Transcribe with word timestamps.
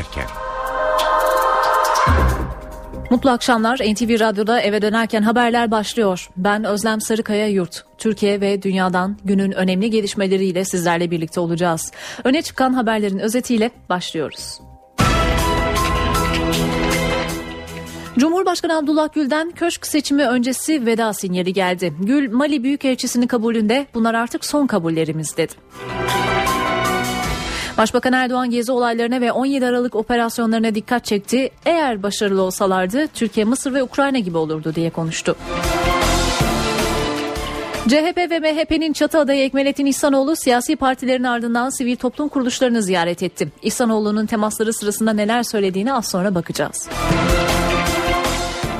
dönerken. 0.00 0.24
Mutlu 3.10 3.30
akşamlar. 3.30 3.76
NTV 3.76 4.20
Radyo'da 4.20 4.60
eve 4.60 4.82
dönerken 4.82 5.22
haberler 5.22 5.70
başlıyor. 5.70 6.30
Ben 6.36 6.64
Özlem 6.64 7.00
Sarıkaya 7.00 7.48
Yurt. 7.48 7.84
Türkiye 7.98 8.40
ve 8.40 8.62
dünyadan 8.62 9.16
günün 9.24 9.52
önemli 9.52 9.90
gelişmeleriyle 9.90 10.64
sizlerle 10.64 11.10
birlikte 11.10 11.40
olacağız. 11.40 11.92
Öne 12.24 12.42
çıkan 12.42 12.72
haberlerin 12.72 13.18
özetiyle 13.18 13.70
başlıyoruz. 13.88 14.60
Cumhurbaşkanı 18.18 18.78
Abdullah 18.78 19.12
Gül'den 19.12 19.50
köşk 19.50 19.86
seçimi 19.86 20.26
öncesi 20.26 20.86
veda 20.86 21.12
sinyali 21.12 21.52
geldi. 21.52 21.94
Gül, 22.00 22.32
Mali 22.32 22.64
Büyükelçisi'nin 22.64 23.26
kabulünde 23.26 23.86
bunlar 23.94 24.14
artık 24.14 24.44
son 24.44 24.66
kabullerimiz 24.66 25.36
dedi. 25.36 25.52
Başbakan 27.80 28.12
Erdoğan 28.12 28.50
gezi 28.50 28.72
olaylarına 28.72 29.20
ve 29.20 29.32
17 29.32 29.66
Aralık 29.66 29.94
operasyonlarına 29.94 30.74
dikkat 30.74 31.04
çekti. 31.04 31.50
Eğer 31.64 32.02
başarılı 32.02 32.42
olsalardı 32.42 33.06
Türkiye, 33.14 33.46
Mısır 33.46 33.74
ve 33.74 33.82
Ukrayna 33.82 34.18
gibi 34.18 34.36
olurdu 34.36 34.74
diye 34.74 34.90
konuştu. 34.90 35.36
CHP 37.88 38.16
ve 38.16 38.38
MHP'nin 38.38 38.92
çatı 38.92 39.18
adayı 39.18 39.42
Ekmelettin 39.42 39.86
İhsanoğlu 39.86 40.36
siyasi 40.36 40.76
partilerin 40.76 41.24
ardından 41.24 41.70
sivil 41.70 41.96
toplum 41.96 42.28
kuruluşlarını 42.28 42.82
ziyaret 42.82 43.22
etti. 43.22 43.48
İhsanoğlu'nun 43.62 44.26
temasları 44.26 44.72
sırasında 44.72 45.12
neler 45.12 45.42
söylediğini 45.42 45.92
az 45.92 46.08
sonra 46.08 46.34
bakacağız. 46.34 46.88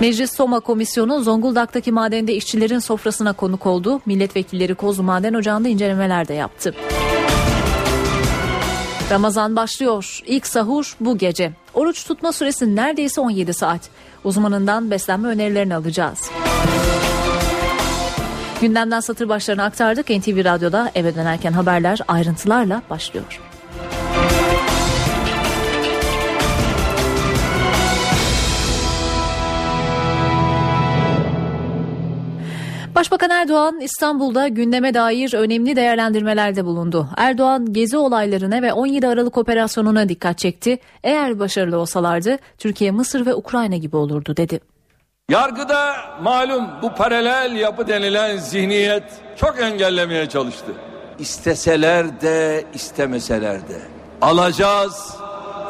Meclis 0.00 0.36
Soma 0.36 0.60
Komisyonu 0.60 1.22
Zonguldak'taki 1.22 1.92
madende 1.92 2.34
işçilerin 2.34 2.78
sofrasına 2.78 3.32
konuk 3.32 3.66
oldu. 3.66 4.00
Milletvekilleri 4.06 4.74
Kozlu 4.74 5.02
Maden 5.02 5.34
Ocağı'nda 5.34 5.68
incelemeler 5.68 6.28
de 6.28 6.34
yaptı. 6.34 6.74
Ramazan 9.10 9.56
başlıyor. 9.56 10.20
İlk 10.26 10.46
sahur 10.46 10.96
bu 11.00 11.18
gece. 11.18 11.52
Oruç 11.74 12.04
tutma 12.04 12.32
süresi 12.32 12.76
neredeyse 12.76 13.20
17 13.20 13.54
saat. 13.54 13.80
Uzmanından 14.24 14.90
beslenme 14.90 15.28
önerilerini 15.28 15.74
alacağız. 15.74 16.30
Gündemden 18.60 19.00
satır 19.00 19.28
başlarını 19.28 19.62
aktardık. 19.62 20.10
NTV 20.10 20.44
Radyo'da 20.44 20.90
eve 20.94 21.14
dönerken 21.14 21.52
haberler 21.52 22.00
ayrıntılarla 22.08 22.82
başlıyor. 22.90 23.40
Başbakan 33.00 33.30
Erdoğan 33.30 33.80
İstanbul'da 33.80 34.48
gündeme 34.48 34.94
dair 34.94 35.34
önemli 35.34 35.76
değerlendirmelerde 35.76 36.64
bulundu. 36.64 37.08
Erdoğan 37.16 37.72
gezi 37.72 37.96
olaylarına 37.96 38.62
ve 38.62 38.72
17 38.72 39.08
Aralık 39.08 39.38
operasyonuna 39.38 40.08
dikkat 40.08 40.38
çekti. 40.38 40.78
Eğer 41.04 41.38
başarılı 41.38 41.78
olsalardı 41.78 42.38
Türkiye, 42.58 42.90
Mısır 42.90 43.26
ve 43.26 43.34
Ukrayna 43.34 43.76
gibi 43.76 43.96
olurdu 43.96 44.36
dedi. 44.36 44.60
Yargıda 45.30 45.94
malum 46.22 46.68
bu 46.82 46.94
paralel 46.94 47.56
yapı 47.56 47.88
denilen 47.88 48.36
zihniyet 48.36 49.04
çok 49.36 49.60
engellemeye 49.60 50.28
çalıştı. 50.28 50.72
İsteseler 51.18 52.20
de 52.20 52.64
istemeseler 52.74 53.68
de 53.68 53.80
alacağız, 54.20 55.16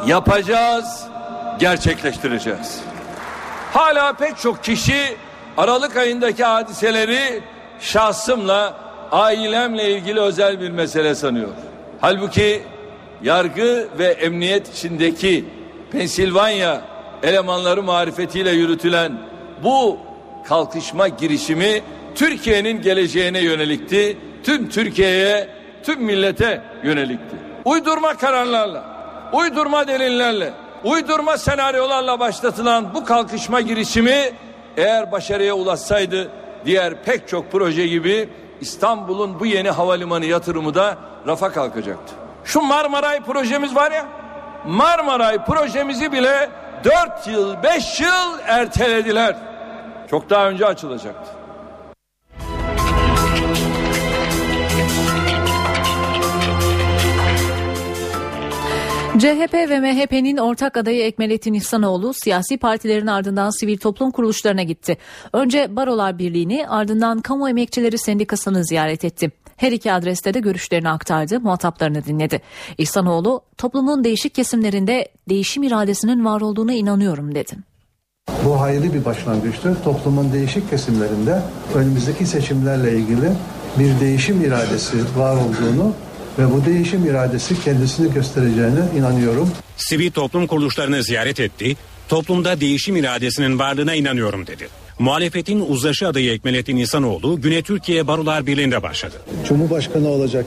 yapacağız, 0.07 1.05
gerçekleştireceğiz. 1.59 2.81
Hala 3.73 4.13
pek 4.13 4.39
çok 4.39 4.65
kişi 4.65 5.17
Aralık 5.61 5.97
ayındaki 5.97 6.45
hadiseleri 6.45 7.41
şahsımla, 7.81 8.75
ailemle 9.13 9.91
ilgili 9.91 10.21
özel 10.21 10.61
bir 10.61 10.71
mesele 10.71 11.15
sanıyor. 11.15 11.49
Halbuki 12.01 12.63
yargı 13.23 13.89
ve 13.99 14.07
emniyet 14.07 14.77
içindeki 14.77 15.45
Pensilvanya 15.93 16.81
elemanları 17.23 17.83
marifetiyle 17.83 18.51
yürütülen 18.51 19.13
bu 19.65 19.99
kalkışma 20.49 21.09
girişimi 21.09 21.83
Türkiye'nin 22.15 22.83
geleceğine 22.83 23.41
yönelikti. 23.41 24.19
Tüm 24.45 24.69
Türkiye'ye, 24.69 25.49
tüm 25.83 26.03
millete 26.03 26.63
yönelikti. 26.85 27.37
Uydurma 27.65 28.15
kararlarla, 28.15 28.85
uydurma 29.33 29.89
delillerle, 29.89 30.53
uydurma 30.85 31.39
senaryolarla 31.39 32.21
başlatılan 32.21 32.95
bu 32.95 33.05
kalkışma 33.05 33.61
girişimi 33.61 34.33
eğer 34.77 35.13
başarıya 35.13 35.55
ulaşsaydı 35.55 36.31
diğer 36.65 37.03
pek 37.03 37.29
çok 37.29 37.53
proje 37.53 37.87
gibi 37.87 38.29
İstanbul'un 38.61 39.41
bu 39.41 39.47
yeni 39.47 39.71
havalimanı 39.71 40.25
yatırımı 40.25 40.75
da 40.75 40.97
rafa 41.27 41.53
kalkacaktı. 41.53 42.15
Şu 42.45 42.61
Marmaray 42.61 43.21
projemiz 43.21 43.75
var 43.77 43.93
ya 43.93 44.07
Marmaray 44.67 45.45
projemizi 45.45 46.13
bile 46.13 46.51
4 46.85 47.27
yıl 47.27 47.63
5 47.63 48.01
yıl 48.01 48.39
ertelediler. 48.47 49.37
Çok 50.11 50.31
daha 50.31 50.49
önce 50.49 50.67
açılacaktı. 50.67 51.40
CHP 59.21 59.55
ve 59.55 59.81
MHP'nin 59.81 60.37
ortak 60.37 60.77
adayı 60.77 61.03
Ekmelettin 61.03 61.55
İhsanoğlu 61.55 62.13
siyasi 62.15 62.59
partilerin 62.59 63.07
ardından 63.07 63.61
sivil 63.61 63.79
toplum 63.79 64.11
kuruluşlarına 64.11 64.63
gitti. 64.63 64.99
Önce 65.33 65.77
Barolar 65.77 66.19
Birliği'ni 66.19 66.69
ardından 66.69 67.21
Kamu 67.21 67.49
Emekçileri 67.49 67.99
Sendikası'nı 67.99 68.65
ziyaret 68.65 69.05
etti. 69.05 69.31
Her 69.57 69.73
iki 69.73 69.93
adreste 69.93 70.35
de 70.35 70.41
görüşlerini 70.41 70.89
aktardı, 70.89 71.41
muhataplarını 71.41 72.05
dinledi. 72.05 72.41
İhsanoğlu, 72.79 73.41
toplumun 73.59 74.05
değişik 74.05 74.35
kesimlerinde 74.35 75.09
değişim 75.29 75.63
iradesinin 75.63 76.25
var 76.25 76.41
olduğuna 76.41 76.73
inanıyorum 76.73 77.35
dedi. 77.35 77.53
Bu 78.45 78.61
hayırlı 78.61 78.95
bir 78.95 79.05
başlangıçtır. 79.05 79.83
Toplumun 79.85 80.33
değişik 80.33 80.71
kesimlerinde 80.71 81.43
önümüzdeki 81.75 82.27
seçimlerle 82.27 82.99
ilgili 82.99 83.33
bir 83.79 84.01
değişim 84.01 84.45
iradesi 84.45 84.97
var 85.17 85.37
olduğunu 85.37 85.93
ve 86.39 86.53
bu 86.53 86.65
değişim 86.65 87.07
iradesi 87.07 87.65
kendisini 87.65 88.15
göstereceğine 88.15 88.81
inanıyorum. 88.99 89.51
Sivil 89.77 90.11
toplum 90.11 90.47
kuruluşlarını 90.47 91.03
ziyaret 91.03 91.41
etti, 91.41 91.77
toplumda 92.09 92.61
değişim 92.61 92.97
iradesinin 92.97 93.59
varlığına 93.59 93.95
inanıyorum 93.95 94.47
dedi. 94.47 94.69
Muhalefetin 94.99 95.61
uzlaşı 95.61 96.09
adayı 96.09 96.33
Ekmelettin 96.33 96.77
İhsanoğlu 96.77 97.41
güne 97.41 97.63
Türkiye 97.63 98.07
Barolar 98.07 98.47
Birliği'nde 98.47 98.83
başladı. 98.83 99.15
Cumhurbaşkanı 99.49 100.09
olacak 100.09 100.47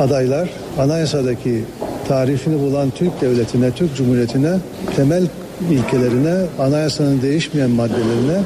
adaylar 0.00 0.48
anayasadaki 0.78 1.64
tarifini 2.08 2.60
bulan 2.60 2.90
Türk 2.90 3.20
devletine, 3.20 3.70
Türk 3.70 3.96
Cumhuriyeti'ne, 3.96 4.58
temel 4.96 5.26
ilkelerine, 5.70 6.46
anayasanın 6.58 7.22
değişmeyen 7.22 7.70
maddelerine 7.70 8.40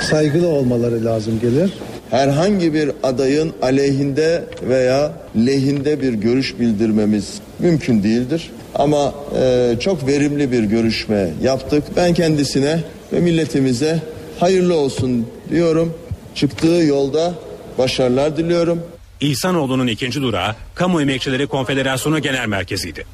saygılı 0.00 0.48
olmaları 0.48 1.04
lazım 1.04 1.40
gelir 1.40 1.70
herhangi 2.10 2.74
bir 2.74 2.90
adayın 3.02 3.52
aleyhinde 3.62 4.44
veya 4.62 5.12
lehinde 5.36 6.00
bir 6.00 6.12
görüş 6.12 6.58
bildirmemiz 6.58 7.40
mümkün 7.58 8.02
değildir. 8.02 8.50
Ama 8.74 9.14
e, 9.40 9.74
çok 9.80 10.06
verimli 10.06 10.52
bir 10.52 10.62
görüşme 10.62 11.30
yaptık. 11.42 11.84
Ben 11.96 12.14
kendisine 12.14 12.80
ve 13.12 13.20
milletimize 13.20 14.02
hayırlı 14.40 14.76
olsun 14.76 15.26
diyorum. 15.50 15.94
Çıktığı 16.34 16.66
yolda 16.66 17.34
başarılar 17.78 18.36
diliyorum. 18.36 18.82
İhsanoğlu'nun 19.20 19.86
ikinci 19.86 20.22
durağı 20.22 20.54
Kamu 20.74 21.02
Emekçileri 21.02 21.46
Konfederasyonu 21.46 22.18
Genel 22.18 22.46
Merkezi'ydi. 22.46 23.04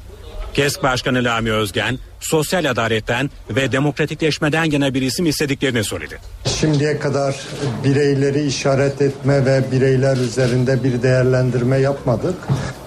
KESK 0.55 0.83
Başkanı 0.83 1.23
Lami 1.23 1.51
Özgen, 1.51 1.99
sosyal 2.19 2.69
adaletten 2.69 3.29
ve 3.49 3.71
demokratikleşmeden 3.71 4.63
yana 4.63 4.93
bir 4.93 5.01
isim 5.01 5.25
istediklerini 5.25 5.83
söyledi. 5.83 6.19
Şimdiye 6.45 6.99
kadar 6.99 7.35
bireyleri 7.83 8.45
işaret 8.45 9.01
etme 9.01 9.45
ve 9.45 9.63
bireyler 9.71 10.17
üzerinde 10.17 10.83
bir 10.83 11.03
değerlendirme 11.03 11.77
yapmadık. 11.77 12.35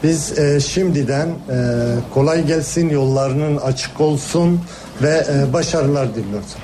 Biz 0.03 0.39
e, 0.39 0.61
şimdiden 0.61 1.29
e, 1.29 1.57
kolay 2.15 2.47
gelsin 2.47 2.89
yollarının 2.89 3.57
açık 3.57 4.01
olsun 4.01 4.61
ve 5.03 5.27
e, 5.31 5.53
başarılar 5.53 6.15
diliyoruz. 6.15 6.55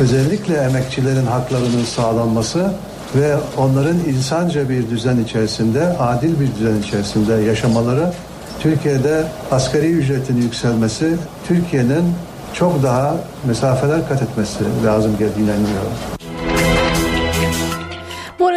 Özellikle 0.00 0.56
emekçilerin 0.56 1.26
haklarının 1.26 1.84
sağlanması 1.84 2.72
ve 3.14 3.36
onların 3.56 3.98
insanca 3.98 4.68
bir 4.68 4.90
düzen 4.90 5.24
içerisinde, 5.24 5.82
adil 5.86 6.40
bir 6.40 6.54
düzen 6.54 6.82
içerisinde 6.82 7.34
yaşamaları 7.34 8.12
Türkiye'de 8.60 9.24
asgari 9.50 9.90
ücretin 9.90 10.36
yükselmesi 10.36 11.16
Türkiye'nin 11.48 12.14
çok 12.54 12.82
daha 12.82 13.16
mesafeler 13.46 14.08
kat 14.08 14.22
etmesi 14.22 14.64
lazım 14.86 15.12
geldiğine 15.18 15.50
inanıyorum 15.50 15.92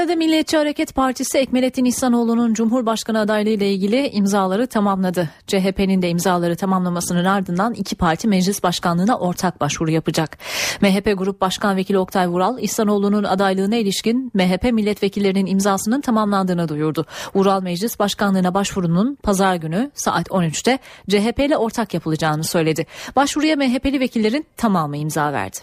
sırada 0.09 0.15
Milliyetçi 0.15 0.57
Hareket 0.57 0.95
Partisi 0.95 1.37
Ekmelettin 1.37 1.85
İhsanoğlu'nun 1.85 2.53
Cumhurbaşkanı 2.53 3.19
adaylığı 3.19 3.49
ile 3.49 3.71
ilgili 3.73 4.07
imzaları 4.09 4.67
tamamladı. 4.67 5.29
CHP'nin 5.47 6.01
de 6.01 6.09
imzaları 6.09 6.55
tamamlamasının 6.55 7.25
ardından 7.25 7.73
iki 7.73 7.95
parti 7.95 8.27
meclis 8.27 8.63
başkanlığına 8.63 9.17
ortak 9.17 9.61
başvuru 9.61 9.91
yapacak. 9.91 10.37
MHP 10.81 11.17
Grup 11.17 11.41
Başkan 11.41 11.75
Vekili 11.75 11.97
Oktay 11.97 12.27
Vural, 12.27 12.59
İhsanoğlu'nun 12.59 13.23
adaylığına 13.23 13.75
ilişkin 13.75 14.31
MHP 14.33 14.63
milletvekillerinin 14.63 15.45
imzasının 15.45 16.01
tamamlandığını 16.01 16.67
duyurdu. 16.67 17.05
Vural 17.35 17.61
meclis 17.61 17.99
başkanlığına 17.99 18.53
başvurunun 18.53 19.17
pazar 19.23 19.55
günü 19.55 19.91
saat 19.93 20.27
13'te 20.27 20.79
CHP 21.09 21.39
ile 21.39 21.57
ortak 21.57 21.93
yapılacağını 21.93 22.43
söyledi. 22.43 22.85
Başvuruya 23.15 23.55
MHP'li 23.55 23.99
vekillerin 23.99 24.45
tamamı 24.57 24.97
imza 24.97 25.33
verdi. 25.33 25.57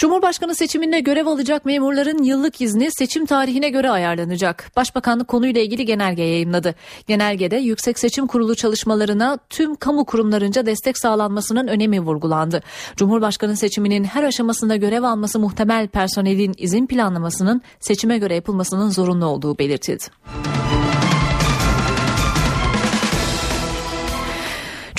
Cumhurbaşkanı 0.00 0.54
seçiminde 0.54 1.00
görev 1.00 1.26
alacak 1.26 1.64
memurların 1.64 2.22
yıllık 2.22 2.60
izni 2.60 2.88
seçim 2.90 3.26
tarihine 3.26 3.68
göre 3.68 3.90
ayarlanacak. 3.90 4.72
Başbakanlık 4.76 5.28
konuyla 5.28 5.60
ilgili 5.60 5.84
genelge 5.84 6.22
yayınladı. 6.22 6.74
Genelgede 7.06 7.56
Yüksek 7.56 7.98
Seçim 7.98 8.26
Kurulu 8.26 8.54
çalışmalarına 8.54 9.38
tüm 9.50 9.74
kamu 9.74 10.04
kurumlarınca 10.04 10.66
destek 10.66 10.98
sağlanmasının 10.98 11.66
önemi 11.66 12.00
vurgulandı. 12.00 12.62
Cumhurbaşkanı 12.96 13.56
seçiminin 13.56 14.04
her 14.04 14.22
aşamasında 14.22 14.76
görev 14.76 15.02
alması 15.02 15.38
muhtemel 15.38 15.88
personelin 15.88 16.54
izin 16.58 16.86
planlamasının 16.86 17.62
seçime 17.80 18.18
göre 18.18 18.34
yapılmasının 18.34 18.90
zorunlu 18.90 19.26
olduğu 19.26 19.58
belirtildi. 19.58 20.04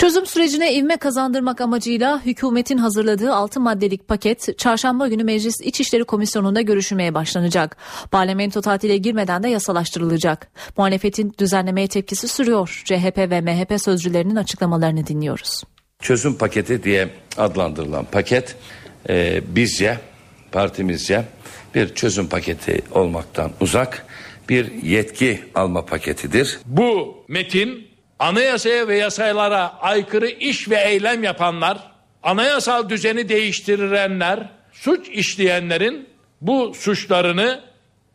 Çözüm 0.02 0.26
sürecine 0.26 0.74
ivme 0.74 0.98
kazandırmak 0.98 1.62
amacıyla 1.62 2.26
hükümetin 2.26 2.78
hazırladığı 2.78 3.34
6 3.34 3.60
maddelik 3.60 4.08
paket 4.08 4.58
çarşamba 4.58 5.08
günü 5.08 5.24
Meclis 5.24 5.62
İçişleri 5.62 6.04
Komisyonu'nda 6.04 6.62
görüşülmeye 6.62 7.14
başlanacak. 7.14 7.78
Parlamento 8.12 8.62
tatile 8.62 8.98
girmeden 8.98 9.44
de 9.44 9.50
yasalaştırılacak. 9.50 10.48
Muhalefetin 10.78 11.34
düzenlemeye 11.40 11.88
tepkisi 11.88 12.28
sürüyor. 12.28 12.82
CHP 12.86 13.18
ve 13.18 13.42
MHP 13.42 13.82
sözcülerinin 13.82 14.36
açıklamalarını 14.36 15.08
dinliyoruz. 15.08 15.64
Çözüm 16.00 16.38
paketi 16.38 16.84
diye 16.84 17.10
adlandırılan 17.38 18.06
paket 18.06 18.56
e, 19.10 19.42
bizce 19.56 20.00
partimizce 20.52 21.26
bir 21.76 21.96
çözüm 21.96 22.28
paketi 22.28 22.82
olmaktan 22.92 23.52
uzak 23.60 24.06
bir 24.50 24.84
yetki 24.84 25.40
alma 25.56 25.86
paketidir. 25.86 26.60
Bu 26.66 27.18
metin 27.28 27.91
anayasaya 28.22 28.88
ve 28.88 28.98
yasalara 28.98 29.80
aykırı 29.80 30.28
iş 30.30 30.70
ve 30.70 30.82
eylem 30.82 31.24
yapanlar, 31.24 31.92
anayasal 32.24 32.90
düzeni 32.90 33.30
değiştirenler, 33.30 34.50
suç 34.74 35.10
işleyenlerin 35.10 36.10
bu 36.42 36.74
suçlarını 36.74 37.62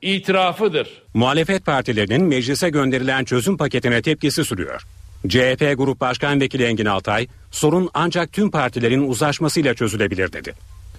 itirafıdır. 0.03 1.03
Muhalefet 1.15 1.67
partilerinin 1.67 2.23
meclise 2.23 2.71
gönderilen 2.71 3.25
çözüm 3.25 3.57
paketine 3.57 4.03
tepkisi 4.03 4.45
sürüyor. 4.45 4.83
CHP 5.29 5.75
Grup 5.77 6.01
Başkan 6.01 6.41
Vekili 6.41 6.65
Engin 6.65 6.87
Altay, 6.87 7.27
sorun 7.51 7.91
ancak 7.95 8.33
tüm 8.33 8.51
partilerin 8.51 9.09
uzlaşmasıyla 9.09 9.75
çözülebilir 9.75 10.33
dedi. 10.33 10.55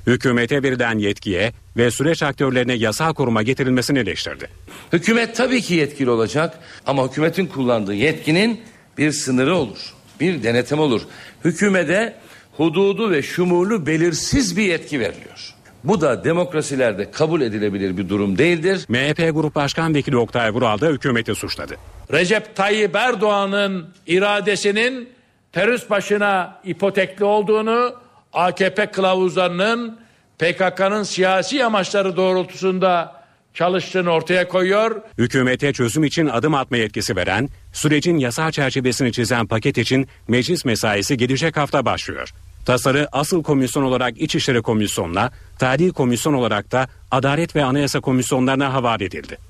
Hükümete 0.08 0.64
verilen 0.64 0.98
yetkiye 0.98 1.54
ve 1.78 1.92
süreç 1.92 2.24
aktörlerine 2.24 2.74
yasal 2.74 3.14
koruma 3.14 3.44
getirilmesini 3.44 4.00
eleştirdi. 4.00 4.50
Hükümet 4.94 5.36
tabii 5.36 5.62
ki 5.62 5.74
yetkili 5.74 6.10
olacak 6.10 6.60
ama 6.86 7.08
hükümetin 7.08 7.46
kullandığı 7.46 7.94
yetkinin 7.94 8.62
bir 8.98 9.12
sınırı 9.12 9.56
olur. 9.56 9.94
Bir 10.20 10.44
denetim 10.44 10.80
olur. 10.80 11.02
Hükümete 11.46 12.16
hududu 12.58 13.12
ve 13.12 13.22
şumulu 13.22 13.86
belirsiz 13.86 14.58
bir 14.58 14.64
yetki 14.64 15.00
veriliyor. 15.00 15.54
Bu 15.84 16.02
da 16.02 16.24
demokrasilerde 16.24 17.12
kabul 17.12 17.42
edilebilir 17.42 17.98
bir 17.98 18.10
durum 18.10 18.38
değildir. 18.38 18.86
MHP 18.90 19.34
Grup 19.34 19.56
Başkan 19.56 19.96
Vekili 19.96 20.18
Oktay 20.18 20.54
Vural 20.54 20.80
da 20.80 20.88
hükümeti 20.88 21.36
suçladı. 21.36 21.76
Recep 22.12 22.56
Tayyip 22.56 22.96
Erdoğan'ın 22.96 23.88
iradesinin 24.08 25.10
terörist 25.52 25.90
başına 25.90 26.60
ipotekli 26.64 27.26
olduğunu, 27.26 27.96
AKP 28.34 28.86
kılavuzlarının 28.86 30.00
PKK'nın 30.40 31.04
siyasi 31.04 31.66
amaçları 31.66 32.18
doğrultusunda 32.18 33.17
çalıştığını 33.58 34.10
ortaya 34.10 34.48
koyuyor. 34.48 35.02
Hükümete 35.18 35.74
çözüm 35.74 36.04
için 36.04 36.28
adım 36.28 36.54
atma 36.54 36.78
yetkisi 36.78 37.16
veren, 37.16 37.50
sürecin 37.74 38.18
yasal 38.18 38.52
çerçevesini 38.52 39.12
çizen 39.12 39.48
paket 39.48 39.78
için 39.78 40.08
meclis 40.28 40.66
mesaisi 40.66 41.18
gelecek 41.18 41.58
hafta 41.58 41.86
başlıyor. 41.86 42.30
Tasarı 42.66 43.08
asıl 43.12 43.44
komisyon 43.44 43.84
olarak 43.84 44.22
İçişleri 44.22 44.62
Komisyonu'na, 44.62 45.32
tadi 45.60 45.92
komisyon 45.92 46.34
olarak 46.34 46.72
da 46.72 46.88
Adalet 47.12 47.56
ve 47.56 47.64
Anayasa 47.64 48.00
Komisyonlarına 48.00 48.74
havale 48.74 49.06
edildi. 49.06 49.47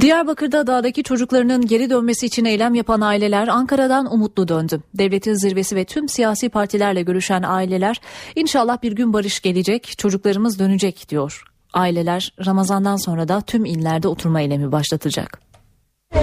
Diyarbakır'da 0.00 0.66
dağdaki 0.66 1.02
çocuklarının 1.02 1.66
geri 1.66 1.90
dönmesi 1.90 2.26
için 2.26 2.44
eylem 2.44 2.74
yapan 2.74 3.00
aileler 3.00 3.48
Ankara'dan 3.48 4.12
umutlu 4.12 4.48
döndü. 4.48 4.80
Devletin 4.94 5.34
zirvesi 5.34 5.76
ve 5.76 5.84
tüm 5.84 6.08
siyasi 6.08 6.48
partilerle 6.48 7.02
görüşen 7.02 7.42
aileler 7.42 8.00
inşallah 8.36 8.82
bir 8.82 8.92
gün 8.92 9.12
barış 9.12 9.40
gelecek, 9.40 9.98
çocuklarımız 9.98 10.58
dönecek 10.58 11.08
diyor. 11.08 11.42
Aileler 11.72 12.32
Ramazan'dan 12.46 12.96
sonra 12.96 13.28
da 13.28 13.40
tüm 13.40 13.64
illerde 13.64 14.08
oturma 14.08 14.40
eylemi 14.40 14.72
başlatacak. 14.72 15.40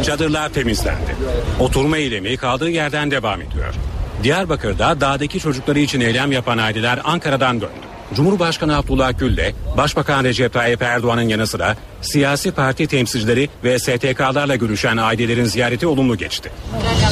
Çadırlar 0.04 0.50
temizlendi. 0.50 1.16
Oturma 1.60 1.98
eylemi 1.98 2.38
kaldığı 2.38 2.70
yerden 2.70 3.12
devam 3.12 3.42
ediyor. 3.42 3.76
Diyarbakır'da 4.24 5.02
dağdaki 5.02 5.40
çocukları 5.40 5.80
için 5.80 6.02
eylem 6.02 6.32
yapan 6.32 6.58
aileler 6.58 7.00
Ankara'dan 7.04 7.62
döndü. 7.62 7.91
Cumhurbaşkanı 8.16 8.78
Abdullah 8.78 9.20
Gül 9.20 9.38
de 9.38 9.54
Başbakan 9.78 10.24
Recep 10.24 10.54
Tayyip 10.54 10.82
Erdoğan'ın 10.82 11.22
yanı 11.22 11.48
sıra 11.48 11.76
siyasi 12.02 12.52
parti 12.52 12.88
temsilcileri 12.88 13.50
ve 13.64 13.80
STK'larla 13.80 14.56
görüşen 14.56 14.98
ailelerin 14.98 15.46
ziyareti 15.46 15.88
olumlu 15.88 16.18
geçti. 16.18 16.52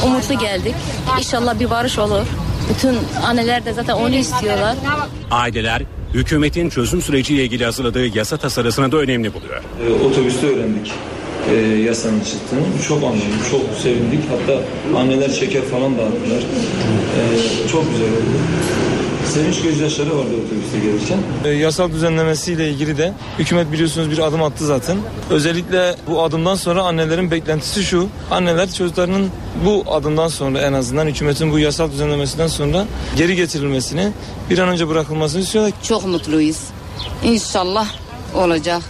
Umutlu 0.06 0.38
geldik. 0.38 0.74
İnşallah 1.18 1.60
bir 1.60 1.70
barış 1.70 1.98
olur. 1.98 2.26
Bütün 2.74 2.98
anneler 3.26 3.64
de 3.64 3.72
zaten 3.72 3.94
onu 3.94 4.14
istiyorlar. 4.14 4.76
Aileler 5.30 5.82
hükümetin 6.14 6.70
çözüm 6.70 7.02
süreciyle 7.02 7.42
ilgili 7.44 7.64
hazırladığı 7.64 8.06
yasa 8.06 8.36
tasarısını 8.36 8.92
da 8.92 8.96
önemli 8.96 9.34
buluyor. 9.34 9.62
E, 9.86 10.04
otobüste 10.04 10.46
öğrendik 10.46 10.92
e, 11.50 11.54
yasanın 11.56 12.20
çıktığını. 12.20 12.82
Çok 12.88 13.02
anladım, 13.04 13.20
çok 13.50 13.60
sevindik. 13.82 14.20
Hatta 14.30 14.60
anneler 14.98 15.28
şeker 15.28 15.62
falan 15.62 15.98
dağıttılar. 15.98 16.38
E, 16.38 17.68
çok 17.72 17.90
güzel 17.90 18.08
oldu. 18.08 18.38
Sevinç 19.30 19.62
gözyaşları 19.62 20.18
vardı 20.18 20.30
otobüste 20.46 20.78
gelirken. 20.78 21.18
E, 21.44 21.48
yasal 21.48 21.92
düzenlemesiyle 21.92 22.70
ilgili 22.70 22.98
de 22.98 23.12
hükümet 23.38 23.72
biliyorsunuz 23.72 24.10
bir 24.10 24.18
adım 24.18 24.42
attı 24.42 24.66
zaten. 24.66 24.98
Özellikle 25.30 25.94
bu 26.06 26.22
adımdan 26.22 26.54
sonra 26.54 26.82
annelerin 26.82 27.30
beklentisi 27.30 27.84
şu. 27.84 28.08
Anneler 28.30 28.72
çocuklarının 28.72 29.30
bu 29.64 29.84
adımdan 29.90 30.28
sonra 30.28 30.60
en 30.60 30.72
azından 30.72 31.06
hükümetin 31.06 31.52
bu 31.52 31.58
yasal 31.58 31.92
düzenlemesinden 31.92 32.46
sonra 32.46 32.86
geri 33.16 33.36
getirilmesini 33.36 34.12
bir 34.50 34.58
an 34.58 34.68
önce 34.68 34.88
bırakılmasını 34.88 35.40
istiyorlar. 35.40 35.72
Çok 35.82 36.06
mutluyuz. 36.06 36.58
İnşallah 37.24 37.88
olacak. 38.34 38.82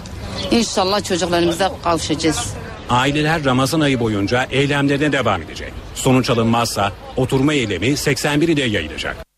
İnşallah 0.51 1.05
çocuklarımıza 1.05 1.73
kavuşacağız. 1.85 2.55
Aileler 2.91 3.45
Ramazan 3.45 3.81
ayı 3.81 4.01
boyunca 4.01 4.47
eylemlerine 4.51 5.13
devam 5.13 5.43
edecek. 5.43 5.73
Sonuç 5.95 6.31
alınmazsa 6.31 6.93
oturma 7.17 7.55
eylemi 7.55 7.97
81 7.97 8.49
ile 8.49 8.65
yayılacak. 8.65 9.30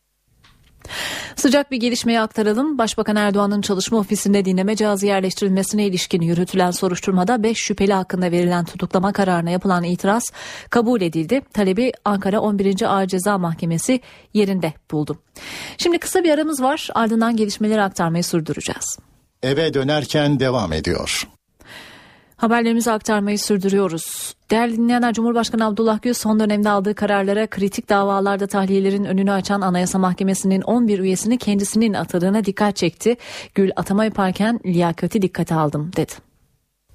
Sıcak 1.43 1.71
bir 1.71 1.77
gelişmeyi 1.77 2.21
aktaralım. 2.21 2.79
Başbakan 2.79 3.17
Erdoğan'ın 3.17 3.61
çalışma 3.61 3.99
ofisinde 3.99 4.45
dinleme 4.45 4.77
cihazı 4.77 5.07
yerleştirilmesine 5.07 5.87
ilişkin 5.87 6.21
yürütülen 6.21 6.71
soruşturmada 6.71 7.43
5 7.43 7.59
şüpheli 7.59 7.93
hakkında 7.93 8.31
verilen 8.31 8.65
tutuklama 8.65 9.13
kararına 9.13 9.51
yapılan 9.51 9.85
itiraz 9.85 10.25
kabul 10.71 11.01
edildi. 11.01 11.41
Talebi 11.53 11.93
Ankara 12.05 12.41
11. 12.41 12.83
Ağır 12.83 13.07
Ceza 13.07 13.39
Mahkemesi 13.39 14.01
yerinde 14.35 14.73
buldu. 14.91 15.19
Şimdi 15.79 15.99
kısa 15.99 16.25
bir 16.25 16.31
aramız 16.31 16.63
var 16.63 16.89
ardından 16.95 17.37
gelişmeleri 17.37 17.83
aktarmayı 17.83 18.25
sürdüreceğiz. 18.25 18.99
Eve 19.43 19.75
dönerken 19.75 20.41
devam 20.41 20.73
ediyor. 20.73 21.29
Haberlerimizi 22.43 22.91
aktarmayı 22.91 23.39
sürdürüyoruz. 23.39 24.35
Değerli 24.51 24.77
dinleyenler 24.77 25.15
Cumhurbaşkanı 25.15 25.67
Abdullah 25.67 26.03
Gül 26.03 26.13
son 26.15 26.41
dönemde 26.41 26.69
aldığı 26.69 26.95
kararlara 26.95 27.47
kritik 27.47 27.89
davalarda 27.89 28.47
tahliyelerin 28.47 29.05
önünü 29.05 29.33
açan 29.33 29.61
Anayasa 29.61 29.99
Mahkemesi'nin 29.99 30.63
11 30.63 30.99
üyesini 30.99 31.39
kendisinin 31.39 31.95
atadığına 31.95 32.45
dikkat 32.45 32.77
çekti. 32.77 33.17
Gül 33.55 33.71
atama 33.77 34.05
yaparken 34.05 34.61
liyakati 34.67 35.23
dikkate 35.23 35.55
aldım 35.55 35.91
dedi. 35.97 36.13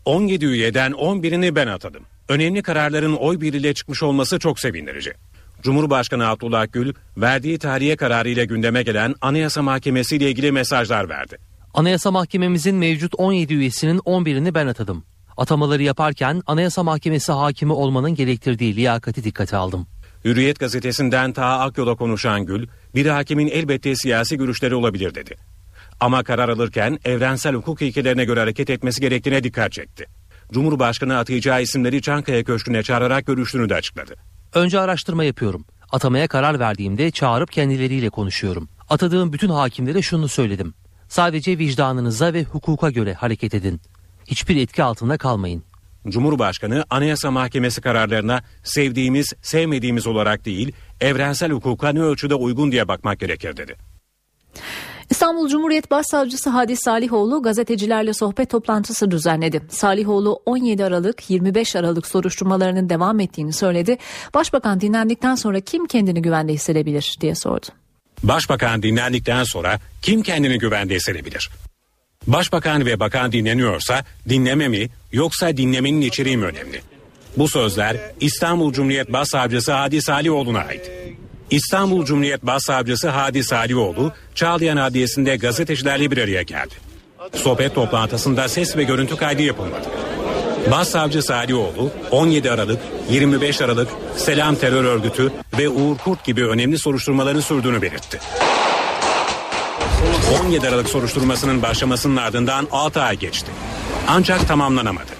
17 0.05 0.45
üyeden 0.45 0.91
11'ini 0.91 1.55
ben 1.55 1.67
atadım. 1.67 2.03
Önemli 2.29 2.61
kararların 2.61 3.13
oy 3.13 3.41
birliğiyle 3.41 3.73
çıkmış 3.73 4.03
olması 4.03 4.39
çok 4.39 4.59
sevindirici. 4.59 5.13
Cumhurbaşkanı 5.61 6.27
Abdullah 6.27 6.67
Gül 6.71 6.93
verdiği 7.17 7.59
tarihe 7.59 7.95
kararıyla 7.95 8.43
gündeme 8.43 8.83
gelen 8.83 9.15
Anayasa 9.21 9.61
Mahkemesi 9.61 10.15
ile 10.15 10.29
ilgili 10.29 10.51
mesajlar 10.51 11.09
verdi. 11.09 11.37
Anayasa 11.73 12.11
Mahkememizin 12.11 12.75
mevcut 12.75 13.13
17 13.17 13.53
üyesinin 13.53 13.99
11'ini 13.99 14.53
ben 14.53 14.67
atadım. 14.67 15.03
Atamaları 15.37 15.83
yaparken 15.83 16.41
Anayasa 16.47 16.83
Mahkemesi 16.83 17.31
hakimi 17.31 17.73
olmanın 17.73 18.15
gerektirdiği 18.15 18.75
liyakati 18.75 19.23
dikkate 19.23 19.57
aldım. 19.57 19.87
Hürriyet 20.25 20.59
gazetesinden 20.59 21.33
Taha 21.33 21.59
Akyol'a 21.59 21.95
konuşan 21.95 22.45
Gül, 22.45 22.67
bir 22.95 23.05
hakimin 23.05 23.47
elbette 23.47 23.95
siyasi 23.95 24.37
görüşleri 24.37 24.75
olabilir 24.75 25.15
dedi. 25.15 25.35
Ama 25.99 26.23
karar 26.23 26.49
alırken 26.49 26.99
evrensel 27.05 27.55
hukuk 27.55 27.81
ilkelerine 27.81 28.25
göre 28.25 28.39
hareket 28.39 28.69
etmesi 28.69 29.01
gerektiğine 29.01 29.43
dikkat 29.43 29.71
çekti. 29.71 30.05
Cumhurbaşkanı 30.51 31.17
atayacağı 31.17 31.61
isimleri 31.61 32.01
Çankaya 32.01 32.43
Köşkü'ne 32.43 32.83
çağırarak 32.83 33.25
görüştüğünü 33.25 33.69
de 33.69 33.75
açıkladı. 33.75 34.15
Önce 34.53 34.79
araştırma 34.79 35.23
yapıyorum. 35.23 35.65
Atamaya 35.91 36.27
karar 36.27 36.59
verdiğimde 36.59 37.11
çağırıp 37.11 37.51
kendileriyle 37.51 38.09
konuşuyorum. 38.09 38.69
Atadığım 38.89 39.33
bütün 39.33 39.49
hakimlere 39.49 40.01
şunu 40.01 40.27
söyledim. 40.27 40.73
Sadece 41.09 41.57
vicdanınıza 41.57 42.33
ve 42.33 42.43
hukuka 42.43 42.89
göre 42.89 43.13
hareket 43.13 43.53
edin. 43.53 43.81
Hiçbir 44.27 44.55
etki 44.55 44.83
altında 44.83 45.17
kalmayın. 45.17 45.63
Cumhurbaşkanı 46.07 46.85
Anayasa 46.89 47.31
Mahkemesi 47.31 47.81
kararlarına 47.81 48.41
sevdiğimiz, 48.63 49.33
sevmediğimiz 49.41 50.07
olarak 50.07 50.45
değil, 50.45 50.71
evrensel 51.01 51.51
hukuka 51.51 51.89
ne 51.89 52.01
ölçüde 52.01 52.35
uygun 52.35 52.71
diye 52.71 52.87
bakmak 52.87 53.19
gerekir 53.19 53.57
dedi. 53.57 53.75
İstanbul 55.09 55.49
Cumhuriyet 55.49 55.91
Başsavcısı 55.91 56.49
Hadi 56.49 56.75
Salihoğlu 56.75 57.43
gazetecilerle 57.43 58.13
sohbet 58.13 58.49
toplantısı 58.49 59.11
düzenledi. 59.11 59.61
Salihoğlu 59.69 60.41
17 60.45 60.85
Aralık 60.85 61.29
25 61.29 61.75
Aralık 61.75 62.07
soruşturmalarının 62.07 62.89
devam 62.89 63.19
ettiğini 63.19 63.53
söyledi. 63.53 63.97
Başbakan 64.33 64.81
dinlendikten 64.81 65.35
sonra 65.35 65.59
kim 65.59 65.85
kendini 65.85 66.21
güvende 66.21 66.53
hissedebilir 66.53 67.17
diye 67.21 67.35
sordu. 67.35 67.65
Başbakan 68.23 68.83
dinlendikten 68.83 69.43
sonra 69.43 69.79
kim 70.01 70.21
kendini 70.21 70.57
güvende 70.59 70.95
hissedebilir? 70.95 71.49
Başbakan 72.27 72.85
ve 72.85 72.99
bakan 72.99 73.31
dinleniyorsa 73.31 74.03
dinleme 74.29 74.67
mi 74.67 74.89
yoksa 75.11 75.57
dinlemenin 75.57 76.01
içeriği 76.01 76.37
mi 76.37 76.45
önemli? 76.45 76.81
Bu 77.37 77.47
sözler 77.47 77.97
İstanbul 78.19 78.73
Cumhuriyet 78.73 79.13
Başsavcısı 79.13 79.71
Hadi 79.71 80.01
Salihoğlu'na 80.01 80.59
ait. 80.59 80.91
İstanbul 81.51 82.05
Cumhuriyet 82.05 82.43
Başsavcısı 82.43 83.09
Hadi 83.09 83.43
Salihoğlu, 83.43 84.11
Çağlayan 84.35 84.77
Adliyesi'nde 84.77 85.35
gazetecilerle 85.35 86.11
bir 86.11 86.17
araya 86.17 86.41
geldi. 86.41 86.73
Sohbet 87.35 87.75
toplantısında 87.75 88.47
ses 88.47 88.77
ve 88.77 88.83
görüntü 88.83 89.15
kaydı 89.15 89.41
yapılmadı. 89.41 89.87
Başsavcı 90.71 91.21
Salioğlu 91.21 91.91
17 92.11 92.51
Aralık, 92.51 92.79
25 93.09 93.61
Aralık, 93.61 93.89
Selam 94.17 94.55
Terör 94.55 94.83
Örgütü 94.83 95.31
ve 95.59 95.69
Uğur 95.69 95.97
Kurt 95.97 96.25
gibi 96.25 96.45
önemli 96.47 96.77
soruşturmaların 96.77 97.39
sürdüğünü 97.39 97.81
belirtti. 97.81 98.19
17 100.43 100.67
Aralık 100.67 100.89
soruşturmasının 100.89 101.61
başlamasının 101.61 102.15
ardından 102.15 102.67
6 102.71 103.01
ay 103.01 103.17
geçti. 103.17 103.51
Ancak 104.07 104.47
tamamlanamadı. 104.47 105.11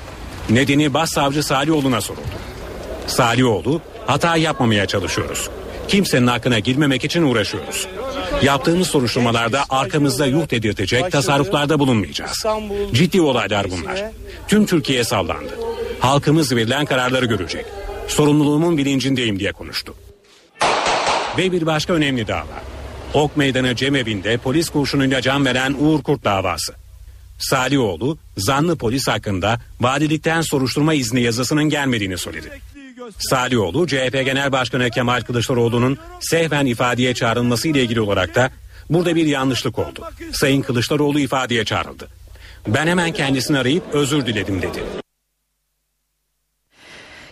Nedeni 0.49 0.93
Başsavcı 0.93 1.43
Salioğlu'na 1.43 2.01
soruldu. 2.01 2.27
Salioğlu, 3.07 3.81
hata 4.07 4.37
yapmamaya 4.37 4.85
çalışıyoruz. 4.85 5.49
Kimsenin 5.87 6.27
hakkına 6.27 6.59
girmemek 6.59 7.03
için 7.05 7.23
uğraşıyoruz. 7.23 7.87
Yaptığımız 8.41 8.87
soruşturmalarda 8.87 9.63
arkamızda 9.69 10.25
yuh 10.25 10.49
dedirtecek 10.49 11.11
tasarruflarda 11.11 11.79
bulunmayacağız. 11.79 12.45
Ciddi 12.93 13.21
olaylar 13.21 13.71
bunlar. 13.71 14.03
Tüm 14.47 14.65
Türkiye 14.65 15.03
sallandı. 15.03 15.59
Halkımız 15.99 16.55
verilen 16.55 16.85
kararları 16.85 17.25
görecek. 17.25 17.65
Sorumluluğumun 18.07 18.77
bilincindeyim 18.77 19.39
diye 19.39 19.51
konuştu. 19.51 19.93
Ve 21.37 21.51
bir 21.51 21.65
başka 21.65 21.93
önemli 21.93 22.27
dava. 22.27 22.76
Ok 23.13 23.37
Meydanı 23.37 23.75
Cemevi'nde 23.75 24.37
polis 24.37 24.69
kurşunuyla 24.69 25.21
can 25.21 25.45
veren 25.45 25.75
Uğur 25.79 26.03
Kurt 26.03 26.23
davası. 26.23 26.73
Salihoğlu, 27.39 28.17
zanlı 28.37 28.77
polis 28.77 29.07
hakkında 29.07 29.59
valilikten 29.81 30.41
soruşturma 30.41 30.93
izni 30.93 31.21
yazısının 31.21 31.63
gelmediğini 31.63 32.17
söyledi. 32.17 32.61
Salihoğlu, 33.19 33.87
CHP 33.87 34.13
Genel 34.25 34.51
Başkanı 34.51 34.89
Kemal 34.89 35.21
Kılıçdaroğlu'nun 35.21 35.97
sehven 36.19 36.65
ifadeye 36.65 37.13
çağrılması 37.13 37.67
ile 37.67 37.83
ilgili 37.83 38.01
olarak 38.01 38.35
da 38.35 38.49
burada 38.89 39.15
bir 39.15 39.25
yanlışlık 39.25 39.79
oldu. 39.79 40.01
Sayın 40.31 40.61
Kılıçdaroğlu 40.61 41.19
ifadeye 41.19 41.65
çağrıldı. 41.65 42.07
Ben 42.67 42.87
hemen 42.87 43.11
kendisini 43.11 43.57
arayıp 43.57 43.83
özür 43.93 44.25
diledim 44.25 44.61
dedi. 44.61 45.06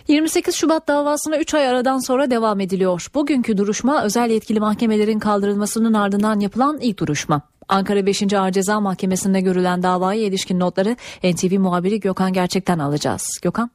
28 0.08 0.54
Şubat 0.56 0.88
davasına 0.88 1.38
3 1.38 1.54
ay 1.54 1.68
aradan 1.68 1.98
sonra 1.98 2.30
devam 2.30 2.60
ediliyor. 2.60 3.06
Bugünkü 3.14 3.56
duruşma 3.56 4.04
özel 4.04 4.30
yetkili 4.30 4.60
mahkemelerin 4.60 5.18
kaldırılmasının 5.18 5.94
ardından 5.94 6.40
yapılan 6.40 6.78
ilk 6.80 7.00
duruşma. 7.00 7.42
Ankara 7.68 8.06
5. 8.06 8.34
Ağır 8.34 8.50
Ceza 8.50 8.80
Mahkemesi'nde 8.80 9.40
görülen 9.40 9.82
davaya 9.82 10.22
ilişkin 10.22 10.60
notları 10.60 10.96
NTV 11.24 11.58
muhabiri 11.58 12.00
Gökhan 12.00 12.32
Gerçek'ten 12.32 12.78
alacağız. 12.78 13.40
Gökhan. 13.42 13.70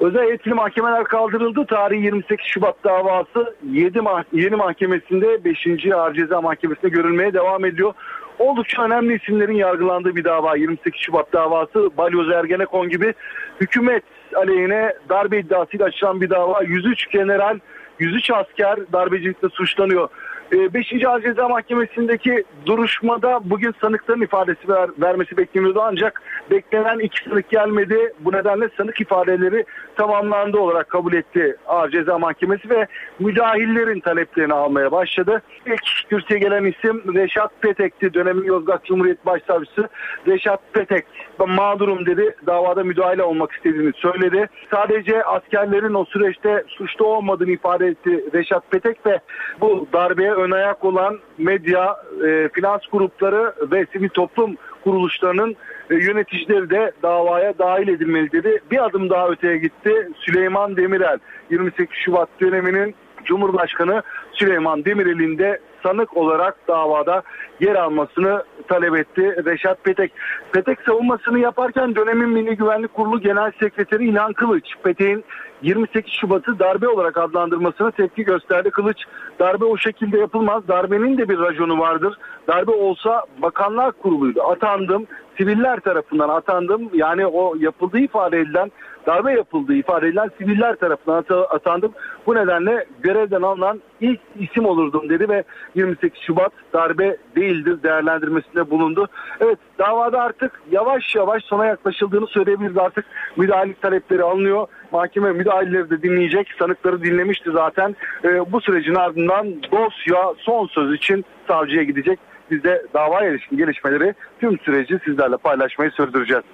Özel 0.00 0.30
yetkili 0.30 0.54
mahkemeler 0.54 1.04
kaldırıldı. 1.04 1.66
Tarihi 1.66 2.04
28 2.04 2.46
Şubat 2.46 2.84
davası 2.84 3.54
7 3.72 4.00
mah 4.00 4.24
yeni 4.32 4.56
mahkemesinde 4.56 5.44
5. 5.44 5.56
Ağır 5.94 6.14
Ceza 6.14 6.40
Mahkemesi'nde 6.40 6.88
görülmeye 6.88 7.32
devam 7.32 7.64
ediyor. 7.64 7.94
Oldukça 8.38 8.82
önemli 8.82 9.16
isimlerin 9.22 9.54
yargılandığı 9.54 10.16
bir 10.16 10.24
dava 10.24 10.56
28 10.56 11.00
Şubat 11.00 11.32
davası. 11.32 11.90
Balyoz 11.96 12.30
Ergenekon 12.30 12.88
gibi 12.88 13.14
hükümet 13.60 14.02
aleyhine 14.36 14.92
darbe 15.08 15.38
iddiasıyla 15.38 15.86
açılan 15.86 16.20
bir 16.20 16.30
dava. 16.30 16.62
103 16.62 17.10
general, 17.10 17.58
103 17.98 18.30
asker 18.30 18.78
darbecilikle 18.92 19.48
suçlanıyor. 19.48 20.08
5. 20.52 20.92
Ee, 20.92 21.08
Ağır 21.08 21.22
Ceza 21.22 21.48
Mahkemesi'ndeki 21.48 22.44
duruşmada 22.66 23.40
bugün 23.44 23.74
sanıkların 23.80 24.20
ifadesi 24.20 24.68
ver, 24.68 24.90
vermesi 25.00 25.36
bekleniyordu 25.36 25.80
ancak 25.82 26.22
beklenen 26.50 26.98
iki 26.98 27.24
sanık 27.24 27.50
gelmedi. 27.50 28.12
Bu 28.20 28.32
nedenle 28.32 28.68
sanık 28.76 29.00
ifadeleri 29.00 29.64
tamamlandı 29.96 30.58
olarak 30.58 30.88
kabul 30.88 31.12
etti 31.12 31.56
Ağır 31.66 31.90
Ceza 31.90 32.18
Mahkemesi 32.18 32.70
ve 32.70 32.86
müdahillerin 33.18 34.00
taleplerini 34.00 34.54
almaya 34.54 34.92
başladı. 34.92 35.42
İlk 35.66 36.08
kürsüye 36.10 36.40
gelen 36.40 36.64
isim 36.64 37.14
Reşat 37.14 37.62
Petek'ti. 37.62 38.14
Dönemin 38.14 38.44
Yozgat 38.44 38.84
Cumhuriyet 38.84 39.26
Başsavcısı 39.26 39.88
Reşat 40.26 40.60
Petek 40.72 41.04
mağdurum 41.46 42.06
dedi. 42.06 42.36
Davada 42.46 42.84
müdahale 42.84 43.22
olmak 43.22 43.52
istediğini 43.52 43.92
söyledi. 43.92 44.48
Sadece 44.70 45.24
askerlerin 45.24 45.94
o 45.94 46.04
süreçte 46.04 46.64
suçlu 46.68 47.06
olmadığını 47.06 47.50
ifade 47.50 47.86
etti 47.86 48.24
Reşat 48.34 48.70
Petek 48.70 49.06
ve 49.06 49.20
bu 49.60 49.88
darbeye 49.92 50.35
ön 50.36 50.50
ayak 50.50 50.84
olan 50.84 51.18
medya, 51.38 51.96
e, 52.26 52.48
finans 52.52 52.80
grupları 52.92 53.54
ve 53.70 53.86
sivil 53.92 54.08
toplum 54.08 54.56
kuruluşlarının 54.84 55.56
e, 55.90 55.94
yöneticileri 55.94 56.70
de 56.70 56.92
davaya 57.02 57.58
dahil 57.58 57.88
edilmeli 57.88 58.32
dedi. 58.32 58.60
Bir 58.70 58.84
adım 58.84 59.10
daha 59.10 59.28
öteye 59.28 59.58
gitti. 59.58 60.08
Süleyman 60.16 60.76
Demirel 60.76 61.18
28 61.50 61.96
Şubat 62.04 62.28
döneminin 62.40 62.94
Cumhurbaşkanı 63.24 64.02
Süleyman 64.32 64.84
Demirel'in 64.84 65.38
de 65.38 65.60
sanık 65.82 66.16
olarak 66.16 66.68
davada 66.68 67.22
yer 67.60 67.74
almasını 67.74 68.44
talep 68.68 68.96
etti 68.96 69.44
Reşat 69.44 69.84
Petek. 69.84 70.12
Petek 70.52 70.78
savunmasını 70.80 71.38
yaparken 71.38 71.96
dönemin 71.96 72.28
Milli 72.28 72.56
Güvenlik 72.56 72.94
Kurulu 72.94 73.20
Genel 73.20 73.52
Sekreteri 73.60 74.08
İlhan 74.08 74.32
Kılıç, 74.32 74.64
Petek'in 74.82 75.24
28 75.62 76.12
Şubat'ı 76.12 76.58
darbe 76.58 76.88
olarak 76.88 77.16
adlandırmasına 77.16 77.90
tepki 77.90 78.24
gösterdi. 78.24 78.70
Kılıç 78.70 78.98
darbe 79.38 79.64
o 79.64 79.76
şekilde 79.76 80.18
yapılmaz. 80.18 80.68
Darbenin 80.68 81.18
de 81.18 81.28
bir 81.28 81.38
raconu 81.38 81.78
vardır. 81.78 82.18
Darbe 82.48 82.70
olsa 82.70 83.24
bakanlar 83.42 83.92
kuruluydu. 83.92 84.42
Atandım, 84.42 85.06
siviller 85.38 85.80
tarafından 85.80 86.28
atandım. 86.28 86.90
Yani 86.94 87.26
o 87.26 87.54
yapıldığı 87.60 87.98
ifade 87.98 88.40
edilen 88.40 88.70
darbe 89.06 89.32
yapıldığı 89.32 89.74
ifade 89.74 90.08
edilen 90.08 90.30
siviller 90.38 90.76
tarafından 90.76 91.24
atandım. 91.50 91.92
Bu 92.26 92.34
nedenle 92.34 92.86
görevden 93.00 93.42
alınan 93.42 93.80
ilk 94.00 94.20
isim 94.38 94.66
olurdum 94.66 95.08
dedi 95.08 95.28
ve 95.28 95.44
28 95.74 96.22
Şubat 96.22 96.52
darbe 96.72 97.16
değildir 97.36 97.82
değerlendirmesinde 97.82 98.70
bulundu. 98.70 99.08
Evet 99.40 99.58
davada 99.78 100.20
artık 100.20 100.52
yavaş 100.70 101.14
yavaş 101.14 101.44
sona 101.44 101.66
yaklaşıldığını 101.66 102.26
söyleyebiliriz. 102.26 102.78
Artık 102.78 103.04
müdahalelik 103.36 103.82
talepleri 103.82 104.22
alınıyor. 104.22 104.66
Mahkeme 104.92 105.32
müdahaleleri 105.32 105.90
de 105.90 106.02
dinleyecek. 106.02 106.48
Sanıkları 106.58 107.02
dinlemişti 107.02 107.50
zaten. 107.50 107.96
Ee, 108.24 108.52
bu 108.52 108.60
sürecin 108.60 108.94
ardından 108.94 109.46
dosya 109.72 110.34
son 110.38 110.66
söz 110.66 110.94
için 110.94 111.24
savcıya 111.48 111.82
gidecek. 111.82 112.18
Biz 112.50 112.64
de 112.64 112.82
davaya 112.94 113.30
ilişkin 113.30 113.56
gelişmeleri 113.56 114.14
tüm 114.40 114.58
süreci 114.58 114.98
sizlerle 115.04 115.36
paylaşmayı 115.36 115.90
sürdüreceğiz. 115.90 116.44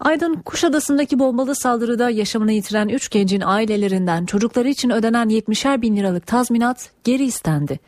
Aydın 0.00 0.34
Kuşadası'ndaki 0.34 1.18
bombalı 1.18 1.54
saldırıda 1.54 2.10
yaşamını 2.10 2.52
yitiren 2.52 2.88
3 2.88 3.10
gencin 3.10 3.40
ailelerinden 3.40 4.26
çocukları 4.26 4.68
için 4.68 4.90
ödenen 4.90 5.28
70'er 5.28 5.82
bin 5.82 5.96
liralık 5.96 6.26
tazminat 6.26 6.90
geri 7.04 7.24
istendi. 7.24 7.80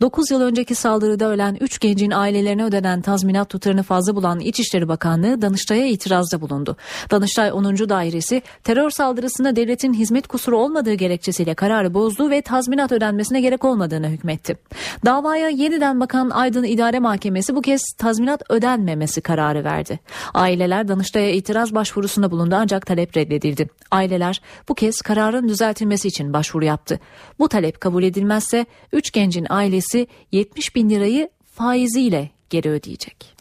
9 0.00 0.30
yıl 0.30 0.40
önceki 0.40 0.74
saldırıda 0.74 1.28
ölen 1.28 1.56
3 1.60 1.80
gencin 1.80 2.10
ailelerine 2.10 2.64
ödenen 2.64 3.02
tazminat 3.02 3.48
tutarını 3.48 3.82
fazla 3.82 4.16
bulan 4.16 4.40
İçişleri 4.40 4.88
Bakanlığı 4.88 5.42
Danıştay'a 5.42 5.86
itirazda 5.86 6.40
bulundu. 6.40 6.76
Danıştay 7.10 7.52
10. 7.52 7.64
Dairesi 7.64 8.42
terör 8.64 8.90
saldırısında 8.90 9.56
devletin 9.56 9.94
hizmet 9.94 10.26
kusuru 10.26 10.58
olmadığı 10.58 10.94
gerekçesiyle 10.94 11.54
kararı 11.54 11.94
bozdu 11.94 12.30
ve 12.30 12.42
tazminat 12.42 12.92
ödenmesine 12.92 13.40
gerek 13.40 13.64
olmadığını 13.64 14.08
hükmetti. 14.08 14.56
Davaya 15.04 15.48
yeniden 15.48 16.00
bakan 16.00 16.30
Aydın 16.30 16.64
İdare 16.64 16.98
Mahkemesi 16.98 17.56
bu 17.56 17.62
kez 17.62 17.82
tazminat 17.98 18.42
ödenmemesi 18.50 19.20
kararı 19.20 19.64
verdi. 19.64 20.00
Aileler 20.34 20.88
Danıştay'a 20.88 21.30
itiraz 21.30 21.51
itiraz 21.52 21.74
başvurusunda 21.74 22.30
bulundu 22.30 22.54
ancak 22.58 22.86
talep 22.86 23.16
reddedildi. 23.16 23.68
Aileler 23.90 24.40
bu 24.68 24.74
kez 24.74 25.00
kararın 25.00 25.48
düzeltilmesi 25.48 26.08
için 26.08 26.32
başvuru 26.32 26.64
yaptı. 26.64 27.00
Bu 27.38 27.48
talep 27.48 27.80
kabul 27.80 28.02
edilmezse 28.02 28.66
3 28.92 29.12
gencin 29.12 29.46
ailesi 29.50 30.06
70 30.32 30.74
bin 30.74 30.90
lirayı 30.90 31.30
faiziyle 31.44 32.30
geri 32.50 32.70
ödeyecek. 32.70 33.36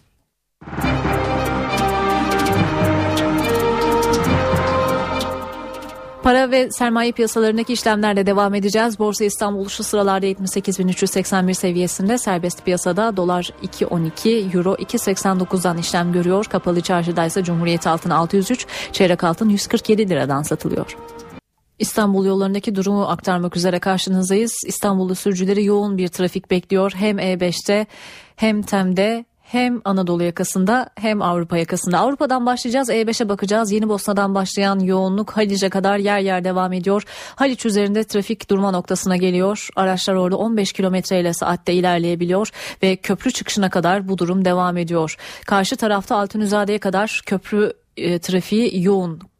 Para 6.23 6.51
ve 6.51 6.71
sermaye 6.71 7.11
piyasalarındaki 7.11 7.73
işlemlerle 7.73 8.25
devam 8.25 8.53
edeceğiz. 8.53 8.99
Borsa 8.99 9.23
İstanbul 9.23 9.67
şu 9.67 9.83
sıralarda 9.83 10.25
78.381 10.25 11.53
seviyesinde 11.53 12.17
serbest 12.17 12.65
piyasada 12.65 13.17
dolar 13.17 13.53
2.12 13.63 14.57
euro 14.57 14.73
2.89'dan 14.73 15.77
işlem 15.77 16.11
görüyor. 16.11 16.45
Kapalı 16.45 16.81
çarşıda 16.81 17.25
ise 17.25 17.43
Cumhuriyet 17.43 17.87
altın 17.87 18.09
603 18.09 18.67
çeyrek 18.91 19.23
altın 19.23 19.49
147 19.49 20.09
liradan 20.09 20.41
satılıyor. 20.41 20.97
İstanbul 21.79 22.25
yollarındaki 22.25 22.75
durumu 22.75 23.03
aktarmak 23.03 23.57
üzere 23.57 23.79
karşınızdayız. 23.79 24.53
İstanbul'da 24.67 25.15
sürücüleri 25.15 25.65
yoğun 25.65 25.97
bir 25.97 26.07
trafik 26.07 26.51
bekliyor. 26.51 26.91
Hem 26.95 27.19
E5'te 27.19 27.85
hem 28.35 28.61
TEM'de 28.61 29.25
hem 29.51 29.81
Anadolu 29.85 30.23
yakasında 30.23 30.89
hem 30.95 31.21
Avrupa 31.21 31.57
yakasında. 31.57 31.99
Avrupa'dan 31.99 32.45
başlayacağız 32.45 32.89
E5'e 32.89 33.29
bakacağız. 33.29 33.71
Yeni 33.71 33.89
Bosna'dan 33.89 34.35
başlayan 34.35 34.79
yoğunluk 34.79 35.31
Haliç'e 35.31 35.69
kadar 35.69 35.97
yer 35.97 36.19
yer 36.19 36.43
devam 36.43 36.73
ediyor. 36.73 37.03
Haliç 37.35 37.65
üzerinde 37.65 38.03
trafik 38.03 38.49
durma 38.49 38.71
noktasına 38.71 39.17
geliyor. 39.17 39.67
Araçlar 39.75 40.15
orada 40.15 40.37
15 40.37 40.73
kilometre 40.73 41.19
ile 41.19 41.33
saatte 41.33 41.73
ilerleyebiliyor 41.73 42.49
ve 42.83 42.95
köprü 42.95 43.31
çıkışına 43.31 43.69
kadar 43.69 44.07
bu 44.07 44.17
durum 44.17 44.45
devam 44.45 44.77
ediyor. 44.77 45.17
Karşı 45.45 45.75
tarafta 45.75 46.15
Altınüzade'ye 46.15 46.79
kadar 46.79 47.21
köprü 47.25 47.73
e, 47.97 48.19
trafiği 48.19 48.83
yoğun 48.83 49.30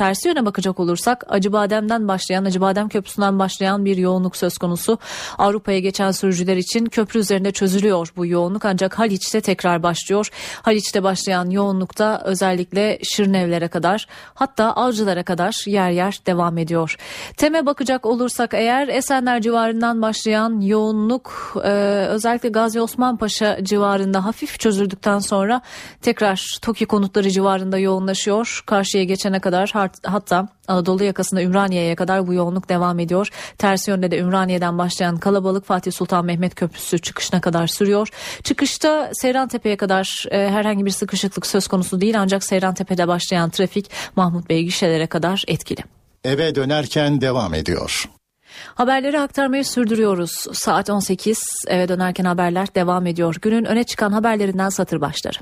tersi 0.00 0.28
yöne 0.28 0.46
bakacak 0.46 0.80
olursak 0.80 1.24
Acıbadem'den 1.28 2.08
başlayan 2.08 2.44
Acıbadem 2.44 2.88
Köprüsü'nden 2.88 3.38
başlayan 3.38 3.84
bir 3.84 3.96
yoğunluk 3.96 4.36
söz 4.36 4.58
konusu. 4.58 4.98
Avrupa'ya 5.38 5.78
geçen 5.78 6.10
sürücüler 6.10 6.56
için 6.56 6.86
köprü 6.86 7.20
üzerinde 7.20 7.52
çözülüyor 7.52 8.12
bu 8.16 8.26
yoğunluk 8.26 8.64
ancak 8.64 8.98
Haliç'te 8.98 9.40
tekrar 9.40 9.82
başlıyor. 9.82 10.28
Haliç'te 10.62 11.02
başlayan 11.02 11.50
yoğunlukta 11.50 12.22
özellikle 12.24 12.98
Şirinevlere 13.02 13.68
kadar 13.68 14.06
hatta 14.34 14.72
Avcılara 14.72 15.22
kadar 15.22 15.64
yer 15.66 15.90
yer 15.90 16.20
devam 16.26 16.58
ediyor. 16.58 16.96
Teme 17.36 17.66
bakacak 17.66 18.06
olursak 18.06 18.54
eğer 18.54 18.88
Esenler 18.88 19.40
civarından 19.40 20.02
başlayan 20.02 20.60
yoğunluk 20.60 21.54
e, 21.64 21.68
özellikle 22.08 22.48
Gazi 22.48 22.80
Osman 22.80 23.16
Paşa 23.16 23.64
civarında 23.64 24.24
hafif 24.24 24.60
çözüldükten 24.60 25.18
sonra 25.18 25.60
tekrar 26.02 26.58
TOKİ 26.62 26.86
konutları 26.86 27.30
civarında 27.30 27.78
yoğunlaşıyor. 27.78 28.62
Karşıya 28.66 29.04
geçene 29.04 29.40
kadar 29.40 29.70
hatta 30.02 30.48
Anadolu 30.68 31.04
yakasında 31.04 31.42
Ümraniye'ye 31.42 31.96
kadar 31.96 32.26
bu 32.26 32.34
yoğunluk 32.34 32.68
devam 32.68 32.98
ediyor. 32.98 33.28
Ters 33.58 33.88
yönde 33.88 34.10
de 34.10 34.18
Ümraniye'den 34.18 34.78
başlayan 34.78 35.16
kalabalık 35.16 35.64
Fatih 35.64 35.92
Sultan 35.92 36.24
Mehmet 36.24 36.54
Köprüsü 36.54 36.98
çıkışına 36.98 37.40
kadar 37.40 37.66
sürüyor. 37.66 38.08
Çıkışta 38.42 39.10
Seyrantepe'ye 39.12 39.76
kadar 39.76 40.24
e, 40.30 40.50
herhangi 40.50 40.86
bir 40.86 40.90
sıkışıklık 40.90 41.46
söz 41.46 41.66
konusu 41.66 42.00
değil 42.00 42.20
ancak 42.20 42.44
Seyrantepe'de 42.44 43.08
başlayan 43.08 43.50
trafik 43.50 43.90
Mahmut 44.16 44.48
Bey 44.48 44.64
gişelere 44.64 45.06
kadar 45.06 45.44
etkili. 45.48 45.80
Eve 46.24 46.54
dönerken 46.54 47.20
devam 47.20 47.54
ediyor. 47.54 48.08
Haberleri 48.74 49.20
aktarmayı 49.20 49.64
sürdürüyoruz. 49.64 50.30
Saat 50.52 50.90
18 50.90 51.40
eve 51.68 51.88
dönerken 51.88 52.24
haberler 52.24 52.74
devam 52.74 53.06
ediyor. 53.06 53.36
Günün 53.42 53.64
öne 53.64 53.84
çıkan 53.84 54.12
haberlerinden 54.12 54.68
satır 54.68 55.00
başları. 55.00 55.38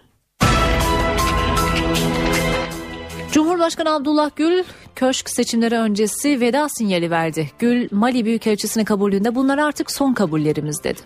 Cumhurbaşkanı 3.32 3.94
Abdullah 3.94 4.30
Gül 4.37 4.64
köşk 4.97 5.30
seçimleri 5.30 5.78
öncesi 5.78 6.40
veda 6.40 6.68
sinyali 6.68 7.11
verdi. 7.11 7.50
Gül 7.58 7.88
Mali 7.90 8.25
Büyükelçisini 8.25 8.85
kabulünde 8.85 9.35
bunlar 9.35 9.58
artık 9.58 9.90
son 9.90 10.14
kabullerimiz 10.14 10.85
dedi. 10.85 11.00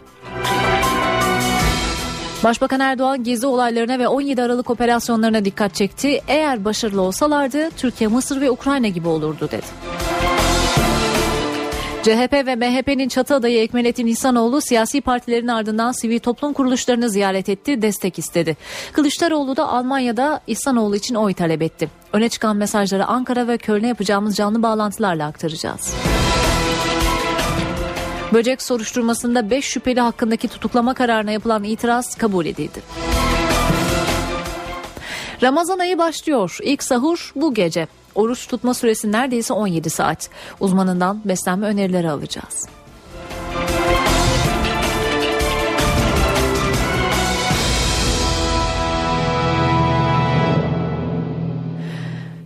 Başbakan 2.45 2.81
Erdoğan 2.81 3.25
gezi 3.25 3.47
olaylarına 3.47 3.99
ve 3.99 4.09
17 4.09 4.43
Aralık 4.43 4.71
operasyonlarına 4.71 5.45
dikkat 5.45 5.75
çekti. 5.75 6.21
Eğer 6.29 6.64
başarılı 6.64 7.02
olsalardı 7.02 7.71
Türkiye, 7.76 8.09
Mısır 8.09 8.41
ve 8.41 8.50
Ukrayna 8.50 8.88
gibi 8.88 9.09
olurdu 9.09 9.49
dedi. 9.50 9.67
CHP 12.02 12.33
ve 12.33 12.57
MHP'nin 12.57 13.09
çatı 13.09 13.35
adayı 13.35 13.59
Ekmelettin 13.59 14.07
İhsanoğlu 14.07 14.61
siyasi 14.61 15.00
partilerin 15.00 15.49
ardından 15.49 15.93
sivil 15.93 16.19
toplum 16.19 16.52
kuruluşlarını 16.52 17.11
ziyaret 17.11 17.49
etti, 17.49 17.83
destek 17.83 18.18
istedi. 18.18 18.57
Kılıçdaroğlu 18.92 19.57
da 19.57 19.68
Almanya'da 19.68 20.40
İhsanoğlu 20.46 20.96
için 20.96 21.14
oy 21.14 21.35
talep 21.35 21.62
etti. 21.62 22.02
Öne 22.12 22.29
çıkan 22.29 22.57
mesajları 22.57 23.07
Ankara 23.07 23.48
ve 23.48 23.59
Köln'e 23.59 23.88
yapacağımız 23.88 24.37
canlı 24.37 24.62
bağlantılarla 24.62 25.27
aktaracağız. 25.27 25.94
Böcek 28.33 28.62
soruşturmasında 28.62 29.51
5 29.51 29.64
şüpheli 29.64 30.01
hakkındaki 30.01 30.48
tutuklama 30.48 30.94
kararına 30.94 31.31
yapılan 31.31 31.64
itiraz 31.64 32.14
kabul 32.14 32.46
edildi. 32.46 32.83
Ramazan 35.42 35.79
ayı 35.79 35.98
başlıyor. 35.98 36.59
İlk 36.62 36.83
sahur 36.83 37.33
bu 37.37 37.55
gece. 37.55 37.87
Oruç 38.14 38.46
tutma 38.46 38.75
süresi 38.75 39.12
neredeyse 39.12 39.53
17 39.53 39.90
saat. 39.90 40.31
Uzmanından 40.61 41.20
beslenme 41.25 41.66
önerileri 41.66 42.11
alacağız. 42.11 42.66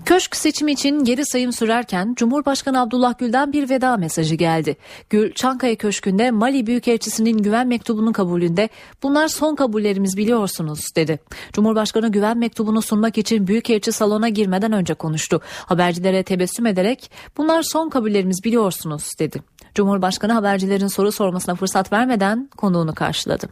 Köşk 0.06 0.36
seçimi 0.36 0.72
için 0.72 1.04
geri 1.04 1.26
sayım 1.26 1.52
sürerken 1.52 2.14
Cumhurbaşkanı 2.16 2.80
Abdullah 2.80 3.18
Gül'den 3.18 3.52
bir 3.52 3.70
veda 3.70 3.96
mesajı 3.96 4.34
geldi. 4.34 4.76
Gül, 5.10 5.32
Çankaya 5.32 5.76
Köşkü'nde 5.76 6.30
Mali 6.30 6.66
Büyükelçisi'nin 6.66 7.38
güven 7.38 7.68
mektubunun 7.68 8.12
kabulünde 8.12 8.68
bunlar 9.02 9.28
son 9.28 9.54
kabullerimiz 9.54 10.16
biliyorsunuz 10.16 10.80
dedi. 10.96 11.18
Cumhurbaşkanı 11.52 12.12
güven 12.12 12.38
mektubunu 12.38 12.82
sunmak 12.82 13.18
için 13.18 13.46
Büyükelçi 13.46 13.92
salona 13.92 14.28
girmeden 14.28 14.72
önce 14.72 14.94
konuştu. 14.94 15.40
Habercilere 15.66 16.22
tebessüm 16.22 16.66
ederek 16.66 17.10
bunlar 17.36 17.62
son 17.62 17.88
kabullerimiz 17.88 18.40
biliyorsunuz 18.44 19.10
dedi. 19.18 19.42
Cumhurbaşkanı 19.74 20.32
habercilerin 20.32 20.88
soru 20.88 21.12
sormasına 21.12 21.54
fırsat 21.54 21.92
vermeden 21.92 22.50
konuğunu 22.56 22.94
karşıladı. 22.94 23.46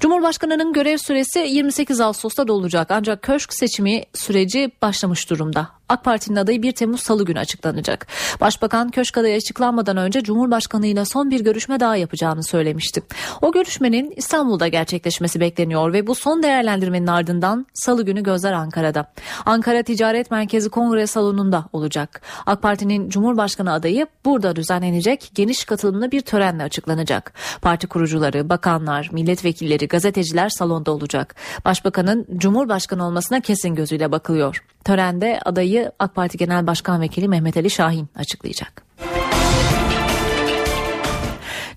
Cumhurbaşkanının 0.00 0.72
görev 0.72 0.96
süresi 0.96 1.38
28 1.38 2.00
Ağustos'ta 2.00 2.48
dolacak 2.48 2.90
ancak 2.90 3.22
köşk 3.22 3.54
seçimi 3.54 4.02
süreci 4.14 4.70
başlamış 4.82 5.30
durumda. 5.30 5.79
AK 5.90 6.04
Parti'nin 6.04 6.36
adayı 6.36 6.62
1 6.62 6.72
Temmuz 6.72 7.00
Salı 7.00 7.24
günü 7.24 7.38
açıklanacak. 7.38 8.06
Başbakan 8.40 8.90
köşk 8.90 9.18
adayı 9.18 9.36
açıklanmadan 9.36 9.96
önce 9.96 10.22
Cumhurbaşkanı 10.22 10.86
ile 10.86 11.04
son 11.04 11.30
bir 11.30 11.40
görüşme 11.40 11.80
daha 11.80 11.96
yapacağını 11.96 12.44
söylemişti. 12.44 13.02
O 13.42 13.52
görüşmenin 13.52 14.12
İstanbul'da 14.16 14.68
gerçekleşmesi 14.68 15.40
bekleniyor 15.40 15.92
ve 15.92 16.06
bu 16.06 16.14
son 16.14 16.42
değerlendirmenin 16.42 17.06
ardından 17.06 17.66
Salı 17.74 18.04
günü 18.04 18.22
gözler 18.22 18.52
Ankara'da. 18.52 19.12
Ankara 19.46 19.82
Ticaret 19.82 20.30
Merkezi 20.30 20.70
Kongre 20.70 21.06
Salonu'nda 21.06 21.64
olacak. 21.72 22.20
AK 22.46 22.62
Parti'nin 22.62 23.08
Cumhurbaşkanı 23.08 23.72
adayı 23.72 24.06
burada 24.24 24.56
düzenlenecek 24.56 25.30
geniş 25.34 25.64
katılımlı 25.64 26.10
bir 26.10 26.20
törenle 26.20 26.62
açıklanacak. 26.62 27.32
Parti 27.62 27.86
kurucuları, 27.86 28.48
bakanlar, 28.48 29.08
milletvekilleri, 29.12 29.88
gazeteciler 29.88 30.48
salonda 30.48 30.90
olacak. 30.90 31.34
Başbakanın 31.64 32.26
Cumhurbaşkanı 32.36 33.06
olmasına 33.06 33.40
kesin 33.40 33.74
gözüyle 33.74 34.12
bakılıyor. 34.12 34.64
Törende 34.84 35.40
adayı 35.44 35.92
AK 35.98 36.14
Parti 36.14 36.38
Genel 36.38 36.66
Başkan 36.66 37.00
Vekili 37.00 37.28
Mehmet 37.28 37.56
Ali 37.56 37.70
Şahin 37.70 38.08
açıklayacak. 38.16 38.82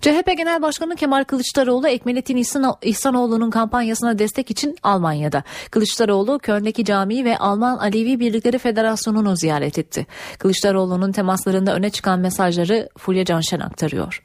CHP 0.01 0.37
Genel 0.37 0.61
Başkanı 0.61 0.95
Kemal 0.95 1.23
Kılıçdaroğlu 1.23 1.87
Ekmelettin 1.87 2.37
İhsanoğlu'nun 2.81 3.49
kampanyasına 3.49 4.19
destek 4.19 4.51
için 4.51 4.77
Almanya'da. 4.83 5.43
Kılıçdaroğlu 5.71 6.39
Köln'deki 6.39 6.85
camiyi 6.85 7.25
ve 7.25 7.37
Alman 7.37 7.77
Alevi 7.77 8.19
Birlikleri 8.19 8.57
Federasyonu'nu 8.57 9.35
ziyaret 9.37 9.79
etti. 9.79 10.07
Kılıçdaroğlu'nun 10.39 11.11
temaslarında 11.11 11.75
öne 11.75 11.89
çıkan 11.89 12.19
mesajları 12.19 12.89
Fulya 12.97 13.25
Canşen 13.25 13.59
aktarıyor. 13.59 14.23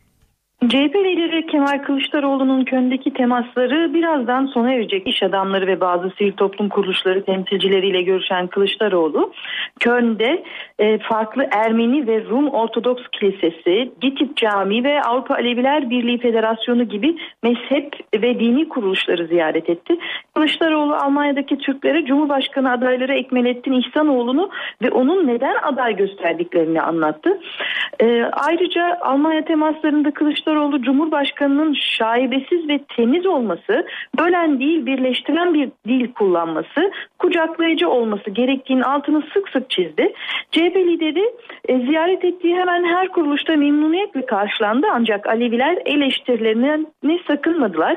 CHP 0.67 0.95
lideri 0.95 1.47
Kemal 1.47 1.79
Kılıçdaroğlu'nun 1.83 2.65
Köln'deki 2.65 3.13
temasları 3.13 3.95
birazdan 3.95 4.47
sona 4.47 4.73
erecek. 4.73 5.07
İş 5.07 5.23
adamları 5.23 5.67
ve 5.67 5.81
bazı 5.81 6.11
sivil 6.11 6.33
toplum 6.33 6.69
kuruluşları 6.69 7.25
temsilcileriyle 7.25 8.03
görüşen 8.03 8.47
Kılıçdaroğlu, 8.47 9.33
Köln'de 9.81 10.45
e, 10.79 10.99
farklı 10.99 11.49
Ermeni 11.51 12.07
ve 12.07 12.25
Rum 12.25 12.49
Ortodoks 12.49 13.03
Kilisesi, 13.13 13.93
Gitip 14.01 14.37
Camii 14.37 14.85
ve 14.85 15.03
Avrupa 15.03 15.35
Aleviler 15.35 15.91
Birliği 15.91 16.19
Federasyonu 16.19 16.85
gibi 16.85 17.17
mezhep 17.43 17.93
ve 18.15 18.41
dini 18.41 18.69
kuruluşları 18.69 19.27
ziyaret 19.27 19.71
etti. 19.71 19.99
Kılıçdaroğlu 20.35 20.95
Almanya'daki 20.95 21.59
Türklere 21.59 22.05
Cumhurbaşkanı 22.05 22.73
adayları 22.73 23.15
Ekmelettin 23.15 23.73
İhsanoğlu'nu 23.73 24.51
ve 24.83 24.91
onun 24.91 25.27
neden 25.27 25.57
aday 25.63 25.97
gösterdiklerini 25.97 26.83
anlattı. 26.83 27.41
E, 28.01 28.23
ayrıca 28.33 28.99
Almanya 29.01 29.45
temaslarında 29.45 30.11
Kılıçdaroğlu 30.11 30.48
Kılıçdaroğlu 30.49 30.83
Cumhurbaşkanı'nın 30.83 31.75
şaibesiz 31.75 32.69
ve 32.69 32.81
temiz 32.97 33.27
olması, 33.27 33.87
bölen 34.19 34.61
değil 34.61 34.87
birleştiren 34.87 35.55
bir 35.55 35.69
dil 35.89 36.13
kullanması, 36.13 36.93
kucaklayıcı 37.19 37.89
olması 37.89 38.31
gerektiğini 38.31 38.85
altını 38.85 39.23
sık 39.35 39.49
sık 39.49 39.71
çizdi. 39.71 40.13
CHP 40.51 40.77
lideri 40.77 41.33
e, 41.69 41.79
ziyaret 41.79 42.25
ettiği 42.25 42.57
hemen 42.57 42.85
her 42.85 43.09
kuruluşta 43.09 43.57
memnuniyetle 43.57 44.27
karşılandı 44.27 44.87
ancak 44.93 45.27
Aleviler 45.27 45.79
eleştirilerine 45.85 46.79
ne 47.03 47.19
sakınmadılar. 47.27 47.97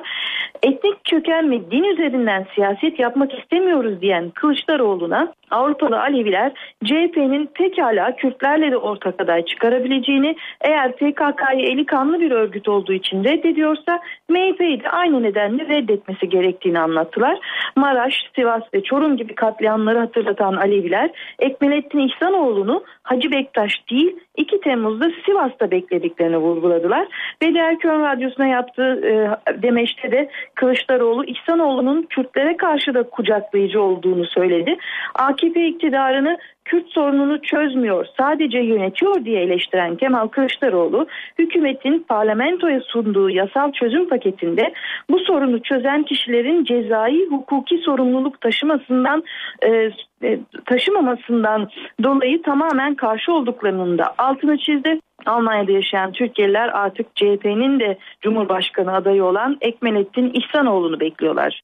Etnik 0.64 1.06
köken 1.06 1.52
ve 1.52 1.72
din 1.72 1.84
üzerinden 1.84 2.46
siyaset 2.56 3.00
yapmak 3.00 3.40
istemiyoruz 3.40 4.02
diyen 4.02 4.30
Kılıçdaroğlu'na 4.30 5.34
Avrupalı 5.52 6.00
Aleviler 6.02 6.52
CHP'nin 6.86 7.46
pekala 7.46 8.16
Kürtlerle 8.16 8.72
de 8.72 8.78
ortak 8.78 9.22
aday 9.22 9.46
çıkarabileceğini 9.46 10.36
eğer 10.62 10.92
PKK'yı 10.92 11.66
eli 11.66 11.86
kanlı 11.86 12.22
bir 12.22 12.32
örgüt 12.42 12.68
olduğu 12.68 12.94
için 12.94 13.24
reddediyorsa 13.24 14.00
MHP'yi 14.30 14.84
de 14.84 14.90
aynı 14.90 15.24
nedenle 15.24 15.68
reddetmesi 15.68 16.30
gerektiğini 16.30 16.80
anlattılar. 16.80 17.40
Maraş, 17.76 18.14
Sivas 18.36 18.64
ve 18.74 18.84
Çorum 18.84 19.18
gibi 19.18 19.36
katliamları 19.36 20.00
hatırlatan 20.00 20.56
Aleviler 20.56 21.10
Ekmelettin 21.40 22.00
İhsanoğlu'nu 22.00 22.84
Hacı 23.04 23.32
Bektaş 23.32 23.90
değil 23.92 24.16
2 24.38 24.62
Temmuz'da 24.62 25.12
Sivas'ta 25.26 25.72
beklediklerini 25.72 26.38
vurguladılar. 26.38 27.08
Ve 27.42 27.60
Erkön 27.60 28.02
Radyosu'na 28.02 28.48
yaptığı 28.48 29.02
e, 29.08 29.14
demeçte 29.62 30.12
de 30.12 30.30
Kılıçdaroğlu 30.56 31.26
İhsanoğlu'nun 31.26 32.02
Kürtlere 32.02 32.58
karşı 32.58 32.94
da 32.94 33.04
kucaklayıcı 33.04 33.82
olduğunu 33.82 34.26
söyledi. 34.26 34.78
AKP 35.16 35.68
iktidarını 35.68 36.38
Kürt 36.66 36.90
sorununu 36.90 37.42
çözmüyor, 37.42 38.06
sadece 38.20 38.60
yönetiyor 38.60 39.26
diye 39.26 39.42
eleştiren 39.42 39.96
Kemal 39.96 40.28
Kılıçdaroğlu, 40.28 41.08
hükümetin 41.40 42.00
parlamentoya 42.00 42.80
sunduğu 42.82 43.30
yasal 43.30 43.72
çözüm 43.72 44.10
paketinde 44.10 44.74
bu 45.10 45.20
sorunu 45.20 45.64
çözen 45.64 46.04
kişilerin 46.04 46.64
cezai 46.64 47.28
hukuki 47.30 47.78
sorumluluk 47.78 48.42
taşımasından 48.42 49.24
e, 49.66 49.92
e, 50.24 50.40
taşımamasından 50.66 51.70
dolayı 52.04 52.42
tamamen 52.42 52.91
karşı 52.96 53.34
olduklarının 53.34 53.98
da 53.98 54.14
altını 54.18 54.58
çizdi. 54.58 55.00
Almanya'da 55.26 55.72
yaşayan 55.72 56.12
Türkiye'liler 56.12 56.68
artık 56.68 57.16
CHP'nin 57.16 57.80
de 57.80 57.98
Cumhurbaşkanı 58.22 58.94
adayı 58.94 59.24
olan 59.24 59.58
Ekmelettin 59.62 60.32
İhsanoğlu'nu 60.34 61.00
bekliyorlar. 61.00 61.62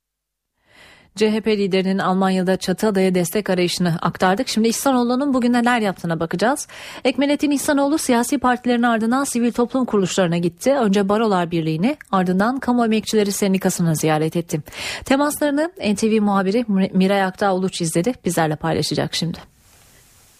CHP 1.17 1.47
liderinin 1.47 1.97
Almanya'da 1.97 2.57
Çatıada'ya 2.57 3.15
destek 3.15 3.49
arayışını 3.49 3.95
aktardık. 4.01 4.47
Şimdi 4.47 4.67
İhsanoğlu'nun 4.67 5.33
bugün 5.33 5.53
neler 5.53 5.79
yaptığına 5.79 6.19
bakacağız. 6.19 6.67
Ekmelettin 7.03 7.51
İhsanoğlu 7.51 7.97
siyasi 7.97 8.37
partilerin 8.37 8.83
ardından 8.83 9.23
sivil 9.23 9.51
toplum 9.51 9.85
kuruluşlarına 9.85 10.37
gitti. 10.37 10.73
Önce 10.73 11.09
Barolar 11.09 11.51
Birliği'ni 11.51 11.97
ardından 12.11 12.59
Kamu 12.59 12.85
Emekçileri 12.85 13.31
Sendikası'nı 13.31 13.95
ziyaret 13.95 14.35
etti. 14.35 14.61
Temaslarını 15.05 15.71
NTV 15.93 16.21
muhabiri 16.21 16.65
Miray 16.93 17.23
Aktağ 17.23 17.55
Uluç 17.55 17.81
izledi. 17.81 18.13
Bizlerle 18.25 18.55
paylaşacak 18.55 19.13
şimdi. 19.13 19.56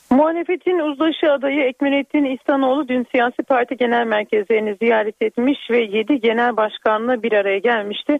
Muhalefetin 0.10 0.80
uzlaşı 0.80 1.32
adayı 1.32 1.64
Ekmelettin 1.64 2.26
İhsanoğlu 2.26 2.88
dün 2.88 3.08
siyasi 3.12 3.44
parti 3.44 3.78
genel 3.78 4.08
merkezlerini 4.08 4.76
ziyaret 4.82 5.22
etmiş 5.22 5.60
ve 5.72 5.78
7 5.78 6.20
genel 6.20 6.58
başkanla 6.58 7.24
bir 7.24 7.32
araya 7.34 7.58
gelmişti. 7.58 8.18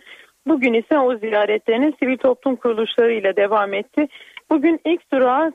Bugün 0.48 0.74
ise 0.74 1.00
o 1.00 1.18
ziyaretlerinin 1.18 1.96
sivil 2.00 2.18
toplum 2.18 2.56
kuruluşları 2.56 3.14
ile 3.14 3.36
devam 3.36 3.74
etti. 3.74 4.08
Bugün 4.50 4.80
ilk 4.86 5.12
durağı 5.14 5.52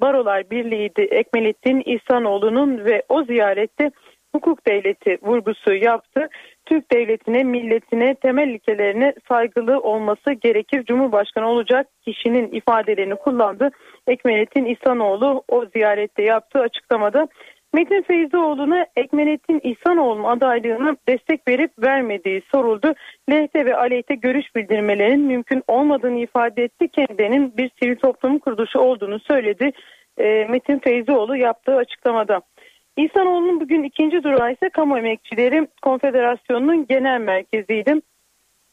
Barolar 0.00 0.50
Birliği'ydi 0.50 1.02
Ekmelettin 1.02 1.82
İhsanoğlu'nun 1.86 2.84
ve 2.84 3.02
o 3.08 3.24
ziyarette 3.24 3.90
hukuk 4.38 4.66
devleti 4.66 5.18
vurgusu 5.22 5.74
yaptı. 5.74 6.28
Türk 6.66 6.92
devletine, 6.92 7.44
milletine, 7.44 8.14
temel 8.14 8.48
ilkelerine 8.48 9.14
saygılı 9.28 9.80
olması 9.80 10.32
gerekir. 10.32 10.84
Cumhurbaşkanı 10.84 11.48
olacak 11.48 11.86
kişinin 12.04 12.52
ifadelerini 12.52 13.14
kullandı. 13.16 13.70
Ekmelettin 14.06 14.64
İhsanoğlu 14.64 15.42
o 15.48 15.66
ziyarette 15.66 16.22
yaptığı 16.22 16.58
açıklamada 16.58 17.28
Metin 17.72 18.02
Feyzioğlu'na 18.02 18.86
Ekmenettin 18.96 19.60
İhsanoğlu'nun 19.64 20.24
adaylığına 20.24 20.96
destek 21.08 21.48
verip 21.48 21.70
vermediği 21.78 22.42
soruldu. 22.50 22.94
Lehte 23.30 23.66
ve 23.66 23.76
aleyhte 23.76 24.14
görüş 24.14 24.56
bildirmelerinin 24.56 25.20
mümkün 25.20 25.62
olmadığını 25.68 26.18
ifade 26.18 26.64
etti. 26.64 26.88
Kendilerinin 26.88 27.56
bir 27.56 27.70
sivil 27.82 27.96
toplum 27.96 28.38
kuruluşu 28.38 28.78
olduğunu 28.78 29.18
söyledi. 29.18 29.72
E, 30.18 30.46
Metin 30.50 30.78
Feyzioğlu 30.78 31.36
yaptığı 31.36 31.76
açıklamada. 31.76 32.40
İhsanoğlu'nun 32.98 33.60
bugün 33.60 33.82
ikinci 33.82 34.22
durağı 34.22 34.52
ise 34.52 34.68
Kamu 34.68 34.98
Emekçileri 34.98 35.68
Konfederasyonu'nun 35.82 36.86
genel 36.86 37.20
merkeziydi. 37.20 37.94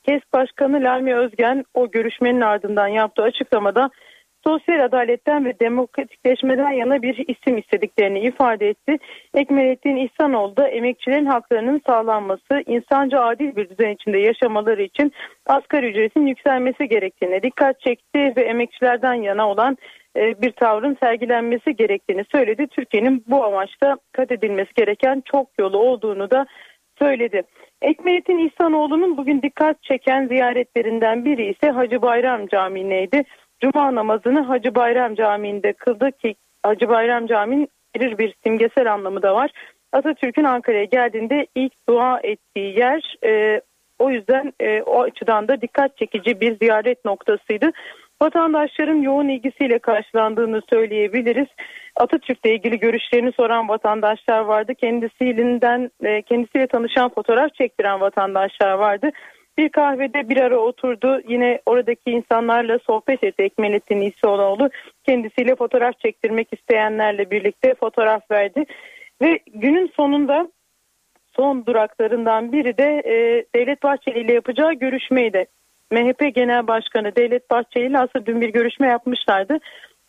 KES 0.04 0.22
Başkanı 0.34 0.84
Lalmi 0.84 1.16
Özgen 1.16 1.66
o 1.74 1.92
görüşmenin 1.92 2.42
ardından 2.42 2.88
yaptığı 2.88 3.24
açıklamada 3.24 3.90
sosyal 4.48 4.86
adaletten 4.86 5.46
ve 5.46 5.60
demokratikleşmeden 5.60 6.72
yana 6.72 7.02
bir 7.02 7.26
isim 7.28 7.58
istediklerini 7.58 8.20
ifade 8.20 8.70
etti. 8.70 8.98
Ekmelettin 9.34 9.96
İhsanoğlu 9.96 10.58
da 10.58 10.68
emekçilerin 10.68 11.26
haklarının 11.26 11.82
sağlanması, 11.86 12.64
insanca 12.66 13.22
adil 13.22 13.56
bir 13.56 13.70
düzen 13.70 13.90
içinde 13.90 14.18
yaşamaları 14.18 14.82
için 14.82 15.12
asgari 15.46 15.90
ücretin 15.90 16.28
yükselmesi 16.28 16.88
gerektiğine 16.88 17.44
dikkat 17.44 17.80
çekti 17.80 18.34
ve 18.38 18.42
emekçilerden 18.42 19.14
yana 19.14 19.50
olan 19.50 19.78
bir 20.16 20.52
tavrın 20.52 20.98
sergilenmesi 21.00 21.76
gerektiğini 21.76 22.26
söyledi. 22.32 22.68
Türkiye'nin 22.68 23.24
bu 23.28 23.44
amaçta 23.44 23.98
kat 24.12 24.32
edilmesi 24.32 24.74
gereken 24.76 25.24
çok 25.32 25.48
yolu 25.60 25.78
olduğunu 25.78 26.32
da 26.32 26.46
söyledi. 27.00 27.44
Ekmelettin 27.82 28.38
İhsanoğlu'nun 28.38 29.18
bugün 29.18 29.42
dikkat 29.42 29.84
çeken 29.84 30.28
ziyaretlerinden 30.28 31.26
biri 31.26 31.46
ise 31.46 31.70
Hacı 31.70 32.02
Bayram 32.02 32.48
Camii'neydi. 32.48 33.24
Cuma 33.60 33.96
namazını 33.96 34.42
Hacı 34.42 34.76
Bayram 34.76 35.16
Camii'nde 35.16 35.74
kıldı 35.74 36.12
ki 36.12 36.36
Hacı 36.64 36.90
Bayram 36.90 37.28
Camii'nin 37.28 37.68
bir 37.96 38.18
bir 38.18 38.36
simgesel 38.44 38.94
anlamı 38.94 39.22
da 39.22 39.36
var. 39.36 39.52
Atatürk'ün 39.92 40.44
Ankara'ya 40.44 40.84
geldiğinde 40.84 41.48
ilk 41.56 41.74
dua 41.90 42.20
ettiği 42.24 42.80
yer 42.80 43.16
e, 43.26 43.62
o 44.00 44.10
yüzden 44.10 44.54
e, 44.60 44.82
o 44.82 45.02
açıdan 45.02 45.48
da 45.48 45.62
dikkat 45.62 45.98
çekici 45.98 46.42
bir 46.42 46.60
ziyaret 46.60 47.06
noktasıydı. 47.06 47.72
Vatandaşların 48.22 49.02
yoğun 49.02 49.28
ilgisiyle 49.28 49.80
karşılandığını 49.80 50.62
söyleyebiliriz. 50.70 51.48
Atatürk'le 51.96 52.46
ilgili 52.46 52.80
görüşlerini 52.80 53.32
soran 53.32 53.70
vatandaşlar 53.70 54.40
vardı. 54.40 54.76
Kendisiyle, 54.76 55.90
e, 56.04 56.22
kendisiyle 56.22 56.68
tanışan 56.68 57.10
fotoğraf 57.10 57.54
çektiren 57.54 58.02
vatandaşlar 58.02 58.74
vardı. 58.74 59.10
Bir 59.58 59.70
kahvede 59.70 60.30
bir 60.30 60.38
ara 60.38 60.58
oturdu. 60.58 61.22
Yine 61.28 61.62
oradaki 61.66 62.12
insanlarla 62.12 62.80
sohbet 62.80 63.24
etti 63.24 63.44
Ekmelettin 63.44 64.02
İsoğlu. 64.02 64.70
Kendisiyle 65.06 65.56
fotoğraf 65.56 66.00
çektirmek 66.00 66.48
isteyenlerle 66.54 67.32
birlikte 67.32 67.76
fotoğraf 67.76 68.32
verdi. 68.32 68.66
Ve 69.22 69.40
günün 69.48 69.92
sonunda 69.96 70.48
son 71.36 71.66
duraklarından 71.66 72.52
biri 72.52 72.78
de 72.78 73.02
e, 73.06 73.46
Devlet 73.56 73.84
Bahçeli 73.84 74.20
ile 74.20 74.34
yapacağı 74.34 74.74
görüşmeydi. 74.74 75.46
MHP 75.92 76.36
Genel 76.36 76.68
Başkanı 76.68 77.16
Devlet 77.16 77.52
Bahçeli 77.52 77.86
ile 77.86 78.00
aslında 78.00 78.26
dün 78.26 78.42
bir 78.42 78.50
görüşme 78.50 78.88
yapmışlardı. 78.88 79.60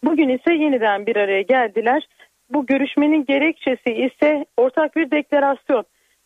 Bugün 0.04 0.28
ise 0.28 0.54
yeniden 0.54 1.06
bir 1.06 1.16
araya 1.16 1.42
geldiler. 1.42 2.08
Bu 2.50 2.66
görüşmenin 2.66 3.24
gerekçesi 3.24 3.90
ise 3.92 4.46
ortak 4.56 4.96
bir 4.96 5.10
deklarasyon. 5.10 5.84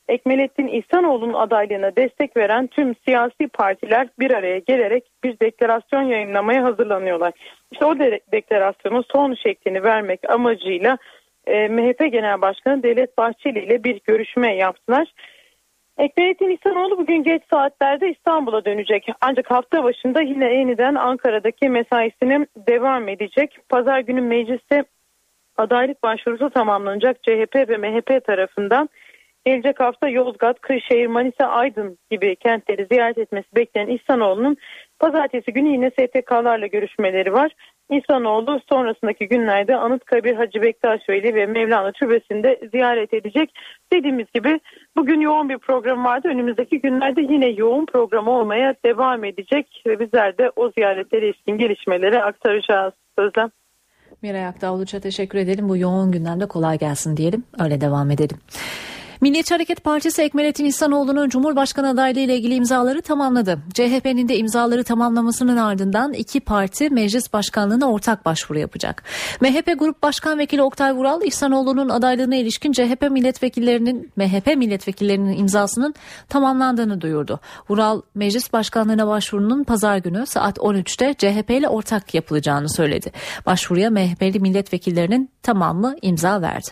Ekmelettin 0.08 0.68
İhsanoğlu'nun 0.68 1.34
adaylığına 1.34 1.96
destek 1.96 2.36
veren 2.36 2.66
tüm 2.66 2.94
siyasi 3.04 3.48
partiler 3.48 4.08
bir 4.18 4.30
araya 4.30 4.58
gelerek 4.58 5.04
bir 5.24 5.40
deklarasyon 5.40 6.02
yayınlamaya 6.02 6.64
hazırlanıyorlar. 6.64 7.32
İşte 7.72 7.84
o 7.84 7.98
de 7.98 8.20
deklarasyonun 8.32 9.04
son 9.12 9.34
şeklini 9.34 9.82
vermek 9.82 10.30
amacıyla 10.30 10.98
e, 11.46 11.68
MHP 11.68 12.12
Genel 12.12 12.40
Başkanı 12.40 12.82
Devlet 12.82 13.18
Bahçeli 13.18 13.58
ile 13.58 13.84
bir 13.84 14.00
görüşme 14.04 14.56
yaptılar. 14.56 15.12
Ekmelettin 16.00 16.50
İhsanoğlu 16.50 16.98
bugün 16.98 17.22
geç 17.22 17.42
saatlerde 17.50 18.10
İstanbul'a 18.10 18.64
dönecek. 18.64 19.06
Ancak 19.20 19.50
hafta 19.50 19.84
başında 19.84 20.22
yine 20.22 20.54
yeniden 20.54 20.94
Ankara'daki 20.94 21.68
mesaisine 21.68 22.46
devam 22.56 23.08
edecek. 23.08 23.58
Pazar 23.68 24.00
günü 24.00 24.20
mecliste 24.20 24.84
adaylık 25.56 26.02
başvurusu 26.02 26.50
tamamlanacak 26.50 27.22
CHP 27.22 27.54
ve 27.54 27.76
MHP 27.76 28.24
tarafından. 28.24 28.88
Gelecek 29.44 29.80
hafta 29.80 30.08
Yozgat, 30.08 30.60
Kırşehir, 30.60 31.06
Manisa, 31.06 31.46
Aydın 31.46 31.98
gibi 32.10 32.36
kentleri 32.36 32.86
ziyaret 32.92 33.18
etmesi 33.18 33.48
beklenen 33.56 33.94
İhsanoğlu'nun 33.94 34.56
pazartesi 34.98 35.52
günü 35.52 35.68
yine 35.68 35.90
STK'larla 35.90 36.66
görüşmeleri 36.66 37.32
var. 37.32 37.52
İhsanoğlu 37.90 38.60
sonrasındaki 38.68 39.28
günlerde 39.28 39.76
Anıtkabir 39.76 40.34
Hacı 40.34 40.62
Bektaş 40.62 41.08
Veli 41.08 41.34
ve 41.34 41.46
Mevlana 41.46 41.92
Türbesi'nde 41.92 42.60
ziyaret 42.72 43.14
edecek. 43.14 43.50
Dediğimiz 43.92 44.26
gibi 44.34 44.60
bugün 44.96 45.20
yoğun 45.20 45.48
bir 45.48 45.58
program 45.58 46.04
vardı. 46.04 46.28
Önümüzdeki 46.28 46.80
günlerde 46.80 47.20
yine 47.20 47.46
yoğun 47.46 47.86
program 47.86 48.28
olmaya 48.28 48.74
devam 48.84 49.24
edecek 49.24 49.82
ve 49.86 50.00
bizler 50.00 50.38
de 50.38 50.50
o 50.56 50.70
ziyaretlere 50.70 51.28
ilişkin 51.28 51.58
gelişmeleri 51.58 52.22
aktaracağız. 52.22 52.94
Sözlem. 53.18 53.50
Miray 54.22 54.46
Aktağ 54.46 55.00
teşekkür 55.02 55.38
edelim. 55.38 55.68
Bu 55.68 55.76
yoğun 55.76 56.12
gündemde 56.12 56.46
kolay 56.46 56.78
gelsin 56.78 57.16
diyelim. 57.16 57.44
Öyle 57.64 57.80
devam 57.80 58.10
edelim. 58.10 58.38
Milliyetçi 59.20 59.54
Hareket 59.54 59.84
Partisi 59.84 60.22
Ekmelettin 60.22 60.64
İhsanoğlu'nun 60.64 61.28
Cumhurbaşkanı 61.28 61.88
adaylığı 61.88 62.20
ile 62.20 62.36
ilgili 62.36 62.54
imzaları 62.54 63.02
tamamladı. 63.02 63.58
CHP'nin 63.74 64.28
de 64.28 64.36
imzaları 64.36 64.84
tamamlamasının 64.84 65.56
ardından 65.56 66.12
iki 66.12 66.40
parti 66.40 66.90
meclis 66.90 67.32
başkanlığına 67.32 67.90
ortak 67.90 68.24
başvuru 68.24 68.58
yapacak. 68.58 69.02
MHP 69.40 69.78
Grup 69.78 70.02
Başkan 70.02 70.38
Vekili 70.38 70.62
Oktay 70.62 70.92
Vural, 70.92 71.22
İhsanoğlu'nun 71.22 71.88
adaylığına 71.88 72.36
ilişkin 72.36 72.72
CHP 72.72 73.10
milletvekillerinin 73.10 74.12
MHP 74.16 74.46
milletvekillerinin 74.56 75.38
imzasının 75.38 75.94
tamamlandığını 76.28 77.00
duyurdu. 77.00 77.40
Vural, 77.68 78.02
meclis 78.14 78.52
başkanlığına 78.52 79.06
başvurunun 79.06 79.64
pazar 79.64 79.96
günü 79.96 80.26
saat 80.26 80.58
13'te 80.58 81.14
CHP 81.14 81.50
ile 81.50 81.68
ortak 81.68 82.14
yapılacağını 82.14 82.68
söyledi. 82.68 83.12
Başvuruya 83.46 83.90
MHP'li 83.90 84.40
milletvekillerinin 84.40 85.30
tamamı 85.42 85.96
imza 86.02 86.42
verdi. 86.42 86.70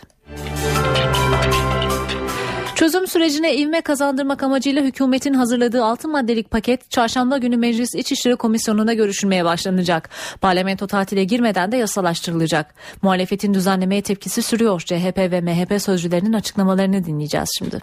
Çözüm 2.79 3.07
sürecine 3.07 3.55
ivme 3.55 3.81
kazandırmak 3.81 4.43
amacıyla 4.43 4.83
hükümetin 4.83 5.33
hazırladığı 5.33 5.83
6 5.83 6.07
maddelik 6.07 6.51
paket 6.51 6.91
çarşamba 6.91 7.37
günü 7.37 7.57
Meclis 7.57 7.95
İçişleri 7.95 8.35
Komisyonu'nda 8.35 8.93
görüşülmeye 8.93 9.45
başlanacak. 9.45 10.09
Parlamento 10.41 10.87
tatile 10.87 11.23
girmeden 11.23 11.71
de 11.71 11.77
yasalaştırılacak. 11.77 12.75
Muhalefetin 13.01 13.53
düzenlemeye 13.53 14.01
tepkisi 14.01 14.41
sürüyor. 14.41 14.81
CHP 14.81 15.17
ve 15.17 15.41
MHP 15.41 15.81
sözcülerinin 15.81 16.33
açıklamalarını 16.33 17.05
dinleyeceğiz 17.05 17.49
şimdi. 17.57 17.79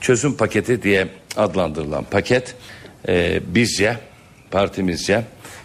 Çözüm 0.00 0.36
paketi 0.36 0.82
diye 0.82 1.08
adlandırılan 1.36 2.04
paket 2.04 2.54
e, 3.08 3.40
bizce 3.54 3.96
partimizce 4.50 5.24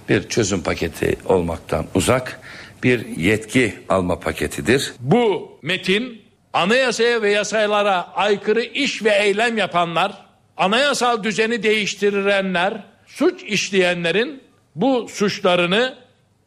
bir 0.09 0.29
çözüm 0.29 0.63
paketi 0.63 1.15
olmaktan 1.25 1.85
uzak 1.95 2.39
bir 2.83 3.17
yetki 3.17 3.73
alma 3.89 4.19
paketidir. 4.19 4.93
Bu 4.99 5.51
metin 5.61 6.26
anayasaya 6.57 7.21
ve 7.21 7.31
yasalara 7.31 8.13
aykırı 8.15 8.63
iş 8.63 9.03
ve 9.03 9.09
eylem 9.09 9.57
yapanlar, 9.57 10.11
anayasal 10.57 11.23
düzeni 11.23 11.63
değiştirenler, 11.63 12.83
suç 13.07 13.43
işleyenlerin 13.43 14.43
bu 14.75 15.07
suçlarını 15.09 15.95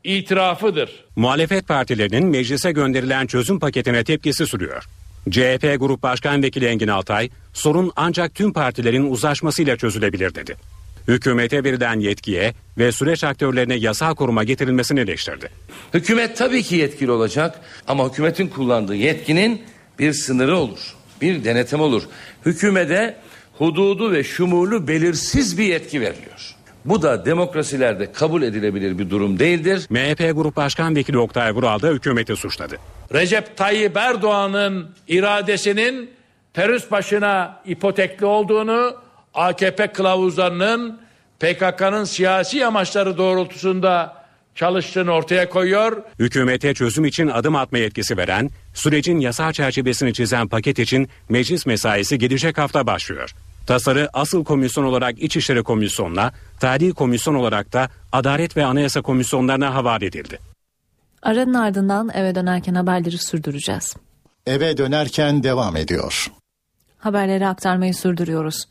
itirafıdır. 0.05 1.05
Muhalefet 1.17 1.69
partilerinin 1.69 2.27
meclise 2.27 2.73
gönderilen 2.73 3.27
çözüm 3.27 3.61
paketine 3.61 4.05
tepkisi 4.05 4.47
sürüyor. 4.47 4.85
CHP 5.31 5.77
Grup 5.81 6.03
Başkan 6.03 6.43
Vekili 6.43 6.67
Engin 6.67 6.89
Altay, 6.89 7.31
sorun 7.53 7.93
ancak 7.97 8.35
tüm 8.35 8.53
partilerin 8.53 9.11
uzlaşmasıyla 9.11 9.77
çözülebilir 9.77 10.35
dedi. 10.35 10.57
Hükümete 11.09 11.65
verilen 11.65 12.01
yetkiye 12.01 12.55
ve 12.79 12.93
süreç 12.93 13.25
aktörlerine 13.25 13.75
yasal 13.75 14.15
koruma 14.15 14.45
getirilmesini 14.45 15.01
eleştirdi. 15.01 15.49
Hükümet 15.95 16.37
tabii 16.37 16.63
ki 16.63 16.77
yetkili 16.77 17.11
olacak 17.11 17.61
ama 17.89 18.09
hükümetin 18.09 18.49
kullandığı 18.49 18.95
yetkinin 18.95 19.63
bir 20.01 20.13
sınırı 20.13 20.57
olur. 20.57 20.79
Bir 21.21 21.45
denetim 21.45 21.81
olur. 21.81 22.03
Hükümete 22.47 23.17
hududu 23.59 24.13
ve 24.13 24.25
şumulu 24.25 24.89
belirsiz 24.89 25.59
bir 25.59 25.65
yetki 25.65 26.01
veriliyor. 26.01 26.55
Bu 26.85 27.03
da 27.03 27.25
demokrasilerde 27.25 28.13
kabul 28.13 28.43
edilebilir 28.43 28.99
bir 28.99 29.11
durum 29.11 29.39
değildir. 29.39 29.87
MHP 29.91 30.37
Grup 30.37 30.57
Başkan 30.57 30.97
Vekili 30.97 31.19
Oktay 31.19 31.55
Vural 31.55 31.83
da 31.83 31.89
hükümeti 31.89 32.37
suçladı. 32.37 32.77
Recep 33.13 33.57
Tayyip 33.57 33.97
Erdoğan'ın 33.97 34.91
iradesinin 35.09 36.11
terörist 36.55 36.91
başına 36.91 37.63
ipotekli 37.67 38.27
olduğunu, 38.27 38.97
AKP 39.35 39.87
kılavuzlarının 39.87 41.01
PKK'nın 41.41 42.05
siyasi 42.05 42.67
amaçları 42.67 43.19
doğrultusunda 43.19 44.21
çalıştığını 44.55 45.11
ortaya 45.11 45.49
koyuyor. 45.49 46.03
Hükümete 46.19 46.75
çözüm 46.75 47.05
için 47.05 47.29
adım 47.29 47.57
atma 47.57 47.79
yetkisi 47.79 48.17
veren, 48.17 48.51
sürecin 48.75 49.21
yasal 49.21 49.53
çerçevesini 49.53 50.13
çizen 50.13 50.49
paket 50.49 50.79
için 50.79 51.09
meclis 51.29 51.67
mesaisi 51.67 52.19
gelecek 52.19 52.59
hafta 52.59 52.87
başlıyor. 52.87 53.35
Tasarı 53.67 54.09
asıl 54.13 54.45
komisyon 54.45 54.85
olarak 54.85 55.23
İçişleri 55.23 55.63
Komisyonu'na, 55.63 56.33
tarihi 56.61 56.93
komisyon 56.93 57.35
olarak 57.35 57.73
da 57.73 57.89
Adalet 58.13 58.57
ve 58.57 58.65
Anayasa 58.65 59.03
Komisyonlarına 59.03 59.75
havale 59.75 60.07
edildi. 60.07 60.39
Aranın 61.23 61.55
ardından 61.55 62.11
eve 62.15 62.35
dönerken 62.35 62.75
haberleri 62.75 63.19
sürdüreceğiz. 63.19 63.97
Eve 64.47 64.77
dönerken 64.77 65.43
devam 65.43 65.77
ediyor. 65.77 66.31
Haberleri 67.01 67.47
aktarmayı 67.47 67.95
sürdürüyoruz. 67.95 68.65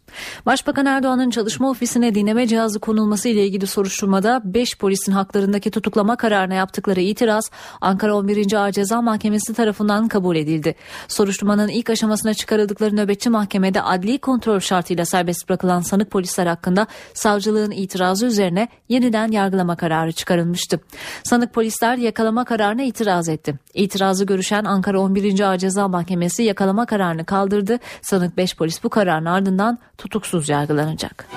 Başbakan 0.45 0.85
Erdoğan'ın 0.85 1.29
çalışma 1.29 1.69
ofisine 1.69 2.15
dinleme 2.15 2.47
cihazı 2.47 2.79
konulması 2.79 3.29
ile 3.29 3.45
ilgili 3.45 3.67
soruşturmada 3.67 4.41
5 4.45 4.77
polisin 4.77 5.11
haklarındaki 5.11 5.71
tutuklama 5.71 6.15
kararına 6.15 6.53
yaptıkları 6.53 7.01
itiraz 7.01 7.49
Ankara 7.81 8.15
11. 8.15 8.53
Ağır 8.53 8.71
Ceza 8.71 9.01
Mahkemesi 9.01 9.53
tarafından 9.53 10.07
kabul 10.07 10.35
edildi. 10.35 10.75
Soruşturmanın 11.07 11.67
ilk 11.67 11.89
aşamasına 11.89 12.33
çıkarıldıkları 12.33 12.95
nöbetçi 12.95 13.29
mahkemede 13.29 13.81
adli 13.81 14.17
kontrol 14.17 14.59
şartıyla 14.59 15.05
serbest 15.05 15.49
bırakılan 15.49 15.79
sanık 15.79 16.11
polisler 16.11 16.47
hakkında 16.47 16.87
savcılığın 17.13 17.71
itirazı 17.71 18.25
üzerine 18.25 18.67
yeniden 18.89 19.31
yargılama 19.31 19.75
kararı 19.75 20.11
çıkarılmıştı. 20.11 20.79
Sanık 21.23 21.53
polisler 21.53 21.97
yakalama 21.97 22.45
kararına 22.45 22.83
itiraz 22.83 23.29
etti. 23.29 23.55
İtirazı 23.73 24.25
görüşen 24.25 24.63
Ankara 24.63 24.99
11. 24.99 25.39
Ağır 25.39 25.57
Ceza 25.57 25.87
Mahkemesi 25.87 26.43
yakalama 26.43 26.85
kararını 26.85 27.25
kaldırdı. 27.25 27.79
Sanık 28.01 28.18
5 28.37 28.55
polis 28.55 28.83
bu 28.83 28.89
kararın 28.89 29.25
ardından 29.25 29.79
tutuksuz 29.97 30.49
yargılanacak. 30.49 31.27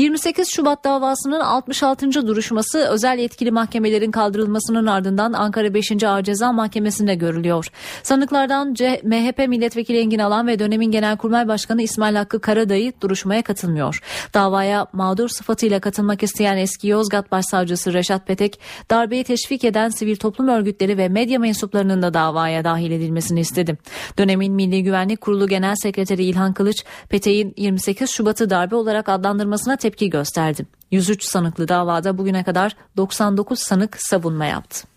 28 0.00 0.48
Şubat 0.48 0.84
davasının 0.84 1.40
66. 1.40 2.12
duruşması 2.12 2.78
özel 2.78 3.18
yetkili 3.18 3.50
mahkemelerin 3.50 4.10
kaldırılmasının 4.10 4.86
ardından 4.86 5.32
Ankara 5.32 5.74
5. 5.74 6.04
Ağır 6.04 6.22
Ceza 6.22 6.52
Mahkemesi'nde 6.52 7.14
görülüyor. 7.14 7.66
Sanıklardan 8.02 8.74
C 8.74 9.00
MHP 9.04 9.48
Milletvekili 9.48 9.98
Engin 9.98 10.18
Alan 10.18 10.46
ve 10.46 10.58
dönemin 10.58 10.90
Genelkurmay 10.90 11.48
Başkanı 11.48 11.82
İsmail 11.82 12.14
Hakkı 12.14 12.40
Karadayı 12.40 12.92
duruşmaya 13.00 13.42
katılmıyor. 13.42 14.02
Davaya 14.34 14.86
mağdur 14.92 15.28
sıfatıyla 15.28 15.80
katılmak 15.80 16.22
isteyen 16.22 16.56
eski 16.56 16.88
Yozgat 16.88 17.32
Başsavcısı 17.32 17.92
Reşat 17.92 18.26
Petek, 18.26 18.60
darbeyi 18.90 19.24
teşvik 19.24 19.64
eden 19.64 19.88
sivil 19.88 20.16
toplum 20.16 20.48
örgütleri 20.48 20.98
ve 20.98 21.08
medya 21.08 21.38
mensuplarının 21.38 22.02
da 22.02 22.14
davaya 22.14 22.64
dahil 22.64 22.90
edilmesini 22.90 23.40
istedi. 23.40 23.78
Dönemin 24.18 24.52
Milli 24.52 24.82
Güvenlik 24.82 25.20
Kurulu 25.20 25.48
Genel 25.48 25.74
Sekreteri 25.74 26.24
İlhan 26.24 26.52
Kılıç, 26.52 26.84
Petek'in 27.08 27.54
28 27.56 28.10
Şubat'ı 28.10 28.50
darbe 28.50 28.74
olarak 28.74 29.08
adlandırmasına 29.08 29.76
tepki 29.76 29.89
gösterdi. 29.98 30.66
103 30.90 31.24
sanıklı 31.24 31.68
davada 31.68 32.18
bugüne 32.18 32.44
kadar 32.44 32.76
99 32.96 33.58
sanık 33.58 33.96
savunma 34.00 34.44
yaptı. 34.44 34.88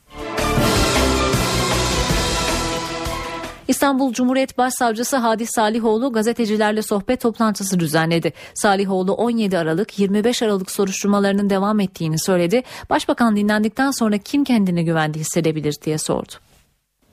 İstanbul 3.67 4.13
Cumhuriyet 4.13 4.57
Başsavcısı 4.57 5.17
Hadis 5.17 5.49
Salihoğlu 5.55 6.13
gazetecilerle 6.13 6.81
sohbet 6.81 7.21
toplantısı 7.21 7.79
düzenledi. 7.79 8.33
Salihoğlu 8.53 9.13
17 9.13 9.57
Aralık 9.57 9.99
25 9.99 10.41
Aralık 10.41 10.71
soruşturmalarının 10.71 11.49
devam 11.49 11.79
ettiğini 11.79 12.19
söyledi. 12.19 12.63
Başbakan 12.89 13.35
dinlendikten 13.35 13.91
sonra 13.91 14.17
kim 14.17 14.43
kendini 14.43 14.85
güvende 14.85 15.19
hissedebilir 15.19 15.75
diye 15.85 15.97
sordu. 15.97 16.31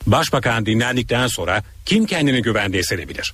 Başbakan 0.07 0.67
dinlendikten 0.67 1.27
sonra 1.27 1.63
kim 1.87 2.07
kendini 2.07 2.43
güvende 2.43 2.79
hissedebilir? 2.79 3.33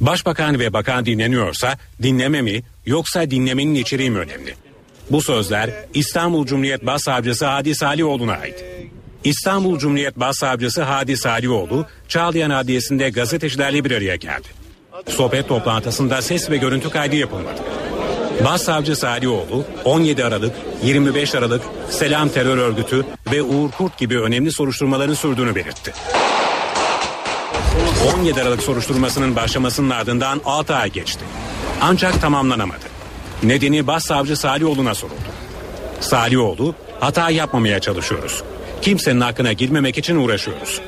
Başbakan 0.00 0.58
ve 0.58 0.72
bakan 0.72 1.06
dinleniyorsa 1.06 1.78
dinleme 2.02 2.42
mi 2.42 2.62
yoksa 2.86 3.30
dinlemenin 3.30 3.74
içeriği 3.74 4.10
mi 4.10 4.18
önemli? 4.18 4.54
Bu 5.10 5.22
sözler 5.22 5.70
İstanbul 5.94 6.46
Cumhuriyet 6.46 6.86
Başsavcısı 6.86 7.46
Hadi 7.46 7.74
Salihoğlu'na 7.74 8.32
ait. 8.32 8.64
İstanbul 9.24 9.78
Cumhuriyet 9.78 10.16
Başsavcısı 10.16 10.82
Hadi 10.82 11.16
Salihoğlu, 11.16 11.86
Çağlayan 12.08 12.50
Adliyesi'nde 12.50 13.10
gazetecilerle 13.10 13.84
bir 13.84 13.90
araya 13.90 14.16
geldi. 14.16 14.48
Sohbet 15.08 15.48
toplantısında 15.48 16.22
ses 16.22 16.50
ve 16.50 16.56
görüntü 16.56 16.90
kaydı 16.90 17.16
yapılmadı. 17.16 17.60
Başsavcı 18.44 18.96
Salioğlu 18.96 19.64
17 19.84 20.24
Aralık, 20.24 20.52
25 20.84 21.34
Aralık, 21.34 21.62
Selam 21.90 22.28
Terör 22.28 22.58
Örgütü 22.58 23.06
ve 23.32 23.42
Uğur 23.42 23.70
Kurt 23.70 23.98
gibi 23.98 24.20
önemli 24.20 24.52
soruşturmaların 24.52 25.14
sürdüğünü 25.14 25.54
belirtti. 25.54 25.92
17 28.08 28.42
Aralık 28.42 28.62
soruşturmasının 28.62 29.36
başlamasının 29.36 29.90
ardından 29.90 30.40
6 30.44 30.74
ay 30.74 30.90
geçti. 30.90 31.24
Ancak 31.80 32.20
tamamlanamadı. 32.20 32.84
Nedeni 33.42 33.86
Başsavcı 33.86 34.36
Salioğlu'na 34.36 34.94
soruldu. 34.94 35.30
Salioğlu, 36.00 36.74
hata 37.00 37.30
yapmamaya 37.30 37.80
çalışıyoruz. 37.80 38.42
Kimsenin 38.82 39.20
hakkına 39.20 39.52
girmemek 39.52 39.98
için 39.98 40.16
uğraşıyoruz. 40.16 40.80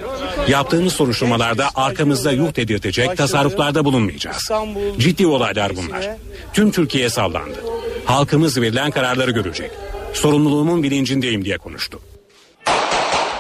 Yaptığımız 0.49 0.93
soruşturmalarda 0.93 1.69
arkamızda 1.75 2.33
yuh 2.33 2.57
dedirtecek 2.57 3.17
tasarruflarda 3.17 3.85
bulunmayacağız. 3.85 4.51
Ciddi 4.99 5.27
olaylar 5.27 5.77
bunlar. 5.77 6.17
Tüm 6.53 6.71
Türkiye 6.71 7.11
sallandı. 7.11 7.65
Halkımız 8.05 8.61
verilen 8.61 8.91
kararları 8.91 9.31
görecek. 9.31 9.71
Sorumluluğumun 10.13 10.83
bilincindeyim 10.83 11.45
diye 11.45 11.59
konuştu. 11.59 12.01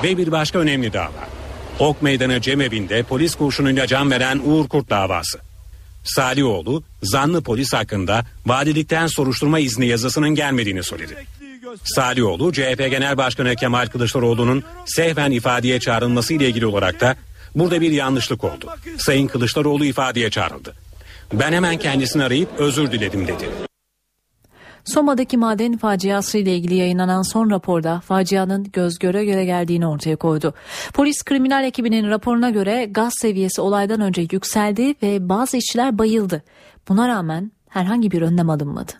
Ve 0.02 0.16
bir 0.16 0.32
başka 0.32 0.58
önemli 0.58 0.92
dava. 0.92 1.41
Ok 1.82 2.02
Meydanı 2.02 2.40
Cemevi'nde 2.40 3.02
polis 3.02 3.34
kurşunuyla 3.34 3.86
can 3.86 4.10
veren 4.10 4.40
Uğur 4.44 4.68
Kurt 4.68 4.90
davası. 4.90 5.38
Salioğlu, 6.04 6.82
zanlı 7.02 7.42
polis 7.42 7.72
hakkında 7.72 8.24
valilikten 8.46 9.06
soruşturma 9.06 9.58
izni 9.58 9.86
yazısının 9.86 10.28
gelmediğini 10.28 10.82
söyledi. 10.82 11.26
Salioğlu, 11.84 12.52
CHP 12.52 12.78
Genel 12.78 13.16
Başkanı 13.16 13.56
Kemal 13.56 13.86
Kılıçdaroğlu'nun 13.86 14.64
sehven 14.86 15.30
ifadeye 15.30 15.80
çağrılması 15.80 16.34
ile 16.34 16.48
ilgili 16.48 16.66
olarak 16.66 17.00
da 17.00 17.16
Burada 17.54 17.80
bir 17.80 17.90
yanlışlık 17.90 18.44
oldu. 18.44 18.66
Sayın 18.98 19.26
Kılıçdaroğlu 19.26 19.84
ifadeye 19.84 20.30
çağrıldı. 20.30 20.74
Ben 21.32 21.52
hemen 21.52 21.78
kendisini 21.78 22.24
arayıp 22.24 22.48
özür 22.58 22.92
diledim 22.92 23.28
dedi. 23.28 23.71
Soma'daki 24.84 25.36
maden 25.36 25.76
faciası 25.76 26.38
ile 26.38 26.56
ilgili 26.56 26.74
yayınlanan 26.74 27.22
son 27.22 27.50
raporda 27.50 28.00
facianın 28.00 28.64
göz 28.72 28.98
göre 28.98 29.24
göre 29.24 29.44
geldiğini 29.44 29.86
ortaya 29.86 30.16
koydu. 30.16 30.54
Polis 30.94 31.22
kriminal 31.24 31.64
ekibinin 31.64 32.10
raporuna 32.10 32.50
göre 32.50 32.84
gaz 32.90 33.12
seviyesi 33.20 33.60
olaydan 33.60 34.00
önce 34.00 34.26
yükseldi 34.32 34.94
ve 35.02 35.28
bazı 35.28 35.56
işçiler 35.56 35.98
bayıldı. 35.98 36.42
Buna 36.88 37.08
rağmen 37.08 37.52
herhangi 37.68 38.10
bir 38.10 38.22
önlem 38.22 38.50
alınmadı. 38.50 38.92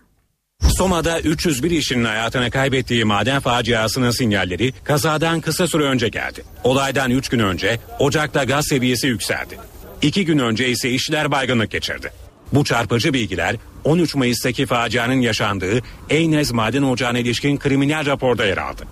Soma'da 0.61 1.19
301 1.19 1.71
işinin 1.71 2.05
hayatını 2.05 2.51
kaybettiği 2.51 3.05
maden 3.05 3.39
faciasının 3.39 4.11
sinyalleri 4.11 4.73
kazadan 4.83 5.41
kısa 5.41 5.67
süre 5.67 5.83
önce 5.83 6.09
geldi. 6.09 6.43
Olaydan 6.63 7.11
3 7.11 7.29
gün 7.29 7.39
önce 7.39 7.79
Ocak'ta 7.99 8.43
gaz 8.43 8.65
seviyesi 8.69 9.07
yükseldi. 9.07 9.57
2 10.01 10.25
gün 10.25 10.39
önce 10.39 10.69
ise 10.69 10.89
işçiler 10.89 11.31
baygınlık 11.31 11.71
geçirdi. 11.71 12.11
Bu 12.53 12.63
çarpıcı 12.63 13.13
bilgiler 13.13 13.55
13 13.83 14.15
Mayıs'taki 14.15 14.65
facianın 14.65 15.21
yaşandığı 15.21 15.79
Eynez 16.09 16.51
Maden 16.51 16.83
Ocağı'na 16.83 17.19
ilişkin 17.19 17.57
kriminal 17.57 18.05
raporda 18.05 18.45
yer 18.45 18.57
aldı. 18.57 18.83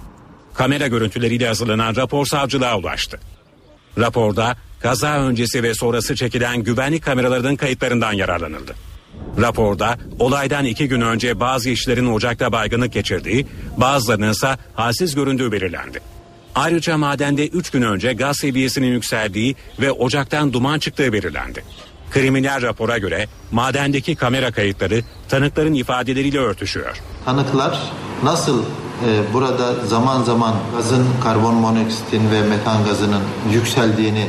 Kamera 0.53 0.87
görüntüleriyle 0.87 1.47
hazırlanan 1.47 1.95
rapor 1.95 2.25
savcılığa 2.25 2.77
ulaştı. 2.77 3.19
Raporda 3.97 4.55
kaza 4.79 5.19
öncesi 5.19 5.63
ve 5.63 5.73
sonrası 5.73 6.15
çekilen 6.15 6.63
güvenlik 6.63 7.03
kameralarının 7.03 7.55
kayıtlarından 7.55 8.13
yararlanıldı. 8.13 8.75
Raporda 9.41 9.97
olaydan 10.19 10.65
iki 10.65 10.87
gün 10.87 11.01
önce 11.01 11.39
bazı 11.39 11.69
işlerin 11.69 12.07
ocakta 12.13 12.51
baygınlık 12.51 12.93
geçirdiği, 12.93 13.47
bazılarının 13.77 14.31
ise 14.31 14.57
halsiz 14.73 15.15
göründüğü 15.15 15.51
belirlendi. 15.51 15.99
Ayrıca 16.55 16.97
madende 16.97 17.47
3 17.47 17.69
gün 17.69 17.81
önce 17.81 18.13
gaz 18.13 18.37
seviyesinin 18.37 18.87
yükseldiği 18.87 19.55
ve 19.79 19.91
ocaktan 19.91 20.53
duman 20.53 20.79
çıktığı 20.79 21.13
belirlendi. 21.13 21.63
Kriminal 22.11 22.61
rapora 22.61 22.97
göre 22.97 23.27
madendeki 23.51 24.15
kamera 24.15 24.51
kayıtları 24.51 25.01
tanıkların 25.29 25.73
ifadeleriyle 25.73 26.39
örtüşüyor. 26.39 27.01
Tanıklar 27.25 27.79
nasıl 28.23 28.63
e, 28.63 29.33
burada 29.33 29.85
zaman 29.85 30.23
zaman 30.23 30.55
gazın 30.75 31.05
karbon 31.23 31.55
monoksitin 31.55 32.31
ve 32.31 32.41
metan 32.41 32.85
gazının 32.85 33.21
yükseldiğini 33.53 34.27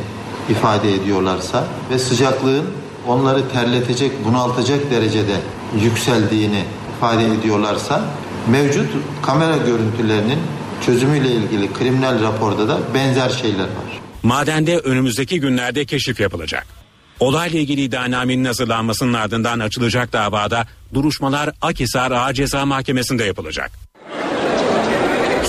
ifade 0.50 0.94
ediyorlarsa 0.94 1.64
ve 1.90 1.98
sıcaklığın 1.98 2.64
onları 3.06 3.48
terletecek, 3.52 4.12
bunaltacak 4.24 4.90
derecede 4.90 5.36
yükseldiğini 5.80 6.64
ifade 6.96 7.26
ediyorlarsa 7.26 8.04
mevcut 8.50 8.90
kamera 9.22 9.56
görüntülerinin 9.56 10.38
çözümüyle 10.86 11.30
ilgili 11.30 11.72
kriminal 11.72 12.22
raporda 12.22 12.68
da 12.68 12.78
benzer 12.94 13.30
şeyler 13.30 13.64
var. 13.64 14.00
Madende 14.22 14.78
önümüzdeki 14.78 15.40
günlerde 15.40 15.84
keşif 15.84 16.20
yapılacak. 16.20 16.81
Olayla 17.20 17.58
ilgili 17.58 17.82
iddianamenin 17.82 18.44
hazırlanmasının 18.44 19.12
ardından 19.12 19.58
açılacak 19.58 20.12
davada 20.12 20.66
duruşmalar 20.94 21.50
Akhisar 21.62 22.10
Ağır 22.10 22.34
Ceza 22.34 22.66
Mahkemesi'nde 22.66 23.24
yapılacak. 23.24 23.70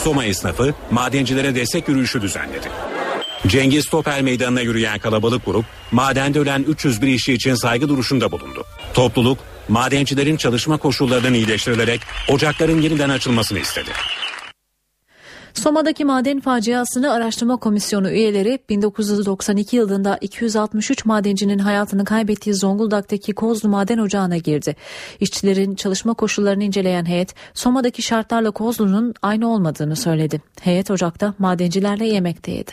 Soma 0.04 0.26
esnafı 0.26 0.74
madencilere 0.92 1.56
destek 1.56 1.88
yürüyüşü 1.88 2.22
düzenledi. 2.22 2.68
Cengiz 3.48 3.86
Topel 3.86 4.22
Meydanı'na 4.22 4.62
yürüyen 4.62 5.00
kalabalık 5.00 5.46
grup 5.46 5.66
madende 5.92 6.40
ölen 6.40 6.64
301 6.64 7.08
işçi 7.08 7.34
için 7.34 7.56
saygı 7.56 7.90
duruşunda 7.90 8.32
bulundu. 8.32 8.66
Topluluk 8.94 9.40
madencilerin 9.68 10.38
çalışma 10.38 10.78
koşullarının 10.78 11.34
iyileştirilerek 11.34 12.02
ocakların 12.30 12.82
yeniden 12.82 13.10
açılmasını 13.10 13.60
istedi. 13.60 13.90
Soma'daki 15.54 16.06
maden 16.06 16.40
faciasını 16.40 17.14
araştırma 17.14 17.58
komisyonu 17.58 18.12
üyeleri 18.12 18.60
1992 18.70 19.76
yılında 19.76 20.18
263 20.22 21.06
madencinin 21.06 21.60
hayatını 21.60 22.06
kaybettiği 22.06 22.56
Zonguldak'taki 22.56 23.34
Kozlu 23.34 23.70
Maden 23.70 23.98
Ocağı'na 23.98 24.38
girdi. 24.38 24.76
İşçilerin 25.20 25.76
çalışma 25.76 26.14
koşullarını 26.14 26.64
inceleyen 26.64 27.06
heyet 27.06 27.36
Soma'daki 27.54 28.02
şartlarla 28.02 28.52
Kozlu'nun 28.52 29.14
aynı 29.22 29.54
olmadığını 29.54 29.96
söyledi. 29.96 30.42
Heyet 30.62 30.92
ocakta 30.92 31.34
madencilerle 31.40 32.06
yemek 32.06 32.46
de 32.46 32.52
yedi. 32.52 32.72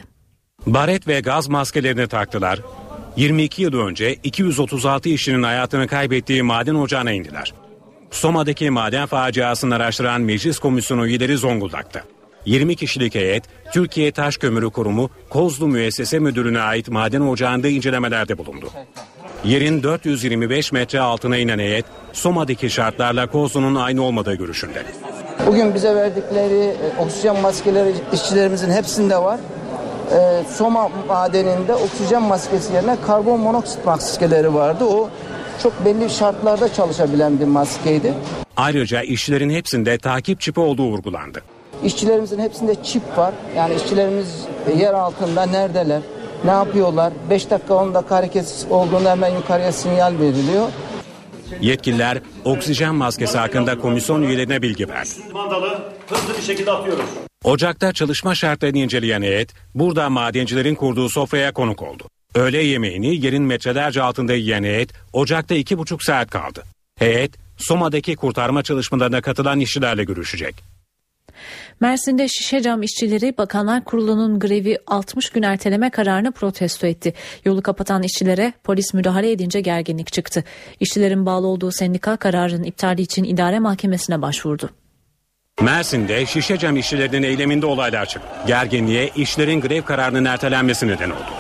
Baret 0.67 1.09
ve 1.09 1.21
gaz 1.21 1.49
maskelerini 1.49 2.07
taktılar. 2.07 2.61
22 3.17 3.63
yıl 3.63 3.73
önce 3.73 4.15
236 4.15 5.09
işçinin 5.09 5.43
hayatını 5.43 5.87
kaybettiği 5.87 6.43
maden 6.43 6.75
ocağına 6.75 7.13
indiler. 7.13 7.55
Soma'daki 8.11 8.71
maden 8.71 9.07
faciasını 9.07 9.75
araştıran 9.75 10.21
Meclis 10.21 10.59
Komisyonu 10.59 11.07
üyeleri 11.07 11.37
Zonguldak'ta. 11.37 12.03
20 12.47 12.77
kişilik 12.77 13.15
heyet 13.15 13.45
Türkiye 13.73 14.13
Taş 14.13 14.37
Kömürü 14.37 14.71
Kurumu 14.71 15.11
Kozlu 15.31 15.69
Müessese 15.69 16.19
Müdürlüğü'ne 16.19 16.61
ait 16.61 16.89
maden 16.89 17.21
ocağında 17.21 17.69
incelemelerde 17.69 18.39
bulundu. 18.39 18.71
Yerin 19.45 19.83
425 19.83 20.73
metre 20.73 21.01
altına 21.01 21.37
inen 21.37 21.59
heyet 21.59 21.85
Soma'daki 22.13 22.71
şartlarla 22.71 23.27
Kozlu'nun 23.27 23.75
aynı 23.75 24.03
olmadığı 24.03 24.35
görüşünde. 24.35 24.83
Bugün 25.47 25.75
bize 25.75 25.95
verdikleri 25.95 26.65
e, 26.65 26.77
oksijen 26.99 27.41
maskeleri 27.41 27.95
işçilerimizin 28.13 28.71
hepsinde 28.71 29.17
var. 29.19 29.41
E, 30.13 30.45
Soma 30.55 30.89
madeninde 31.09 31.75
oksijen 31.75 32.23
maskesi 32.23 32.73
yerine 32.75 32.97
karbon 33.07 33.41
monoksit 33.41 33.87
maskeleri 33.87 34.55
vardı. 34.55 34.85
O 34.85 35.11
çok 35.63 35.85
belli 35.85 36.11
şartlarda 36.11 36.73
çalışabilen 36.73 37.41
bir 37.41 37.45
maskeydi. 37.45 38.15
Ayrıca 38.57 39.03
işçilerin 39.03 39.51
hepsinde 39.51 39.99
takip 39.99 40.41
çipi 40.41 40.61
olduğu 40.61 40.87
vurgulandı. 40.87 41.43
İşçilerimizin 41.85 42.39
hepsinde 42.39 42.83
çip 42.83 43.03
var. 43.19 43.35
Yani 43.57 43.75
işçilerimiz 43.75 44.45
yer 44.79 44.95
altında 44.95 45.47
neredeler, 45.47 46.01
ne 46.45 46.51
yapıyorlar? 46.51 47.13
5 47.31 47.51
dakika 47.51 47.75
10 47.75 47.95
dakika 47.95 48.17
hareket 48.17 48.67
olduğunda 48.71 49.11
hemen 49.11 49.35
yukarıya 49.35 49.73
sinyal 49.73 50.19
veriliyor. 50.21 50.69
Yetkililer 51.61 52.19
oksijen 52.45 52.95
maskesi 52.95 53.39
hakkında 53.39 53.79
komisyon 53.79 54.23
üyelerine 54.23 54.63
bilgi 54.63 54.89
verdi. 54.89 55.11
Mandalı 55.33 55.79
hızlı 56.09 56.37
bir 56.39 56.43
şekilde 56.43 56.71
atıyoruz. 56.71 57.05
Ocakta 57.45 57.93
çalışma 57.93 58.35
şartlarını 58.35 58.79
inceleyen 58.79 59.23
heyet 59.23 59.51
burada 59.75 60.11
madencilerin 60.11 60.75
kurduğu 60.75 61.09
sofraya 61.09 61.53
konuk 61.53 61.83
oldu. 61.83 62.05
Öğle 62.35 62.63
yemeğini 62.63 63.25
yerin 63.25 63.43
metrelerce 63.43 64.03
altında 64.03 64.35
yiyen 64.35 64.65
heyet 64.65 64.91
ocakta 65.13 65.55
iki 65.55 65.79
buçuk 65.79 66.03
saat 66.03 66.31
kaldı. 66.31 66.65
Heyet 66.99 67.33
Soma'daki 67.59 68.17
kurtarma 68.17 68.63
çalışmalarına 68.63 69.21
katılan 69.21 69.61
işçilerle 69.61 70.05
görüşecek. 70.05 70.70
Mersin'de 71.81 72.29
şişe 72.29 72.63
cam 72.63 72.83
işçileri 72.83 73.39
Bakanlar 73.39 73.85
Kurulu'nun 73.85 74.39
grevi 74.39 74.79
60 74.87 75.31
gün 75.31 75.43
erteleme 75.43 75.91
kararını 75.91 76.33
protesto 76.33 76.87
etti. 76.87 77.15
Yolu 77.45 77.63
kapatan 77.63 78.03
işçilere 78.03 78.53
polis 78.65 78.95
müdahale 78.95 79.31
edince 79.31 79.61
gerginlik 79.61 80.13
çıktı. 80.13 80.45
İşçilerin 80.81 81.27
bağlı 81.27 81.47
olduğu 81.47 81.73
sendika 81.73 82.17
kararın 82.17 82.63
iptali 82.63 83.03
için 83.03 83.25
idare 83.25 83.59
mahkemesine 83.59 84.23
başvurdu. 84.23 84.71
Mersin'de 85.63 86.27
şişe 86.27 86.59
cam 86.59 86.77
işçilerinin 86.77 87.23
eyleminde 87.23 87.67
olaylar 87.67 88.07
çıktı. 88.07 88.29
Gerginliğe 88.47 89.11
işlerin 89.17 89.61
grev 89.61 89.83
kararının 89.83 90.25
ertelenmesi 90.25 90.89
neden 90.89 91.11
oldu. 91.11 91.31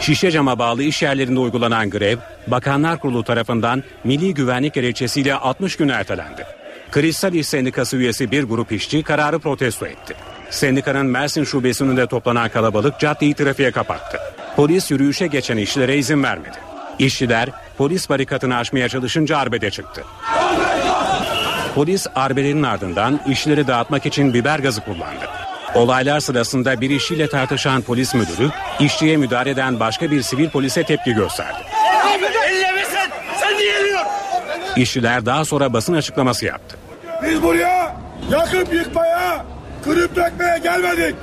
Şişe 0.00 0.30
cama 0.30 0.58
bağlı 0.58 0.82
iş 0.82 1.02
yerlerinde 1.02 1.40
uygulanan 1.40 1.90
grev, 1.90 2.16
Bakanlar 2.46 3.00
Kurulu 3.00 3.24
tarafından 3.24 3.82
Milli 4.04 4.34
Güvenlik 4.34 4.74
Gerekçesiyle 4.74 5.34
60 5.34 5.76
gün 5.76 5.88
ertelendi. 5.88 6.57
Kristal 6.90 7.34
İş 7.34 7.46
Sendikası 7.46 7.96
üyesi 7.96 8.30
bir 8.30 8.44
grup 8.44 8.72
işçi 8.72 9.02
kararı 9.02 9.38
protesto 9.38 9.86
etti. 9.86 10.14
Sendikanın 10.50 11.06
Mersin 11.06 11.44
şubesinin 11.44 11.96
de 11.96 12.06
toplanan 12.06 12.48
kalabalık 12.48 12.98
caddeyi 13.00 13.34
trafiğe 13.34 13.70
kapattı. 13.70 14.18
Polis 14.56 14.90
yürüyüşe 14.90 15.26
geçen 15.26 15.56
işçilere 15.56 15.96
izin 15.96 16.22
vermedi. 16.22 16.56
İşçiler 16.98 17.48
polis 17.78 18.08
barikatını 18.08 18.56
aşmaya 18.56 18.88
çalışınca 18.88 19.38
arbede 19.38 19.70
çıktı. 19.70 20.04
Polis 21.74 22.06
arbelerin 22.14 22.62
ardından 22.62 23.20
işçileri 23.28 23.66
dağıtmak 23.66 24.06
için 24.06 24.34
biber 24.34 24.58
gazı 24.58 24.80
kullandı. 24.80 25.28
Olaylar 25.74 26.20
sırasında 26.20 26.80
bir 26.80 26.90
işçiyle 26.90 27.28
tartışan 27.28 27.82
polis 27.82 28.14
müdürü 28.14 28.50
işçiye 28.80 29.16
müdahale 29.16 29.50
eden 29.50 29.80
başka 29.80 30.10
bir 30.10 30.22
sivil 30.22 30.50
polise 30.50 30.82
tepki 30.82 31.12
gösterdi. 31.12 31.58
İşçiler 34.76 35.26
daha 35.26 35.44
sonra 35.44 35.72
basın 35.72 35.94
açıklaması 35.94 36.44
yaptı. 36.44 36.77
Biz 37.28 37.42
buraya 37.42 37.96
yakıp 38.30 38.74
yıkmaya, 38.74 39.46
kırıp 39.84 40.16
dökmeye 40.16 40.58
gelmedik. 40.58 41.14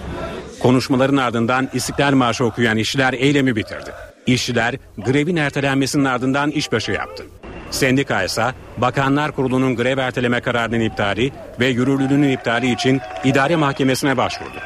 Konuşmaların 0.59 1.17
ardından 1.17 1.69
İstiklal 1.73 2.13
Marşı 2.13 2.45
okuyan 2.45 2.77
işçiler 2.77 3.13
eylemi 3.13 3.55
bitirdi. 3.55 3.91
İşçiler 4.25 4.75
grevin 4.97 5.35
ertelenmesinin 5.35 6.05
ardından 6.05 6.51
işbaşı 6.51 6.91
yaptı. 6.91 7.25
Sendika 7.71 8.23
ise 8.23 8.45
Bakanlar 8.77 9.31
Kurulu'nun 9.31 9.75
grev 9.75 9.97
erteleme 9.97 10.41
kararının 10.41 10.79
iptali 10.79 11.31
ve 11.59 11.67
yürürlülüğünün 11.67 12.29
iptali 12.29 12.71
için 12.71 13.01
idare 13.23 13.55
mahkemesine 13.55 14.17
başvurdu. 14.17 14.57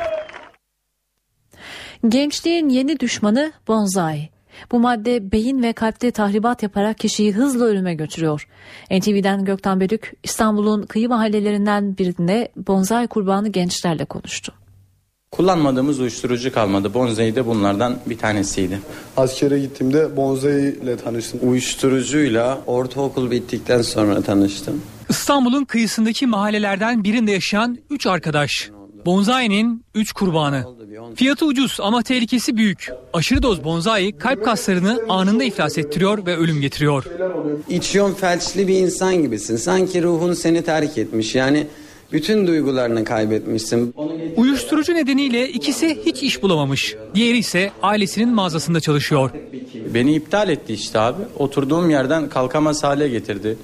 Gençliğin 2.07 2.69
yeni 2.69 2.99
düşmanı 2.99 3.51
bonsai. 3.67 4.29
Bu 4.71 4.79
madde 4.79 5.31
beyin 5.31 5.63
ve 5.63 5.73
kalpte 5.73 6.11
tahribat 6.11 6.63
yaparak 6.63 6.97
kişiyi 6.97 7.31
hızla 7.33 7.65
ölüme 7.65 7.93
götürüyor. 7.93 8.47
NTV'den 8.91 9.45
Gökten 9.45 9.79
Bölük 9.79 10.13
İstanbul'un 10.23 10.83
kıyı 10.83 11.09
mahallelerinden 11.09 11.97
birinde 11.97 12.51
bonsai 12.67 13.07
kurbanı 13.07 13.49
gençlerle 13.49 14.05
konuştu. 14.05 14.53
Kullanmadığımız 15.31 15.99
uyuşturucu 15.99 16.53
kalmadı. 16.53 16.93
Bonzai 16.93 17.35
de 17.35 17.45
bunlardan 17.45 17.99
bir 18.05 18.17
tanesiydi. 18.17 18.79
Askere 19.17 19.59
gittiğimde 19.59 20.17
Bonzai 20.17 20.77
ile 20.83 20.97
tanıştım. 20.97 21.39
Uyuşturucuyla 21.43 22.61
ortaokul 22.67 23.31
bittikten 23.31 23.81
sonra 23.81 24.21
tanıştım. 24.21 24.81
İstanbul'un 25.09 25.65
kıyısındaki 25.65 26.27
mahallelerden 26.27 27.03
birinde 27.03 27.31
yaşayan 27.31 27.77
3 27.89 28.07
arkadaş. 28.07 28.69
Bonzai'nin 29.05 29.83
3 29.95 30.13
kurbanı. 30.13 30.63
Fiyatı 31.15 31.45
ucuz 31.45 31.77
ama 31.81 32.03
tehlikesi 32.03 32.57
büyük. 32.57 32.89
Aşırı 33.13 33.43
doz 33.43 33.63
bonzai 33.63 34.11
kalp 34.17 34.45
kaslarını 34.45 34.99
anında 35.09 35.43
iflas 35.43 35.77
ettiriyor 35.77 36.25
ve 36.25 36.37
ölüm 36.37 36.61
getiriyor. 36.61 37.05
İçiyon 37.69 38.13
felçli 38.13 38.67
bir 38.67 38.75
insan 38.75 39.15
gibisin. 39.21 39.55
Sanki 39.55 40.03
ruhun 40.03 40.33
seni 40.33 40.61
terk 40.61 40.97
etmiş. 40.97 41.35
Yani 41.35 41.67
bütün 42.11 42.47
duygularını 42.47 43.03
kaybetmişsin. 43.03 43.95
Uyuşturucu 44.35 44.95
nedeniyle 44.95 45.49
ikisi 45.49 45.99
hiç 46.05 46.23
iş 46.23 46.41
bulamamış. 46.43 46.95
Diğeri 47.15 47.37
ise 47.37 47.71
ailesinin 47.81 48.29
mağazasında 48.29 48.79
çalışıyor. 48.79 49.31
Beni 49.93 50.15
iptal 50.15 50.49
etti 50.49 50.73
işte 50.73 50.99
abi. 50.99 51.21
Oturduğum 51.37 51.89
yerden 51.89 52.29
kalkamaz 52.29 52.83
hale 52.83 53.09
getirdi. 53.09 53.57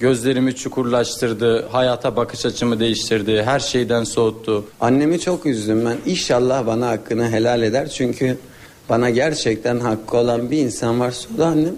Gözlerimi 0.00 0.56
çukurlaştırdı, 0.56 1.68
hayata 1.68 2.16
bakış 2.16 2.46
açımı 2.46 2.80
değiştirdi, 2.80 3.42
her 3.42 3.60
şeyden 3.60 4.04
soğuttu. 4.04 4.64
Annemi 4.80 5.20
çok 5.20 5.46
üzdüm 5.46 5.84
ben. 5.84 5.96
İnşallah 6.06 6.66
bana 6.66 6.88
hakkını 6.88 7.30
helal 7.30 7.62
eder. 7.62 7.88
Çünkü 7.88 8.38
bana 8.88 9.10
gerçekten 9.10 9.80
hakkı 9.80 10.16
olan 10.16 10.50
bir 10.50 10.58
insan 10.58 11.00
varsa 11.00 11.28
o 11.34 11.38
da 11.38 11.46
annem. 11.46 11.74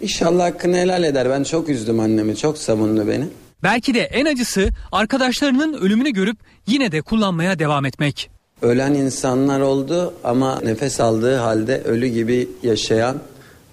İnşallah 0.00 0.44
hakkını 0.44 0.76
helal 0.76 1.04
eder. 1.04 1.30
Ben 1.30 1.42
çok 1.42 1.68
üzdüm 1.68 2.00
annemi. 2.00 2.36
Çok 2.36 2.58
savundu 2.58 3.08
beni. 3.08 3.24
Belki 3.62 3.94
de 3.94 4.00
en 4.00 4.26
acısı 4.26 4.68
arkadaşlarının 4.92 5.72
ölümünü 5.72 6.10
görüp 6.10 6.36
yine 6.66 6.92
de 6.92 7.02
kullanmaya 7.02 7.58
devam 7.58 7.84
etmek. 7.84 8.30
Ölen 8.62 8.94
insanlar 8.94 9.60
oldu 9.60 10.14
ama 10.24 10.60
nefes 10.60 11.00
aldığı 11.00 11.36
halde 11.36 11.82
ölü 11.84 12.06
gibi 12.06 12.48
yaşayan 12.62 13.16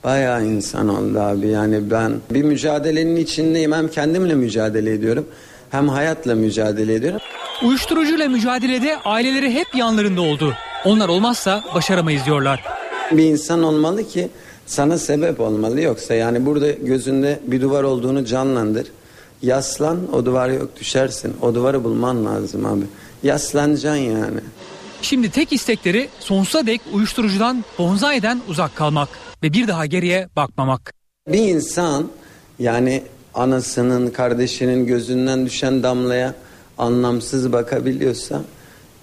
bayağı 0.04 0.45
insan 0.45 0.89
oldu 0.89 1.20
abi. 1.20 1.47
Yani 1.47 1.91
ben 1.91 2.14
bir 2.32 2.43
mücadelenin 2.43 3.16
içindeyim. 3.16 3.72
Hem 3.72 3.88
kendimle 3.88 4.36
mücadele 4.36 4.93
ediyorum 4.93 5.26
hem 5.74 5.89
hayatla 5.89 6.36
mücadele 6.36 6.93
ediyorum. 6.93 7.20
Uyuşturucuyla 7.64 8.30
mücadelede 8.30 8.97
aileleri 9.06 9.54
hep 9.54 9.76
yanlarında 9.76 10.22
oldu. 10.22 10.54
Onlar 10.86 11.10
olmazsa 11.10 11.64
başaramayız 11.76 12.26
diyorlar. 12.26 12.64
Bir 13.12 13.24
insan 13.24 13.64
olmalı 13.64 14.10
ki 14.10 14.30
sana 14.66 14.97
sebep 14.97 15.39
olmalı. 15.39 15.82
Yoksa 15.82 16.14
yani 16.14 16.45
burada 16.45 16.72
gözünde 16.72 17.39
bir 17.47 17.62
duvar 17.62 17.84
olduğunu 17.84 18.26
canlandır. 18.26 18.88
Yaslan 19.41 20.14
o 20.14 20.26
duvar 20.26 20.49
yok 20.49 20.70
düşersin. 20.80 21.34
O 21.41 21.56
duvarı 21.56 21.84
bulman 21.84 22.26
lazım 22.26 22.66
abi. 22.66 22.86
Yaslanacaksın 23.24 24.01
yani. 24.01 24.39
Şimdi 25.01 25.32
tek 25.32 25.54
istekleri 25.54 26.10
sonsuza 26.20 26.66
dek 26.66 26.82
uyuşturucudan, 26.93 27.66
bonzai'den 27.80 28.41
uzak 28.49 28.76
kalmak 28.76 29.10
ve 29.44 29.54
bir 29.54 29.68
daha 29.68 29.86
geriye 29.86 30.28
bakmamak. 30.36 30.94
Bir 31.28 31.50
insan 31.50 32.10
yani 32.60 33.04
anasının, 33.34 34.10
kardeşinin 34.10 34.88
gözünden 34.88 35.46
düşen 35.46 35.84
damlaya 35.84 36.36
anlamsız 36.78 37.54
bakabiliyorsa 37.54 38.41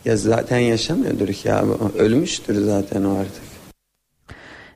ya 0.04 0.16
zaten 0.16 0.58
yaşamıyordur 0.58 1.28
ki 1.28 1.52
abi. 1.52 1.70
Ölmüştür 1.98 2.64
zaten 2.64 3.04
o 3.04 3.18
artık. 3.18 3.50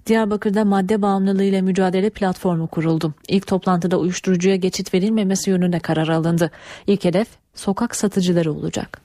Diyarbakır'da 0.06 0.64
madde 0.64 1.02
bağımlılığıyla 1.02 1.62
mücadele 1.62 2.10
platformu 2.10 2.66
kuruldu. 2.66 3.14
İlk 3.28 3.46
toplantıda 3.46 3.98
uyuşturucuya 3.98 4.56
geçit 4.56 4.94
verilmemesi 4.94 5.50
yönünde 5.50 5.78
karar 5.78 6.08
alındı. 6.08 6.50
İlk 6.86 7.04
hedef 7.04 7.28
sokak 7.54 7.96
satıcıları 7.96 8.52
olacak. 8.52 9.00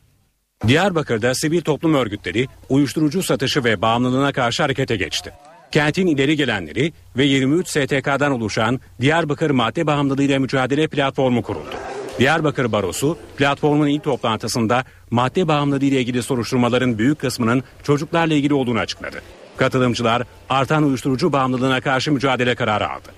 Diyarbakır'da 0.67 1.35
sivil 1.35 1.61
toplum 1.61 1.93
örgütleri 1.93 2.47
uyuşturucu 2.69 3.23
satışı 3.23 3.63
ve 3.63 3.81
bağımlılığına 3.81 4.31
karşı 4.31 4.63
harekete 4.63 4.97
geçti. 4.97 5.33
Kentin 5.71 6.07
ileri 6.07 6.37
gelenleri 6.37 6.93
ve 7.17 7.23
23 7.23 7.67
STK'dan 7.67 8.31
oluşan 8.31 8.79
Diyarbakır 9.01 9.49
Madde 9.49 9.87
Bağımlılığıyla 9.87 10.39
Mücadele 10.39 10.87
Platformu 10.87 11.41
kuruldu. 11.41 11.75
Diyarbakır 12.19 12.71
Barosu 12.71 13.17
platformun 13.37 13.87
ilk 13.87 14.03
toplantısında 14.03 14.83
madde 15.11 15.47
bağımlılığı 15.47 15.85
ile 15.85 15.99
ilgili 15.99 16.23
soruşturmaların 16.23 16.97
büyük 16.97 17.19
kısmının 17.19 17.63
çocuklarla 17.83 18.33
ilgili 18.33 18.53
olduğunu 18.53 18.79
açıkladı. 18.79 19.21
Katılımcılar 19.57 20.23
artan 20.49 20.83
uyuşturucu 20.83 21.33
bağımlılığına 21.33 21.81
karşı 21.81 22.11
mücadele 22.11 22.55
kararı 22.55 22.89
aldı. 22.89 23.09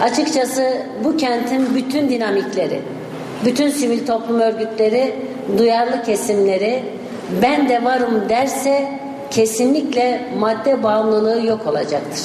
Açıkçası 0.00 0.86
bu 1.04 1.16
kentin 1.16 1.74
bütün 1.74 2.08
dinamikleri, 2.08 2.80
bütün 3.44 3.68
sivil 3.68 4.06
toplum 4.06 4.40
örgütleri, 4.40 5.14
duyarlı 5.58 6.02
kesimleri 6.02 6.84
ben 7.42 7.68
de 7.68 7.84
varım 7.84 8.28
derse 8.28 9.00
kesinlikle 9.32 10.32
madde 10.38 10.82
bağımlılığı 10.82 11.46
yok 11.46 11.66
olacaktır. 11.66 12.20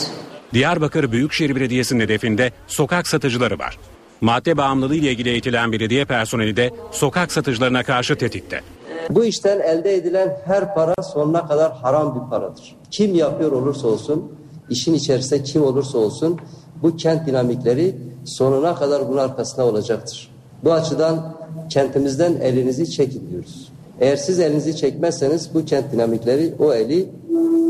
Diyarbakır 0.54 1.12
Büyükşehir 1.12 1.56
Belediyesi'nin 1.56 2.00
hedefinde 2.00 2.52
sokak 2.68 3.08
satıcıları 3.08 3.60
var. 3.60 3.80
Madde 4.22 4.58
bağımlılığı 4.58 4.96
ile 4.96 5.12
ilgili 5.12 5.30
eğitilen 5.30 5.72
belediye 5.72 6.06
personeli 6.06 6.56
de 6.58 6.72
sokak 6.92 7.32
satıcılarına 7.32 7.84
karşı 7.84 8.16
tetikte. 8.16 8.62
Bu 9.10 9.26
işten 9.26 9.60
elde 9.60 9.94
edilen 9.96 10.38
her 10.46 10.74
para 10.74 10.96
sonuna 11.14 11.48
kadar 11.48 11.72
haram 11.72 12.16
bir 12.16 12.30
paradır. 12.30 12.76
Kim 12.92 13.16
yapıyor 13.16 13.52
olursa 13.52 13.88
olsun, 13.88 14.32
işin 14.70 14.94
içerisinde 14.94 15.44
kim 15.44 15.64
olursa 15.64 15.98
olsun 15.98 16.40
bu 16.82 16.98
kent 16.98 17.28
dinamikleri 17.28 17.96
sonuna 18.26 18.76
kadar 18.76 19.08
bunun 19.08 19.18
arkasında 19.18 19.66
olacaktır. 19.66 20.32
Bu 20.64 20.74
açıdan 20.74 21.38
kentimizden 21.70 22.36
elinizi 22.36 22.92
çekin 22.92 23.30
diyoruz. 23.30 23.67
Eğer 24.02 24.16
siz 24.16 24.40
elinizi 24.40 24.76
çekmezseniz 24.76 25.54
bu 25.54 25.66
kent 25.66 25.92
dinamikleri 25.92 26.54
o 26.60 26.74
eli 26.74 27.10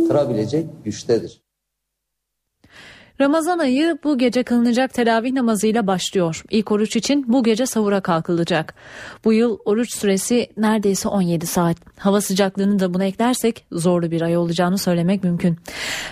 kırabilecek 0.07 0.65
güçtedir. 0.85 1.41
Ramazan 3.21 3.59
ayı 3.59 3.97
bu 4.03 4.17
gece 4.17 4.43
kılınacak 4.43 4.93
teravih 4.93 5.33
namazıyla 5.33 5.87
başlıyor. 5.87 6.43
İlk 6.49 6.71
oruç 6.71 6.95
için 6.95 7.25
bu 7.27 7.43
gece 7.43 7.65
sahura 7.65 8.01
kalkılacak. 8.01 8.73
Bu 9.25 9.33
yıl 9.33 9.57
oruç 9.65 9.95
süresi 9.95 10.47
neredeyse 10.57 11.09
17 11.09 11.47
saat. 11.47 11.77
Hava 11.99 12.21
sıcaklığını 12.21 12.79
da 12.79 12.93
buna 12.93 13.05
eklersek 13.05 13.65
zorlu 13.71 14.11
bir 14.11 14.21
ay 14.21 14.37
olacağını 14.37 14.77
söylemek 14.77 15.23
mümkün. 15.23 15.57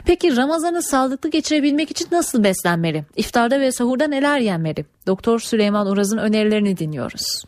Peki 0.05 0.37
Ramazan'ı 0.37 0.81
sağlıklı 0.81 1.29
geçirebilmek 1.29 1.91
için 1.91 2.07
nasıl 2.11 2.43
beslenmeli? 2.43 3.05
İftarda 3.15 3.59
ve 3.59 3.71
sahurda 3.71 4.07
neler 4.07 4.39
yenmeli? 4.39 4.85
Doktor 5.07 5.39
Süleyman 5.39 5.87
Uraz'ın 5.87 6.17
önerilerini 6.17 6.77
dinliyoruz. 6.77 7.43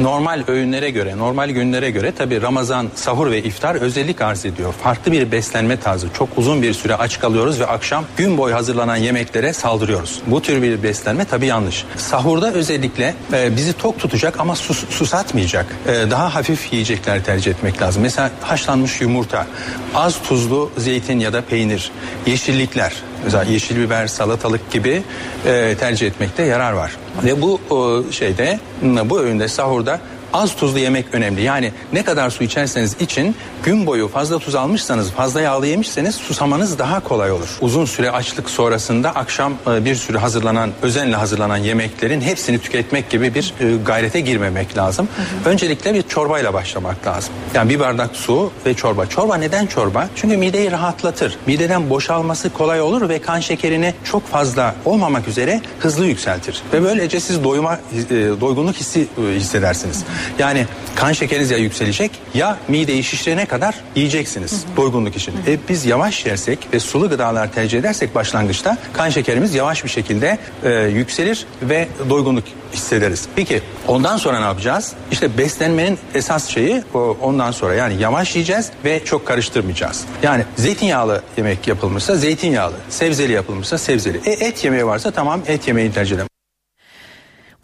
Normal 0.00 0.42
öğünlere 0.46 0.90
göre, 0.90 1.18
normal 1.18 1.50
günlere 1.50 1.90
göre 1.90 2.12
tabi 2.12 2.42
Ramazan, 2.42 2.88
sahur 2.94 3.30
ve 3.30 3.42
iftar 3.42 3.74
özellik 3.74 4.20
arz 4.20 4.46
ediyor. 4.46 4.72
Farklı 4.72 5.12
bir 5.12 5.32
beslenme 5.32 5.80
tarzı. 5.80 6.08
Çok 6.18 6.28
uzun 6.36 6.62
bir 6.62 6.74
süre 6.74 6.94
aç 6.94 7.20
kalıyoruz 7.20 7.60
ve 7.60 7.66
akşam 7.66 8.04
gün 8.16 8.38
boyu 8.38 8.54
hazırlanan 8.54 8.96
yemeklere 8.96 9.52
saldırıyoruz. 9.52 10.20
Bu 10.26 10.42
tür 10.42 10.62
bir 10.62 10.82
beslenme 10.82 11.24
tabi 11.24 11.46
yanlış. 11.46 11.84
Sahurda 11.96 12.52
özellikle 12.52 13.14
e, 13.32 13.56
bizi 13.56 13.72
tok 13.72 13.98
tutacak 13.98 14.40
ama 14.40 14.56
sus, 14.56 14.84
susatmayacak. 14.90 15.66
E, 15.86 16.10
daha 16.10 16.34
hafif 16.34 16.72
yiyecekler 16.72 17.24
tercih 17.24 17.50
etmek 17.50 17.82
lazım. 17.82 18.02
Mesela 18.02 18.30
haşlanmış 18.40 19.00
yumurta, 19.00 19.46
az 19.94 20.22
tuzlu 20.22 20.70
zeytin 20.78 21.18
ya 21.18 21.32
da 21.32 21.42
peynir, 21.42 21.90
yeşillikler, 22.26 22.92
mesela 23.24 23.44
yeşil 23.44 23.76
biber, 23.76 24.06
salatalık 24.06 24.70
gibi 24.70 25.02
e, 25.46 25.74
tercih 25.80 26.06
etmekte 26.06 26.42
yarar 26.42 26.72
var. 26.72 26.96
Ve 27.24 27.42
bu 27.42 27.60
o, 27.70 28.02
şeyde 28.12 28.60
bu 28.82 29.20
öğünde 29.20 29.48
sahurda 29.48 30.00
az 30.32 30.56
tuzlu 30.56 30.78
yemek 30.78 31.06
önemli. 31.12 31.42
Yani 31.42 31.72
ne 31.92 32.04
kadar 32.04 32.30
su 32.30 32.44
içerseniz 32.44 32.96
için 33.00 33.36
gün 33.62 33.86
boyu 33.86 34.08
fazla 34.08 34.38
tuz 34.38 34.54
almışsanız 34.54 35.10
fazla 35.10 35.40
yağlı 35.40 35.66
yemişseniz 35.66 36.14
susamanız 36.14 36.78
daha 36.78 37.00
kolay 37.00 37.32
olur. 37.32 37.58
Uzun 37.60 37.84
süre 37.84 38.10
açlık 38.10 38.50
sonrasında 38.50 39.10
akşam 39.10 39.54
e, 39.66 39.84
bir 39.84 39.94
sürü 39.94 40.18
hazırlanan 40.18 40.70
özenle 40.82 41.16
hazırlanan 41.16 41.56
yemeklerin 41.56 42.20
hepsini 42.20 42.58
tüketmek 42.58 43.10
gibi 43.10 43.34
bir 43.34 43.54
e, 43.60 43.76
gayrete 43.76 44.20
girmemek 44.20 44.76
lazım. 44.76 45.08
Hı 45.16 45.22
hı. 45.22 45.52
Öncelikle 45.52 45.94
bir 45.94 46.02
çorbayla 46.02 46.54
başlamak 46.54 47.06
lazım. 47.06 47.34
Yani 47.54 47.70
bir 47.70 47.80
bardak 47.80 48.16
su 48.16 48.52
ve 48.66 48.74
çorba. 48.74 49.06
Çorba 49.06 49.36
neden 49.36 49.66
çorba? 49.66 50.08
Çünkü 50.16 50.36
mideyi 50.36 50.70
rahatlatır. 50.70 51.38
Mideden 51.46 51.90
boşalması 51.90 52.50
kolay 52.50 52.80
olur 52.80 53.08
ve 53.08 53.18
kan 53.18 53.40
şekerini 53.40 53.94
çok 54.04 54.26
fazla 54.26 54.74
olmamak 54.84 55.28
üzere 55.28 55.60
hızlı 55.80 56.06
yükseltir. 56.06 56.62
Ve 56.72 56.82
böylece 56.82 57.20
siz 57.20 57.44
doyuma 57.44 57.74
e, 57.74 58.14
doygunluk 58.40 58.76
hissi 58.76 59.06
hissedersiniz. 59.34 60.04
Yani 60.38 60.66
kan 60.96 61.12
şekeriniz 61.12 61.50
ya 61.50 61.58
yükselecek 61.58 62.10
ya 62.34 62.58
mideyi 62.68 63.04
şişirene 63.04 63.46
kadar 63.46 63.74
yiyeceksiniz 63.94 64.52
hı 64.52 64.56
hı. 64.56 64.76
doygunluk 64.76 65.16
için. 65.16 65.32
Hı 65.32 65.36
hı. 65.36 65.50
E, 65.50 65.58
biz 65.68 65.86
yavaş 65.86 66.26
yersek 66.26 66.58
ve 66.72 66.80
sulu 66.80 67.08
gıdalar 67.08 67.52
tercih 67.52 67.78
edersek 67.78 68.14
başlangıçta 68.14 68.78
kan 68.92 69.10
şekerimiz 69.10 69.54
yavaş 69.54 69.84
bir 69.84 69.88
şekilde 69.88 70.38
e, 70.64 70.70
yükselir 70.70 71.46
ve 71.62 71.88
doygunluk 72.10 72.44
hissederiz. 72.72 73.28
Peki 73.36 73.62
ondan 73.88 74.16
sonra 74.16 74.38
ne 74.38 74.44
yapacağız? 74.44 74.92
İşte 75.10 75.38
beslenmenin 75.38 75.98
esas 76.14 76.48
şeyi 76.48 76.82
o, 76.94 77.16
ondan 77.20 77.50
sonra 77.50 77.74
yani 77.74 78.02
yavaş 78.02 78.34
yiyeceğiz 78.34 78.70
ve 78.84 79.04
çok 79.04 79.26
karıştırmayacağız. 79.26 80.04
Yani 80.22 80.44
zeytinyağlı 80.56 81.22
yemek 81.36 81.68
yapılmışsa 81.68 82.16
zeytinyağlı, 82.16 82.74
sebzeli 82.88 83.32
yapılmışsa 83.32 83.78
sebzeli. 83.78 84.20
E, 84.24 84.30
et 84.30 84.64
yemeği 84.64 84.86
varsa 84.86 85.10
tamam 85.10 85.40
et 85.46 85.68
yemeğini 85.68 85.92
tercih 85.92 86.16
edelim. 86.16 86.35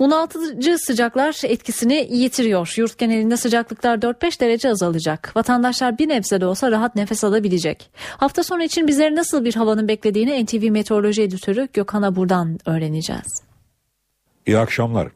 Bunaltıcı 0.03 0.79
sıcaklar 0.79 1.41
etkisini 1.45 2.09
yitiriyor. 2.11 2.75
Yurt 2.77 2.99
genelinde 2.99 3.37
sıcaklıklar 3.37 3.99
4-5 3.99 4.41
derece 4.41 4.71
azalacak. 4.71 5.37
Vatandaşlar 5.37 5.99
bir 5.99 6.09
nebze 6.09 6.41
de 6.41 6.47
olsa 6.47 6.71
rahat 6.71 6.97
nefes 6.97 7.25
alabilecek. 7.25 7.91
Hafta 8.17 8.43
sonu 8.43 8.63
için 8.63 8.89
bizleri 8.89 9.17
nasıl 9.17 9.45
bir 9.45 9.55
havanın 9.55 9.89
beklediğini 9.89 10.45
NTV 10.45 10.71
Meteoroloji 10.71 11.23
Editörü 11.23 11.69
Gökhan 11.73 12.03
Abur'dan 12.03 12.59
öğreneceğiz. 12.67 13.43
İyi 14.47 14.59
akşamlar. 14.59 15.09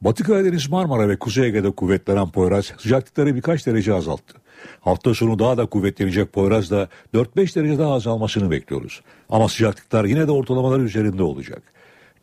Batı 0.00 0.24
Karadeniz 0.24 0.70
Marmara 0.70 1.08
ve 1.08 1.18
Kuzey 1.18 1.48
Ege'de 1.48 1.70
kuvvetlenen 1.70 2.30
Poyraz 2.30 2.64
sıcaklıkları 2.64 3.34
birkaç 3.34 3.66
derece 3.66 3.94
azalttı. 3.94 4.34
Hafta 4.80 5.14
sonu 5.14 5.38
daha 5.38 5.56
da 5.56 5.66
kuvvetlenecek 5.66 6.32
Poyraz'da 6.32 6.88
4-5 7.14 7.54
derece 7.56 7.78
daha 7.78 7.92
azalmasını 7.92 8.50
bekliyoruz. 8.50 9.00
Ama 9.28 9.48
sıcaklıklar 9.48 10.04
yine 10.04 10.26
de 10.26 10.32
ortalamalar 10.32 10.80
üzerinde 10.80 11.22
olacak. 11.22 11.62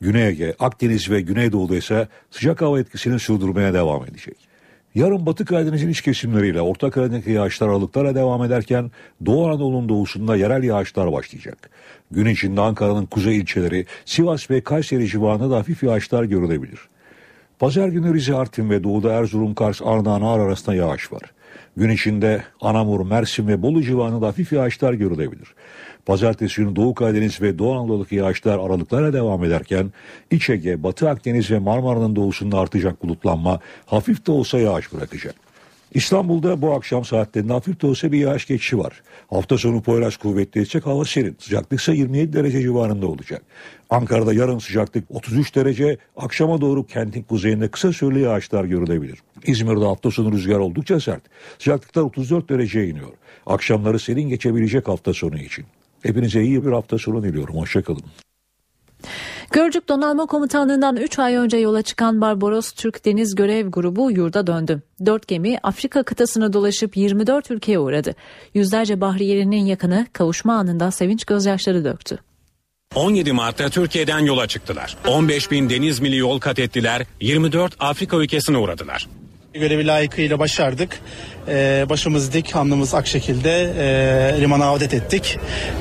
Güney 0.01 0.27
Ege, 0.27 0.53
Akdeniz 0.59 1.09
ve 1.09 1.21
Güneydoğu'da 1.21 1.75
ise 1.75 2.07
sıcak 2.31 2.61
hava 2.61 2.79
etkisini 2.79 3.19
sürdürmeye 3.19 3.73
devam 3.73 4.05
edecek. 4.05 4.55
Yarın 4.95 5.25
Batı 5.25 5.45
Karadeniz'in 5.45 5.89
iç 5.89 6.01
kesimleriyle 6.01 6.61
Orta 6.61 6.89
Karadeniz'deki 6.89 7.31
yağışlar 7.31 7.67
aralıklarla 7.67 8.15
devam 8.15 8.43
ederken 8.43 8.91
Doğu 9.25 9.47
Anadolu'nun 9.47 9.89
doğusunda 9.89 10.35
yerel 10.35 10.63
yağışlar 10.63 11.11
başlayacak. 11.11 11.69
Gün 12.11 12.25
içinde 12.25 12.61
Ankara'nın 12.61 13.05
kuzey 13.05 13.37
ilçeleri, 13.37 13.85
Sivas 14.05 14.51
ve 14.51 14.61
Kayseri 14.61 15.07
civarında 15.07 15.49
da 15.49 15.57
hafif 15.57 15.83
yağışlar 15.83 16.23
görülebilir. 16.23 16.79
Pazar 17.59 17.87
günü 17.87 18.13
Rize, 18.13 18.35
Artvin 18.35 18.69
ve 18.69 18.83
Doğu'da 18.83 19.13
Erzurum, 19.13 19.55
Kars, 19.55 19.81
Ardahan, 19.81 20.21
Ağrı 20.21 20.41
arasında 20.41 20.75
yağış 20.75 21.11
var. 21.11 21.21
Gün 21.77 21.89
içinde 21.89 22.43
Anamur, 22.61 23.05
Mersin 23.05 23.47
ve 23.47 23.61
Bolu 23.61 23.83
civarında 23.83 24.27
hafif 24.27 24.53
yağışlar 24.53 24.93
görülebilir. 24.93 25.47
Pazartesi 26.05 26.61
günü 26.61 26.75
Doğu 26.75 26.93
Karadeniz 26.93 27.41
ve 27.41 27.59
Doğu 27.59 27.73
Anadolu'daki 27.73 28.15
yağışlar 28.15 28.59
aralıklarla 28.59 29.13
devam 29.13 29.43
ederken 29.43 29.91
İç 30.31 30.49
Ege, 30.49 30.83
Batı 30.83 31.09
Akdeniz 31.09 31.51
ve 31.51 31.59
Marmara'nın 31.59 32.15
doğusunda 32.15 32.59
artacak 32.59 33.03
bulutlanma 33.03 33.59
hafif 33.85 34.27
de 34.27 34.31
olsa 34.31 34.59
yağış 34.59 34.93
bırakacak. 34.93 35.35
İstanbul'da 35.93 36.61
bu 36.61 36.73
akşam 36.73 37.05
saatlerinde 37.05 37.53
hafif 37.53 37.81
de 37.81 37.87
olsa 37.87 38.11
bir 38.11 38.19
yağış 38.19 38.47
geçişi 38.47 38.77
var. 38.77 39.01
Hafta 39.29 39.57
sonu 39.57 39.81
Poyraz 39.81 40.17
kuvvetlenecek 40.17 40.85
hava 40.85 41.05
serin. 41.05 41.37
Sıcaklık 41.39 41.79
ise 41.79 41.93
27 41.93 42.33
derece 42.33 42.61
civarında 42.61 43.07
olacak. 43.07 43.41
Ankara'da 43.89 44.33
yarın 44.33 44.59
sıcaklık 44.59 45.03
33 45.09 45.55
derece. 45.55 45.97
Akşama 46.17 46.61
doğru 46.61 46.85
kentin 46.85 47.23
kuzeyinde 47.23 47.67
kısa 47.67 47.93
süreli 47.93 48.21
yağışlar 48.21 48.65
görülebilir. 48.65 49.19
İzmir'de 49.45 49.85
hafta 49.85 50.11
sonu 50.11 50.31
rüzgar 50.31 50.59
oldukça 50.59 50.99
sert. 50.99 51.21
Sıcaklıklar 51.59 52.01
34 52.01 52.49
dereceye 52.49 52.87
iniyor. 52.87 53.11
Akşamları 53.45 53.99
serin 53.99 54.29
geçebilecek 54.29 54.87
hafta 54.87 55.13
sonu 55.13 55.39
için. 55.39 55.65
Hepinize 56.05 56.43
iyi 56.43 56.65
bir 56.65 56.71
hafta 56.71 56.97
sonu 56.97 57.23
diliyorum. 57.23 57.55
Hoşçakalın. 57.55 58.03
Gölcük 59.51 59.89
Donanma 59.89 60.25
Komutanlığı'ndan 60.25 60.95
3 60.95 61.19
ay 61.19 61.35
önce 61.35 61.57
yola 61.57 61.81
çıkan 61.81 62.21
Barbaros 62.21 62.71
Türk 62.71 63.05
Deniz 63.05 63.35
Görev 63.35 63.67
Grubu 63.69 64.11
yurda 64.11 64.47
döndü. 64.47 64.81
4 65.05 65.27
gemi 65.27 65.57
Afrika 65.63 66.03
kıtasını 66.03 66.53
dolaşıp 66.53 66.97
24 66.97 67.51
ülkeye 67.51 67.79
uğradı. 67.79 68.15
Yüzlerce 68.53 69.01
bahriyerinin 69.01 69.65
yakını 69.65 70.07
kavuşma 70.13 70.53
anında 70.53 70.91
sevinç 70.91 71.25
gözyaşları 71.25 71.85
döktü. 71.85 72.19
17 72.95 73.33
Mart'ta 73.33 73.69
Türkiye'den 73.69 74.19
yola 74.19 74.47
çıktılar. 74.47 74.97
15 75.07 75.51
bin 75.51 75.69
deniz 75.69 75.99
mili 75.99 76.17
yol 76.17 76.39
kat 76.39 76.59
ettiler, 76.59 77.05
24 77.21 77.75
Afrika 77.79 78.17
ülkesine 78.17 78.57
uğradılar. 78.57 79.07
Görevi 79.59 79.87
layıkıyla 79.87 80.39
başardık. 80.39 80.99
Ee, 81.47 81.85
başımız 81.89 82.33
dik, 82.33 82.55
alnımız 82.55 82.93
ak 82.93 83.07
şekilde 83.07 83.73
e, 84.37 84.41
limana 84.41 84.71
adet 84.71 84.93
ettik. 84.93 85.37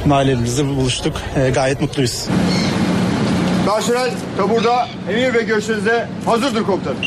Mahallelerimizde 0.06 0.66
buluştuk. 0.66 1.16
E, 1.36 1.50
gayet 1.50 1.80
mutluyuz. 1.80 2.24
Personel 3.66 4.10
taburda 4.36 4.88
emir 5.10 5.34
ve 5.34 5.42
görüşünüzde 5.42 6.08
hazırdır 6.24 6.62
komutanım. 6.62 6.98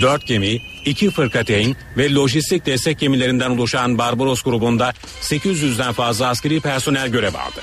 4 0.00 0.26
gemi, 0.26 0.58
2 0.84 1.10
fırkateyn 1.10 1.76
ve 1.96 2.14
lojistik 2.14 2.66
destek 2.66 2.98
gemilerinden 2.98 3.50
oluşan 3.50 3.98
Barbaros 3.98 4.42
grubunda 4.42 4.92
800'den 5.22 5.92
fazla 5.92 6.28
askeri 6.28 6.60
personel 6.60 7.08
görev 7.08 7.34
aldı. 7.34 7.60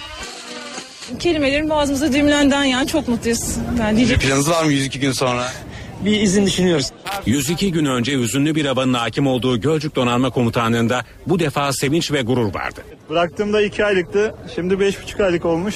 Kelimelerin 1.19 1.69
boğazımıza 1.69 2.13
düğümlenden 2.13 2.63
yani 2.63 2.87
çok 2.87 3.07
mutluyuz. 3.07 3.57
Ben 3.79 3.97
diyecek. 3.97 4.21
Planınız 4.21 4.49
var 4.49 4.63
mı 4.63 4.71
102 4.71 4.99
gün 4.99 5.11
sonra? 5.11 5.51
Bir 6.05 6.21
izin 6.21 6.45
düşünüyoruz. 6.45 6.89
102 7.25 7.71
gün 7.71 7.85
önce 7.85 8.17
hüzünlü 8.19 8.55
bir 8.55 8.65
havanın 8.65 8.93
hakim 8.93 9.27
olduğu 9.27 9.61
Gölcük 9.61 9.95
Donanma 9.95 10.29
Komutanlığı'nda 10.29 11.01
bu 11.27 11.39
defa 11.39 11.73
sevinç 11.73 12.11
ve 12.11 12.21
gurur 12.21 12.53
vardı. 12.53 12.81
Bıraktığımda 13.09 13.61
iki 13.61 13.85
aylıktı. 13.85 14.35
Şimdi 14.55 14.79
beş 14.79 15.01
buçuk 15.03 15.19
aylık 15.19 15.45
olmuş. 15.45 15.75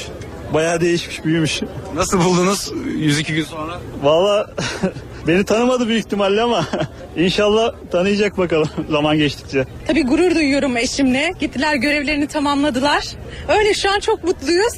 Bayağı 0.54 0.82
değişmiş, 0.82 1.26
büyümüş. 1.26 1.62
Nasıl 1.96 2.26
buldunuz 2.26 2.72
102 2.98 3.34
gün 3.34 3.44
sonra? 3.44 3.80
Valla 4.04 4.52
beni 5.28 5.44
tanımadı 5.44 5.88
büyük 5.88 6.06
ihtimalle 6.06 6.42
ama 6.42 6.66
inşallah 7.18 7.72
tanıyacak 7.92 8.38
bakalım 8.38 8.70
zaman 8.90 9.18
geçtikçe. 9.18 9.66
Tabii 9.88 10.04
gurur 10.04 10.36
duyuyorum 10.36 10.78
eşimle. 10.78 11.34
Gittiler 11.40 11.76
görevlerini 11.76 12.28
tamamladılar. 12.28 13.04
Öyle 13.48 13.74
şu 13.74 13.92
an 13.92 14.00
çok 14.00 14.24
mutluyuz. 14.24 14.74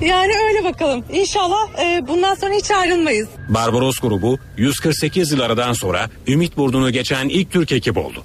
Yani 0.00 0.32
öyle 0.48 0.64
bakalım. 0.64 1.04
İnşallah 1.12 1.84
e, 1.84 2.08
bundan 2.08 2.34
sonra 2.34 2.54
hiç 2.54 2.70
ayrılmayız. 2.70 3.28
Barbaros 3.48 3.98
grubu 3.98 4.38
148 4.56 5.32
yıl 5.32 5.40
aradan 5.40 5.72
sonra 5.72 6.10
Ümit 6.26 6.56
Burnu'nu 6.56 6.90
geçen 6.90 7.28
ilk 7.28 7.50
Türk 7.50 7.72
ekip 7.72 7.96
oldu. 7.98 8.24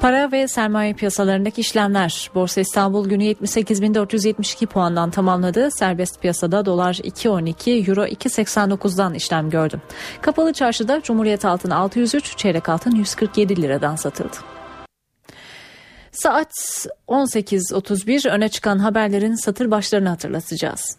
Para 0.00 0.32
ve 0.32 0.48
sermaye 0.48 0.92
piyasalarındaki 0.92 1.60
işlemler. 1.60 2.30
Borsa 2.34 2.60
İstanbul 2.60 3.08
günü 3.08 3.24
78.472 3.24 4.66
puandan 4.66 5.10
tamamladı. 5.10 5.70
Serbest 5.70 6.20
piyasada 6.20 6.66
dolar 6.66 6.94
2.12, 6.94 7.88
euro 7.90 8.06
2.89'dan 8.06 9.14
işlem 9.14 9.50
gördü. 9.50 9.80
Kapalı 10.20 10.52
çarşıda 10.52 11.00
Cumhuriyet 11.02 11.44
altın 11.44 11.70
603, 11.70 12.36
çeyrek 12.36 12.68
altın 12.68 12.90
147 12.90 13.62
liradan 13.62 13.96
satıldı. 13.96 14.36
Saat 16.12 16.52
18.31 17.08 18.30
öne 18.30 18.48
çıkan 18.48 18.78
haberlerin 18.78 19.34
satır 19.34 19.70
başlarını 19.70 20.08
hatırlatacağız. 20.08 20.96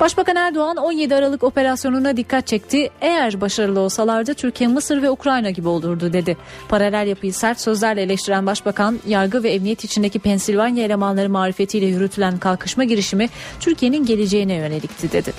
Başbakan 0.00 0.36
Erdoğan 0.36 0.76
17 0.76 1.14
Aralık 1.14 1.42
operasyonuna 1.42 2.16
dikkat 2.16 2.46
çekti. 2.46 2.90
Eğer 3.00 3.40
başarılı 3.40 3.80
olsalardı 3.80 4.34
Türkiye, 4.34 4.68
Mısır 4.68 5.02
ve 5.02 5.10
Ukrayna 5.10 5.50
gibi 5.50 5.68
olurdu 5.68 6.12
dedi. 6.12 6.36
Paralel 6.68 7.06
yapıyı 7.06 7.34
sert 7.34 7.60
sözlerle 7.60 8.02
eleştiren 8.02 8.46
başbakan, 8.46 9.00
yargı 9.06 9.42
ve 9.42 9.50
emniyet 9.50 9.84
içindeki 9.84 10.18
Pensilvanya 10.18 10.84
elemanları 10.84 11.30
marifetiyle 11.30 11.86
yürütülen 11.86 12.38
kalkışma 12.38 12.84
girişimi 12.84 13.28
Türkiye'nin 13.60 14.06
geleceğine 14.06 14.54
yönelikti 14.54 15.12
dedi. 15.12 15.32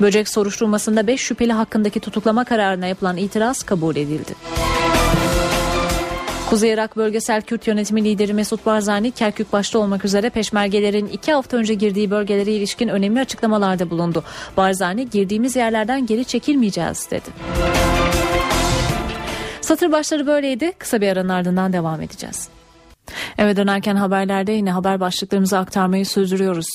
Böcek 0.00 0.28
soruşturmasında 0.28 1.06
5 1.06 1.20
şüpheli 1.20 1.52
hakkındaki 1.52 2.00
tutuklama 2.00 2.44
kararına 2.44 2.86
yapılan 2.86 3.16
itiraz 3.16 3.62
kabul 3.62 3.96
edildi. 3.96 4.34
Kuzey 6.50 6.72
Irak 6.72 6.96
Bölgesel 6.96 7.42
Kürt 7.42 7.66
Yönetimi 7.66 8.04
lideri 8.04 8.34
Mesut 8.34 8.66
Barzani, 8.66 9.10
Kerkük 9.10 9.52
başta 9.52 9.78
olmak 9.78 10.04
üzere 10.04 10.30
peşmergelerin 10.30 11.06
iki 11.06 11.32
hafta 11.32 11.56
önce 11.56 11.74
girdiği 11.74 12.10
bölgelere 12.10 12.52
ilişkin 12.52 12.88
önemli 12.88 13.20
açıklamalarda 13.20 13.90
bulundu. 13.90 14.24
Barzani, 14.56 15.10
girdiğimiz 15.10 15.56
yerlerden 15.56 16.06
geri 16.06 16.24
çekilmeyeceğiz 16.24 17.10
dedi. 17.10 17.30
Satır 19.60 19.92
başları 19.92 20.26
böyleydi. 20.26 20.72
Kısa 20.78 21.00
bir 21.00 21.08
aranın 21.08 21.28
ardından 21.28 21.72
devam 21.72 22.00
edeceğiz. 22.00 22.48
Eve 23.38 23.56
dönerken 23.56 23.96
haberlerde 23.96 24.52
yine 24.52 24.70
haber 24.70 25.00
başlıklarımızı 25.00 25.58
aktarmayı 25.58 26.06
sürdürüyoruz. 26.06 26.66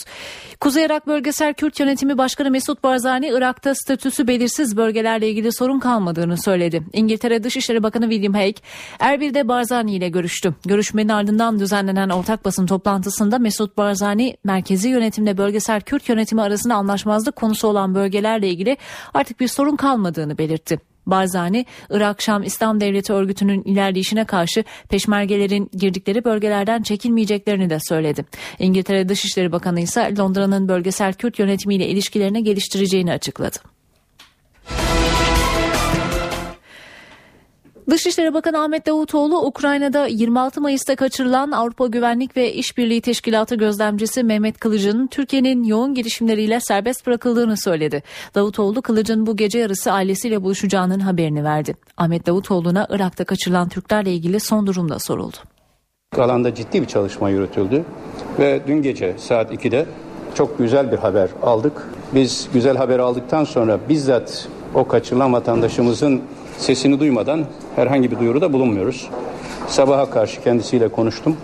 Kuzey 0.60 0.86
Irak 0.86 1.08
Bölgesel 1.08 1.54
Kürt 1.54 1.80
Yönetimi 1.80 2.18
Başkanı 2.18 2.52
Mesut 2.52 2.84
Barzani, 2.84 3.28
Irak'ta 3.28 3.76
statüsü 3.76 4.28
belirsiz 4.28 4.78
bölgelerle 4.78 5.30
ilgili 5.30 5.54
sorun 5.54 5.80
kalmadığını 5.80 6.38
söyledi. 6.38 6.84
İngiltere 6.94 7.44
Dışişleri 7.44 7.84
Bakanı 7.84 8.10
William 8.10 8.34
Hague, 8.34 8.54
Erbil'de 9.00 9.48
Barzani 9.48 9.96
ile 9.96 10.10
görüştü. 10.10 10.56
Görüşmenin 10.66 11.10
ardından 11.10 11.60
düzenlenen 11.60 12.10
ortak 12.10 12.46
basın 12.46 12.66
toplantısında 12.66 13.40
Mesut 13.40 13.78
Barzani, 13.78 14.38
merkezi 14.44 14.90
yönetimle 14.90 15.38
bölgesel 15.38 15.82
Kürt 15.82 16.10
yönetimi 16.10 16.42
arasında 16.42 16.76
anlaşmazlık 16.76 17.36
konusu 17.36 17.68
olan 17.68 17.96
bölgelerle 17.96 18.50
ilgili 18.50 18.78
artık 19.14 19.40
bir 19.40 19.48
sorun 19.48 19.76
kalmadığını 19.76 20.38
belirtti. 20.38 20.89
Barzani, 21.12 21.66
Irak 21.90 22.22
Şam 22.22 22.44
İslam 22.44 22.82
Devleti 22.82 23.14
örgütünün 23.14 23.64
ilerleyişine 23.64 24.26
karşı 24.26 24.64
peşmergelerin 24.90 25.70
girdikleri 25.74 26.24
bölgelerden 26.26 26.82
çekilmeyeceklerini 26.84 27.70
de 27.70 27.78
söyledi. 27.90 28.26
İngiltere 28.60 29.10
Dışişleri 29.10 29.52
Bakanı 29.52 29.80
ise 29.80 30.16
Londra'nın 30.18 30.68
bölgesel 30.68 31.14
Kürt 31.14 31.40
yönetimiyle 31.40 31.88
ilişkilerini 31.88 32.44
geliştireceğini 32.44 33.12
açıkladı. 33.12 33.58
Dışişleri 37.90 38.34
Bakanı 38.34 38.64
Ahmet 38.64 38.86
Davutoğlu 38.88 39.46
Ukrayna'da 39.46 40.08
26 40.08 40.62
Mayıs'ta 40.62 40.96
kaçırılan 40.96 41.52
Avrupa 41.52 41.88
Güvenlik 41.88 42.38
ve 42.38 42.54
İşbirliği 42.54 43.02
Teşkilatı 43.02 43.56
gözlemcisi 43.56 44.24
Mehmet 44.24 44.60
Kılıç'ın 44.60 45.08
Türkiye'nin 45.08 45.64
yoğun 45.64 45.94
girişimleriyle 45.94 46.60
serbest 46.60 47.08
bırakıldığını 47.08 47.58
söyledi. 47.58 48.04
Davutoğlu 48.36 48.82
Kılıç'ın 48.82 49.26
bu 49.26 49.38
gece 49.38 49.60
yarısı 49.60 49.92
ailesiyle 49.92 50.44
buluşacağının 50.44 51.00
haberini 51.00 51.44
verdi. 51.44 51.76
Ahmet 51.98 52.26
Davutoğlu'na 52.26 52.88
Irak'ta 52.90 53.24
kaçırılan 53.24 53.70
Türklerle 53.70 54.14
ilgili 54.14 54.40
son 54.40 54.68
durumda 54.68 55.00
soruldu. 55.00 55.38
Alanda 56.18 56.56
ciddi 56.56 56.82
bir 56.82 56.88
çalışma 56.88 57.30
yürütüldü 57.30 57.84
ve 58.40 58.62
dün 58.68 58.82
gece 58.82 59.16
saat 59.18 59.54
2'de 59.54 59.86
çok 60.36 60.58
güzel 60.58 60.92
bir 60.92 60.98
haber 60.98 61.30
aldık. 61.44 61.90
Biz 62.14 62.48
güzel 62.54 62.78
haber 62.78 63.00
aldıktan 63.00 63.44
sonra 63.44 63.80
bizzat 63.90 64.48
o 64.74 64.88
kaçırılan 64.88 65.34
vatandaşımızın 65.34 66.22
sesini 66.60 67.00
duymadan 67.00 67.46
herhangi 67.76 68.12
bir 68.12 68.20
duyuruda 68.20 68.54
bulunmuyoruz. 68.54 69.10
Sabaha 69.68 70.10
karşı 70.10 70.42
kendisiyle 70.42 70.88
konuştum 70.88 71.38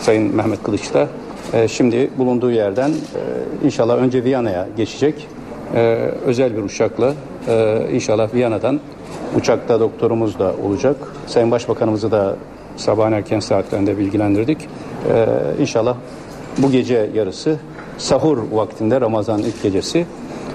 Sayın 0.00 0.36
Mehmet 0.36 0.62
Kılıç'la. 0.62 1.08
Ee, 1.52 1.68
şimdi 1.68 2.10
bulunduğu 2.18 2.50
yerden 2.50 2.90
e, 2.90 2.94
inşallah 3.66 3.98
önce 3.98 4.24
Viyana'ya 4.24 4.68
geçecek. 4.76 5.28
Ee, 5.74 5.80
özel 6.26 6.56
bir 6.56 6.62
uçakla 6.62 7.14
e, 7.48 7.86
inşallah 7.92 8.34
Viyana'dan 8.34 8.80
uçakta 9.36 9.80
doktorumuz 9.80 10.38
da 10.38 10.54
olacak. 10.64 10.96
Sayın 11.26 11.50
Başbakanımızı 11.50 12.10
da 12.10 12.36
sabahın 12.76 13.12
erken 13.12 13.40
saatlerinde 13.40 13.98
bilgilendirdik. 13.98 14.58
Ee, 15.10 15.26
inşallah 15.60 15.96
bu 16.58 16.70
gece 16.70 17.10
yarısı 17.14 17.56
sahur 17.98 18.38
vaktinde 18.52 19.00
Ramazan 19.00 19.38
ilk 19.42 19.62
gecesi 19.62 20.06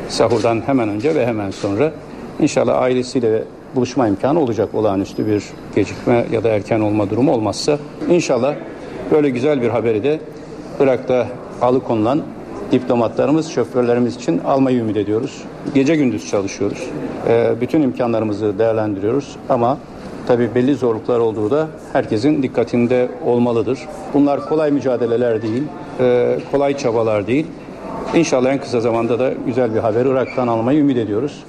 sahurdan 0.10 0.62
hemen 0.66 0.90
önce 0.90 1.16
ve 1.16 1.26
hemen 1.26 1.52
sonra 1.52 1.92
inşallah 2.40 2.82
ailesiyle 2.82 3.44
buluşma 3.76 4.08
imkanı 4.08 4.40
olacak 4.40 4.76
olağanüstü 4.76 5.28
bir 5.28 5.44
gecikme 5.76 6.26
ya 6.32 6.44
da 6.44 6.50
erken 6.50 6.80
olma 6.80 7.10
durumu 7.10 7.32
olmazsa 7.32 7.78
inşallah 8.10 8.56
böyle 9.12 9.30
güzel 9.30 9.62
bir 9.62 9.70
haberi 9.70 10.04
de 10.04 10.20
Irak'ta 10.80 11.28
alıkonulan 11.62 12.22
diplomatlarımız, 12.72 13.50
şoförlerimiz 13.50 14.16
için 14.16 14.40
almayı 14.40 14.78
ümit 14.78 14.98
ediyoruz. 14.98 15.44
Gece 15.74 15.96
gündüz 15.96 16.30
çalışıyoruz. 16.30 16.88
Ee, 17.28 17.54
bütün 17.62 17.82
imkanlarımızı 17.82 18.60
değerlendiriyoruz 18.60 19.36
ama 19.50 19.78
tabii 20.28 20.56
belli 20.56 20.76
zorluklar 20.76 21.20
olduğu 21.20 21.52
da 21.52 21.68
herkesin 21.94 22.44
dikkatinde 22.44 23.10
olmalıdır. 23.26 23.80
Bunlar 24.14 24.50
kolay 24.50 24.72
mücadeleler 24.72 25.42
değil, 25.42 25.64
e, 26.00 26.38
kolay 26.52 26.78
çabalar 26.78 27.28
değil. 27.28 27.46
İnşallah 28.16 28.52
en 28.52 28.60
kısa 28.62 28.82
zamanda 28.82 29.20
da 29.20 29.34
güzel 29.46 29.74
bir 29.74 29.80
haber 29.80 30.06
Irak'tan 30.06 30.48
almayı 30.48 30.80
ümit 30.80 30.98
ediyoruz. 30.98 31.44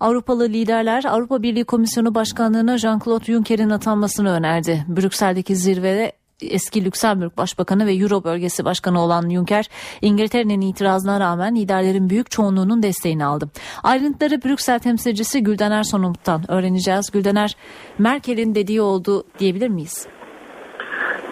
Avrupalı 0.00 0.48
liderler 0.48 1.04
Avrupa 1.04 1.42
Birliği 1.42 1.64
Komisyonu 1.64 2.14
Başkanlığı'na 2.14 2.74
Jean-Claude 2.74 3.24
Juncker'in 3.24 3.70
atanmasını 3.70 4.30
önerdi. 4.30 4.84
Brüksel'deki 4.88 5.56
zirvede 5.56 6.12
eski 6.42 6.84
Lüksemburg 6.84 7.36
Başbakanı 7.36 7.86
ve 7.86 7.94
Euro 7.94 8.24
bölgesi 8.24 8.64
başkanı 8.64 9.00
olan 9.00 9.30
Juncker, 9.30 9.68
İngiltere'nin 10.02 10.60
itirazına 10.60 11.20
rağmen 11.20 11.56
liderlerin 11.56 12.10
büyük 12.10 12.30
çoğunluğunun 12.30 12.82
desteğini 12.82 13.24
aldı. 13.24 13.50
Ayrıntıları 13.82 14.42
Brüksel 14.42 14.78
temsilcisi 14.78 15.42
Güldener 15.42 15.82
Sonumut'tan 15.82 16.50
öğreneceğiz. 16.50 17.10
Güldener, 17.10 17.56
Merkel'in 17.98 18.54
dediği 18.54 18.80
oldu 18.80 19.24
diyebilir 19.38 19.68
miyiz? 19.68 20.06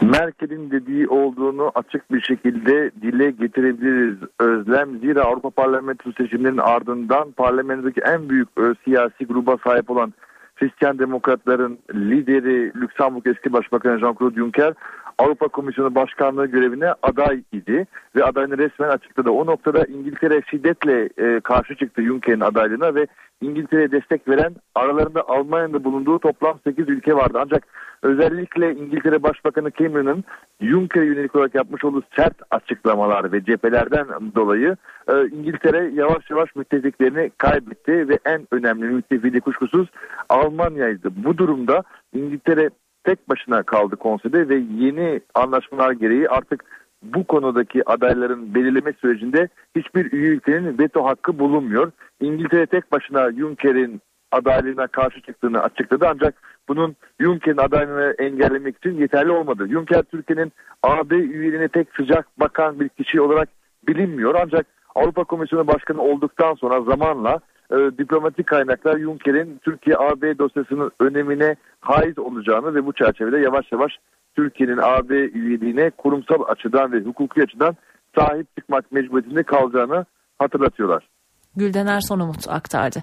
Merkel'in 0.02 0.70
dediği 0.70 1.08
olduğunu 1.08 1.72
açık 1.74 2.12
bir 2.12 2.20
şekilde 2.20 2.90
dile 3.02 3.30
getirebiliriz 3.30 4.16
Özlem. 4.38 4.98
Zira 4.98 5.22
Avrupa 5.22 5.50
Parlamentosu 5.50 6.22
seçimlerinin 6.22 6.58
ardından 6.58 7.30
parlamentodaki 7.30 8.00
en 8.00 8.28
büyük 8.28 8.48
e, 8.58 8.62
siyasi 8.84 9.26
gruba 9.26 9.56
sahip 9.64 9.90
olan 9.90 10.14
Hristiyan 10.54 10.98
Demokratların 10.98 11.78
lideri 11.94 12.72
Lüksemburg 12.80 13.26
eski 13.26 13.52
Başbakanı 13.52 14.00
Jean-Claude 14.00 14.34
Juncker 14.34 14.74
Avrupa 15.18 15.48
Komisyonu 15.48 15.94
Başkanlığı 15.94 16.46
görevine 16.46 16.92
aday 17.02 17.42
idi 17.52 17.86
ve 18.16 18.24
adayını 18.24 18.58
resmen 18.58 18.88
açıkladı. 18.88 19.30
O 19.30 19.46
noktada 19.46 19.84
İngiltere 19.84 20.42
şiddetle 20.50 21.08
e, 21.18 21.40
karşı 21.40 21.76
çıktı 21.76 22.02
Juncker'in 22.02 22.40
adaylığına 22.40 22.94
ve 22.94 23.06
İngiltere'ye 23.40 23.92
destek 23.92 24.28
veren 24.28 24.54
aralarında 24.74 25.28
Almanya'da 25.28 25.84
bulunduğu 25.84 26.18
toplam 26.18 26.58
8 26.64 26.88
ülke 26.88 27.14
vardı. 27.14 27.38
Ancak 27.42 27.66
özellikle 28.02 28.74
İngiltere 28.74 29.22
Başbakanı 29.22 29.70
Cameron'ın 29.78 30.24
Juncker'e 30.60 31.04
yönelik 31.04 31.36
olarak 31.36 31.54
yapmış 31.54 31.84
olduğu 31.84 32.02
sert 32.16 32.36
açıklamalar 32.50 33.32
ve 33.32 33.44
cephelerden 33.44 34.06
dolayı 34.34 34.76
e, 35.08 35.28
İngiltere 35.28 35.90
yavaş 35.94 36.30
yavaş 36.30 36.56
müttefiklerini 36.56 37.30
kaybetti 37.38 38.08
ve 38.08 38.18
en 38.24 38.46
önemli 38.50 38.84
müttefiki 38.84 39.40
kuşkusuz 39.40 39.88
Almanya'ydı. 40.28 41.10
Bu 41.16 41.38
durumda 41.38 41.82
İngiltere 42.14 42.70
tek 43.08 43.28
başına 43.28 43.62
kaldı 43.62 43.96
konseyde 43.96 44.48
ve 44.48 44.54
yeni 44.54 45.20
anlaşmalar 45.34 45.92
gereği 45.92 46.28
artık 46.28 46.64
bu 47.02 47.24
konudaki 47.24 47.90
adayların 47.90 48.54
belirleme 48.54 48.92
sürecinde 48.92 49.48
hiçbir 49.76 50.12
üye 50.12 50.28
ülkenin 50.28 50.78
veto 50.78 51.04
hakkı 51.04 51.38
bulunmuyor. 51.38 51.92
İngiltere 52.20 52.66
tek 52.66 52.92
başına 52.92 53.32
Juncker'in 53.32 54.00
adaylığına 54.32 54.86
karşı 54.86 55.22
çıktığını 55.22 55.62
açıkladı 55.62 56.06
ancak 56.10 56.34
bunun 56.68 56.96
Juncker'in 57.20 57.56
adaylığını 57.56 58.14
engellemek 58.18 58.76
için 58.76 59.00
yeterli 59.00 59.30
olmadı. 59.32 59.68
Juncker 59.68 60.02
Türkiye'nin 60.02 60.52
AB 60.82 61.16
üyeliğine 61.16 61.68
tek 61.68 61.88
sıcak 61.96 62.40
bakan 62.40 62.80
bir 62.80 62.88
kişi 62.88 63.20
olarak 63.20 63.48
bilinmiyor 63.88 64.34
ancak 64.42 64.66
Avrupa 64.94 65.24
Komisyonu 65.24 65.66
Başkanı 65.66 66.02
olduktan 66.02 66.54
sonra 66.54 66.80
zamanla 66.80 67.40
e, 67.72 67.76
diplomatik 67.98 68.46
kaynaklar 68.46 68.98
Juncker'in 68.98 69.58
Türkiye-AB 69.64 70.38
dosyasının 70.38 70.90
önemine 71.00 71.56
haiz 71.80 72.18
olacağını 72.18 72.74
ve 72.74 72.86
bu 72.86 72.92
çerçevede 72.92 73.38
yavaş 73.38 73.72
yavaş 73.72 73.92
Türkiye'nin 74.36 74.78
AB 74.82 75.14
üyeliğine 75.14 75.90
kurumsal 75.90 76.42
açıdan 76.48 76.92
ve 76.92 77.00
hukuki 77.00 77.42
açıdan 77.42 77.76
sahip 78.18 78.56
çıkmak 78.58 78.92
mecburiyetinde 78.92 79.42
kalacağını 79.42 80.06
hatırlatıyorlar. 80.38 81.08
Güldener 81.56 82.00
Sonumut 82.00 82.48
aktardı. 82.48 83.02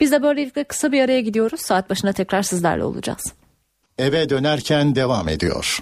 Biz 0.00 0.12
de 0.12 0.22
böylelikle 0.22 0.64
kısa 0.64 0.92
bir 0.92 1.02
araya 1.02 1.20
gidiyoruz. 1.20 1.60
Saat 1.60 1.90
başına 1.90 2.12
tekrar 2.12 2.42
sizlerle 2.42 2.84
olacağız. 2.84 3.34
Eve 3.98 4.28
dönerken 4.28 4.94
devam 4.94 5.28
ediyor. 5.28 5.78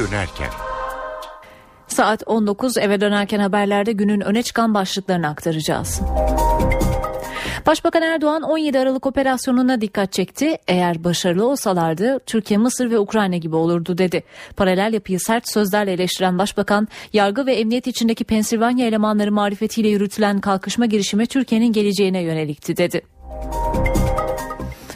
Dönerken. 0.00 0.48
Saat 1.88 2.22
19 2.26 2.78
eve 2.78 3.00
dönerken 3.00 3.38
haberlerde 3.40 3.92
günün 3.92 4.20
öne 4.20 4.42
çıkan 4.42 4.74
başlıklarını 4.74 5.28
aktaracağız. 5.28 6.00
Başbakan 7.66 8.02
Erdoğan 8.02 8.42
17 8.42 8.78
Aralık 8.78 9.06
operasyonuna 9.06 9.80
dikkat 9.80 10.12
çekti. 10.12 10.58
Eğer 10.68 11.04
başarılı 11.04 11.46
olsalardı 11.46 12.18
Türkiye, 12.26 12.58
Mısır 12.58 12.90
ve 12.90 12.98
Ukrayna 12.98 13.36
gibi 13.36 13.56
olurdu 13.56 13.98
dedi. 13.98 14.22
Paralel 14.56 14.92
yapıyı 14.92 15.20
sert 15.20 15.52
sözlerle 15.52 15.92
eleştiren 15.92 16.38
Başbakan, 16.38 16.88
yargı 17.12 17.46
ve 17.46 17.54
emniyet 17.54 17.86
içindeki 17.86 18.24
Pensilvanya 18.24 18.86
elemanları 18.86 19.32
marifetiyle 19.32 19.88
yürütülen 19.88 20.40
kalkışma 20.40 20.86
girişimi 20.86 21.26
Türkiye'nin 21.26 21.72
geleceğine 21.72 22.22
yönelikti 22.22 22.76
dedi. 22.76 23.02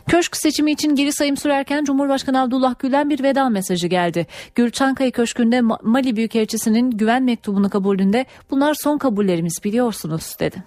Köşk 0.09 0.37
seçimi 0.37 0.73
için 0.73 0.95
geri 0.95 1.13
sayım 1.13 1.37
sürerken 1.37 1.85
Cumhurbaşkanı 1.85 2.43
Abdullah 2.43 2.79
Gül'den 2.79 3.11
bir 3.11 3.23
veda 3.23 3.49
mesajı 3.49 3.87
geldi. 3.87 4.27
Gül 4.55 4.71
Çankaya 4.71 5.11
Köşkü'nde 5.11 5.61
Mali 5.61 6.17
Büyükelçisi'nin 6.17 6.91
güven 6.91 7.23
mektubunu 7.23 7.71
kabulünde 7.71 8.27
bunlar 8.51 8.75
son 8.75 8.99
kabullerimiz 8.99 9.61
biliyorsunuz 9.65 10.37
dedi. 10.41 10.65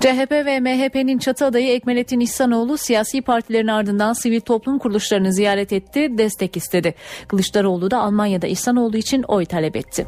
CHP 0.00 0.30
ve 0.30 0.60
MHP'nin 0.60 1.18
çatı 1.18 1.46
adayı 1.46 1.68
Ekmelettin 1.68 2.20
İhsanoğlu 2.20 2.78
siyasi 2.78 3.22
partilerin 3.22 3.66
ardından 3.66 4.12
sivil 4.12 4.40
toplum 4.40 4.78
kuruluşlarını 4.78 5.32
ziyaret 5.32 5.72
etti, 5.72 6.18
destek 6.18 6.56
istedi. 6.56 6.94
Kılıçdaroğlu 7.28 7.90
da 7.90 7.98
Almanya'da 7.98 8.46
İhsanoğlu 8.46 8.96
için 8.96 9.22
oy 9.22 9.44
talep 9.44 9.76
etti. 9.76 10.06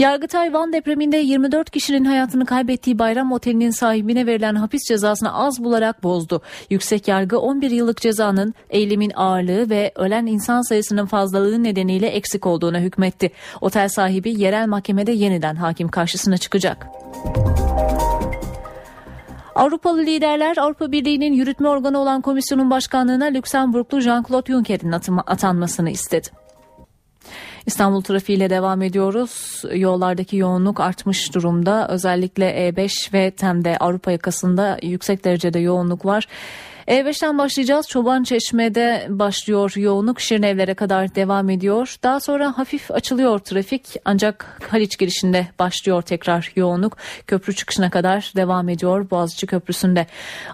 Yargıtay 0.00 0.52
Van 0.52 0.72
depreminde 0.72 1.16
24 1.16 1.70
kişinin 1.70 2.04
hayatını 2.04 2.46
kaybettiği 2.46 2.98
Bayram 2.98 3.32
Oteli'nin 3.32 3.70
sahibine 3.70 4.26
verilen 4.26 4.54
hapis 4.54 4.82
cezasını 4.88 5.34
az 5.34 5.64
bularak 5.64 6.02
bozdu. 6.02 6.42
Yüksek 6.70 7.08
yargı 7.08 7.38
11 7.38 7.70
yıllık 7.70 8.00
cezanın 8.00 8.54
eylemin 8.70 9.12
ağırlığı 9.14 9.70
ve 9.70 9.92
ölen 9.94 10.26
insan 10.26 10.62
sayısının 10.62 11.06
fazlalığı 11.06 11.64
nedeniyle 11.64 12.06
eksik 12.06 12.46
olduğuna 12.46 12.80
hükmetti. 12.80 13.30
Otel 13.60 13.88
sahibi 13.88 14.40
yerel 14.40 14.68
mahkemede 14.68 15.12
yeniden 15.12 15.56
hakim 15.56 15.88
karşısına 15.88 16.36
çıkacak. 16.36 16.86
Avrupalı 19.54 20.00
liderler 20.00 20.56
Avrupa 20.56 20.92
Birliği'nin 20.92 21.32
yürütme 21.32 21.68
organı 21.68 21.98
olan 21.98 22.20
komisyonun 22.20 22.70
başkanlığına 22.70 23.24
Lüksemburglu 23.24 24.00
Jean-Claude 24.00 24.52
Juncker'in 24.52 24.92
atanmasını 25.26 25.90
istedi. 25.90 26.39
İstanbul 27.66 28.02
trafiğiyle 28.02 28.50
devam 28.50 28.82
ediyoruz. 28.82 29.62
Yollardaki 29.74 30.36
yoğunluk 30.36 30.80
artmış 30.80 31.34
durumda. 31.34 31.88
Özellikle 31.88 32.70
E5 32.70 33.12
ve 33.12 33.30
TEM'de 33.30 33.76
Avrupa 33.78 34.12
yakasında 34.12 34.78
yüksek 34.82 35.24
derecede 35.24 35.58
yoğunluk 35.58 36.04
var. 36.06 36.26
E5'ten 36.90 37.38
başlayacağız. 37.38 37.88
Çoban 37.88 38.22
Çeşme'de 38.22 39.06
başlıyor 39.08 39.72
yoğunluk. 39.76 40.20
Şirinevlere 40.20 40.74
kadar 40.74 41.14
devam 41.14 41.50
ediyor. 41.50 41.96
Daha 42.02 42.20
sonra 42.20 42.58
hafif 42.58 42.90
açılıyor 42.90 43.38
trafik. 43.38 43.96
Ancak 44.04 44.60
Haliç 44.70 44.98
girişinde 44.98 45.46
başlıyor 45.58 46.02
tekrar 46.02 46.52
yoğunluk. 46.56 46.96
Köprü 47.26 47.54
çıkışına 47.54 47.90
kadar 47.90 48.32
devam 48.36 48.68
ediyor 48.68 49.10
Boğaziçi 49.10 49.46
Köprüsü'nde. 49.46 50.06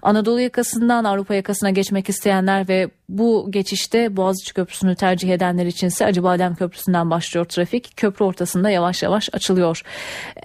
Anadolu 0.03 0.41
yakasından 0.41 1.05
Avrupa 1.05 1.35
yakasına 1.35 1.71
geçmek 1.71 2.09
isteyenler 2.09 2.69
ve 2.69 2.91
bu 3.09 3.47
geçişte 3.51 4.17
Boğaziçi 4.17 4.55
Köprüsü'nü 4.55 4.95
tercih 4.95 5.33
edenler 5.33 5.67
içinse 5.67 6.07
Acıbadem 6.07 6.55
Köprüsü'nden 6.55 7.11
başlıyor 7.11 7.45
trafik. 7.45 7.97
Köprü 7.97 8.25
ortasında 8.25 8.71
yavaş 8.71 9.03
yavaş 9.03 9.29
açılıyor. 9.33 9.83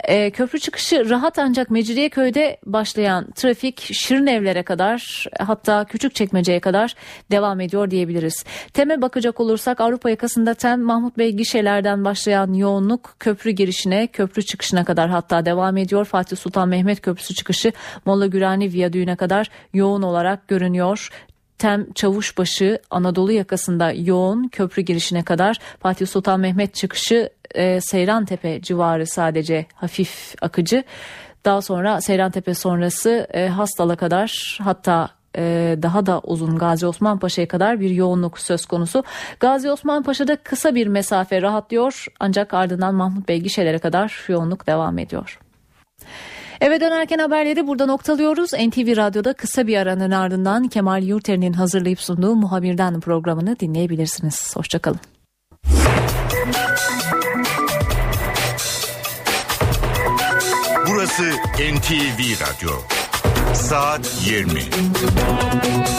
E, 0.03 0.31
köprü 0.31 0.59
çıkışı 0.59 1.09
rahat 1.09 1.39
ancak 1.39 1.69
Mecidiyeköy'de 1.69 2.57
başlayan 2.65 3.31
trafik 3.31 3.81
Şirinevlere 3.93 4.63
kadar 4.63 5.25
hatta 5.39 5.80
Küçükçekmece'ye 5.85 6.59
kadar 6.59 6.95
devam 7.31 7.59
ediyor 7.59 7.91
diyebiliriz. 7.91 8.45
Tem'e 8.73 9.01
bakacak 9.01 9.39
olursak 9.39 9.81
Avrupa 9.81 10.09
yakasında 10.09 10.53
Tem 10.53 10.81
Mahmut 10.81 11.17
Bey 11.17 11.31
gişelerden 11.31 12.05
başlayan 12.05 12.53
yoğunluk 12.53 13.15
köprü 13.19 13.51
girişine 13.51 14.07
köprü 14.07 14.43
çıkışına 14.43 14.85
kadar 14.85 15.09
hatta 15.09 15.45
devam 15.45 15.77
ediyor. 15.77 16.05
Fatih 16.05 16.37
Sultan 16.37 16.69
Mehmet 16.69 17.01
Köprüsü 17.01 17.33
çıkışı 17.33 17.71
Molla 18.05 18.27
Gürani 18.27 18.73
Viyadüğü'ne 18.73 19.15
kadar 19.15 19.49
yoğun 19.73 20.01
olarak 20.01 20.47
görünüyor. 20.47 21.09
Tem 21.57 21.93
Çavuşbaşı 21.93 22.79
Anadolu 22.89 23.31
yakasında 23.31 23.91
yoğun 23.91 24.47
köprü 24.47 24.81
girişine 24.81 25.23
kadar 25.23 25.57
Fatih 25.79 26.07
Sultan 26.07 26.39
Mehmet 26.39 26.73
çıkışı 26.73 27.29
e, 27.55 27.81
Seyrantepe 27.81 28.61
civarı 28.61 29.07
sadece 29.07 29.65
hafif 29.75 30.35
akıcı. 30.41 30.83
Daha 31.45 31.61
sonra 31.61 32.01
Seyrantepe 32.01 32.53
sonrası 32.53 33.27
e, 33.33 33.47
Hastal'a 33.47 33.95
kadar 33.95 34.59
hatta 34.61 35.09
e, 35.37 35.75
daha 35.81 36.05
da 36.05 36.19
uzun 36.19 36.57
Gazi 36.57 36.87
Osman 36.87 37.19
Paşa'ya 37.19 37.47
kadar 37.47 37.79
bir 37.79 37.89
yoğunluk 37.89 38.39
söz 38.39 38.65
konusu. 38.65 39.03
Gazi 39.39 39.71
Osman 39.71 40.03
Paşa'da 40.03 40.35
kısa 40.35 40.75
bir 40.75 40.87
mesafe 40.87 41.41
rahatlıyor 41.41 42.05
ancak 42.19 42.53
ardından 42.53 42.95
Mahmut 42.95 43.27
Bey 43.27 43.39
gişelere 43.39 43.79
kadar 43.79 44.25
yoğunluk 44.27 44.67
devam 44.67 44.97
ediyor. 44.99 45.39
Eve 46.61 46.81
dönerken 46.81 47.19
haberleri 47.19 47.67
burada 47.67 47.85
noktalıyoruz. 47.85 48.53
NTV 48.53 48.97
Radyo'da 48.97 49.33
kısa 49.33 49.67
bir 49.67 49.77
aranın 49.77 50.11
ardından 50.11 50.67
Kemal 50.67 51.03
Yurter'in 51.03 51.53
hazırlayıp 51.53 52.01
sunduğu 52.01 52.35
Muhabirden 52.35 52.99
programını 52.99 53.59
dinleyebilirsiniz. 53.59 54.55
Hoşçakalın. 54.55 54.99
Burası 60.87 61.23
NTV 61.55 62.19
Radyo. 62.41 62.71
Saat 63.71 64.03
20. 64.03 65.91